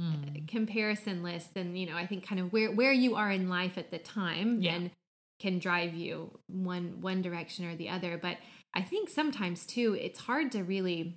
mm. 0.00 0.46
comparison 0.46 1.22
list 1.22 1.54
then 1.54 1.74
you 1.74 1.86
know 1.86 1.96
i 1.96 2.06
think 2.06 2.26
kind 2.26 2.40
of 2.40 2.52
where 2.52 2.70
where 2.70 2.92
you 2.92 3.16
are 3.16 3.30
in 3.30 3.48
life 3.48 3.78
at 3.78 3.90
the 3.90 3.98
time 3.98 4.60
yeah. 4.60 4.72
then 4.72 4.90
can 5.38 5.58
drive 5.58 5.94
you 5.94 6.38
one 6.48 7.00
one 7.00 7.22
direction 7.22 7.64
or 7.64 7.76
the 7.76 7.88
other 7.88 8.18
but 8.18 8.36
i 8.74 8.82
think 8.82 9.08
sometimes 9.08 9.64
too 9.64 9.96
it's 10.00 10.20
hard 10.20 10.50
to 10.52 10.62
really 10.62 11.14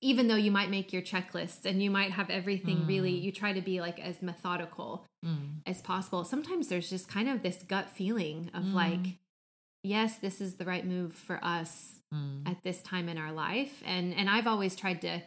even 0.00 0.28
though 0.28 0.36
you 0.36 0.50
might 0.50 0.70
make 0.70 0.92
your 0.92 1.02
checklists 1.02 1.64
and 1.64 1.82
you 1.82 1.90
might 1.90 2.12
have 2.12 2.30
everything 2.30 2.78
mm. 2.78 2.88
really 2.88 3.10
you 3.10 3.32
try 3.32 3.52
to 3.52 3.60
be 3.60 3.80
like 3.80 3.98
as 4.00 4.22
methodical 4.22 5.04
mm. 5.24 5.36
as 5.66 5.80
possible 5.80 6.24
sometimes 6.24 6.68
there's 6.68 6.90
just 6.90 7.08
kind 7.08 7.28
of 7.28 7.42
this 7.42 7.62
gut 7.62 7.90
feeling 7.90 8.50
of 8.54 8.64
mm. 8.64 8.74
like 8.74 9.18
yes 9.82 10.16
this 10.16 10.40
is 10.40 10.54
the 10.54 10.64
right 10.64 10.86
move 10.86 11.14
for 11.14 11.38
us 11.42 12.00
mm. 12.14 12.48
at 12.48 12.62
this 12.62 12.82
time 12.82 13.08
in 13.08 13.18
our 13.18 13.32
life 13.32 13.82
and 13.84 14.14
and 14.14 14.28
i've 14.28 14.46
always 14.46 14.76
tried 14.76 15.00
to 15.00 15.20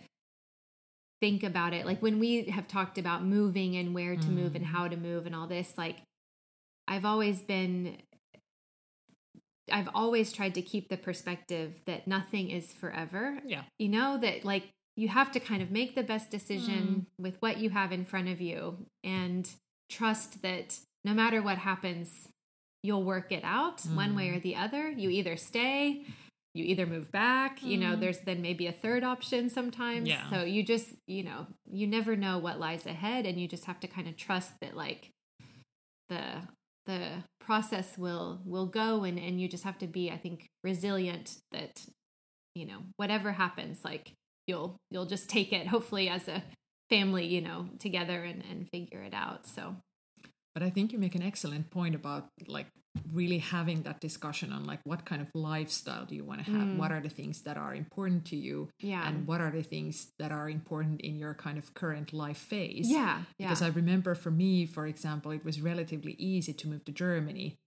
think 1.19 1.43
about 1.43 1.73
it 1.73 1.85
like 1.85 2.01
when 2.01 2.19
we 2.19 2.45
have 2.45 2.67
talked 2.67 2.97
about 2.97 3.23
moving 3.23 3.75
and 3.75 3.93
where 3.93 4.15
to 4.15 4.27
move 4.27 4.55
and 4.55 4.65
mm. 4.65 4.69
how 4.69 4.87
to 4.87 4.97
move 4.97 5.25
and 5.25 5.35
all 5.35 5.47
this 5.47 5.73
like 5.77 5.97
i've 6.91 7.05
always 7.05 7.41
been 7.41 7.97
I've 9.71 9.89
always 9.93 10.31
tried 10.31 10.55
to 10.55 10.61
keep 10.61 10.89
the 10.89 10.97
perspective 10.97 11.81
that 11.85 12.07
nothing 12.07 12.49
is 12.49 12.73
forever. 12.73 13.39
Yeah. 13.45 13.63
You 13.79 13.89
know, 13.89 14.17
that 14.17 14.43
like 14.43 14.69
you 14.95 15.07
have 15.07 15.31
to 15.31 15.39
kind 15.39 15.61
of 15.61 15.71
make 15.71 15.95
the 15.95 16.03
best 16.03 16.29
decision 16.29 17.05
mm. 17.05 17.23
with 17.23 17.35
what 17.39 17.57
you 17.57 17.69
have 17.69 17.91
in 17.91 18.05
front 18.05 18.27
of 18.27 18.41
you 18.41 18.85
and 19.03 19.49
trust 19.89 20.41
that 20.41 20.79
no 21.03 21.13
matter 21.13 21.41
what 21.41 21.57
happens, 21.57 22.29
you'll 22.83 23.03
work 23.03 23.31
it 23.31 23.43
out 23.43 23.79
mm. 23.79 23.95
one 23.95 24.15
way 24.15 24.29
or 24.29 24.35
mm. 24.35 24.41
the 24.41 24.55
other. 24.55 24.89
You 24.89 25.09
either 25.09 25.37
stay, 25.37 26.03
you 26.53 26.65
either 26.65 26.85
move 26.85 27.11
back, 27.11 27.59
mm. 27.59 27.67
you 27.67 27.77
know, 27.77 27.95
mm. 27.95 27.99
there's 27.99 28.19
then 28.19 28.41
maybe 28.41 28.67
a 28.67 28.71
third 28.71 29.03
option 29.03 29.49
sometimes. 29.49 30.07
Yeah. 30.07 30.29
So 30.29 30.43
you 30.43 30.63
just, 30.63 30.89
you 31.07 31.23
know, 31.23 31.47
you 31.71 31.87
never 31.87 32.15
know 32.15 32.37
what 32.37 32.59
lies 32.59 32.85
ahead 32.85 33.25
and 33.25 33.39
you 33.39 33.47
just 33.47 33.65
have 33.65 33.79
to 33.81 33.87
kind 33.87 34.07
of 34.07 34.17
trust 34.17 34.51
that 34.61 34.75
like 34.75 35.11
the 36.09 36.41
the 36.85 37.23
process 37.39 37.97
will 37.97 38.41
will 38.45 38.65
go 38.65 39.03
and 39.03 39.19
and 39.19 39.39
you 39.39 39.47
just 39.47 39.63
have 39.63 39.77
to 39.77 39.87
be 39.87 40.11
i 40.11 40.17
think 40.17 40.49
resilient 40.63 41.37
that 41.51 41.85
you 42.55 42.65
know 42.65 42.79
whatever 42.97 43.31
happens 43.31 43.79
like 43.83 44.13
you'll 44.47 44.77
you'll 44.89 45.05
just 45.05 45.29
take 45.29 45.53
it 45.53 45.67
hopefully 45.67 46.09
as 46.09 46.27
a 46.27 46.43
family 46.91 47.25
you 47.25 47.41
know 47.41 47.67
together 47.79 48.23
and 48.23 48.43
and 48.51 48.69
figure 48.69 49.01
it 49.01 49.13
out. 49.13 49.47
So 49.47 49.77
but 50.53 50.63
i 50.63 50.69
think 50.69 50.91
you 50.91 50.99
make 50.99 51.15
an 51.15 51.21
excellent 51.21 51.69
point 51.69 51.95
about 51.95 52.29
like 52.47 52.67
really 53.13 53.37
having 53.37 53.83
that 53.83 54.01
discussion 54.01 54.51
on 54.51 54.65
like 54.65 54.79
what 54.83 55.05
kind 55.05 55.21
of 55.21 55.29
lifestyle 55.33 56.05
do 56.05 56.15
you 56.15 56.23
want 56.23 56.43
to 56.43 56.51
have 56.51 56.61
mm. 56.61 56.77
what 56.77 56.91
are 56.91 56.99
the 56.99 57.09
things 57.09 57.41
that 57.43 57.57
are 57.57 57.73
important 57.73 58.25
to 58.25 58.35
you 58.35 58.67
yeah 58.79 59.07
and 59.07 59.27
what 59.27 59.39
are 59.39 59.51
the 59.51 59.63
things 59.63 60.11
that 60.19 60.31
are 60.31 60.49
important 60.49 60.99
in 61.01 61.17
your 61.17 61.33
kind 61.33 61.57
of 61.57 61.73
current 61.73 62.11
life 62.11 62.37
phase 62.37 62.89
yeah, 62.89 63.21
yeah. 63.37 63.47
because 63.47 63.61
i 63.61 63.67
remember 63.69 64.13
for 64.13 64.31
me 64.31 64.65
for 64.65 64.87
example 64.87 65.31
it 65.31 65.45
was 65.45 65.61
relatively 65.61 66.13
easy 66.13 66.53
to 66.53 66.67
move 66.67 66.83
to 66.83 66.91
germany 66.91 67.57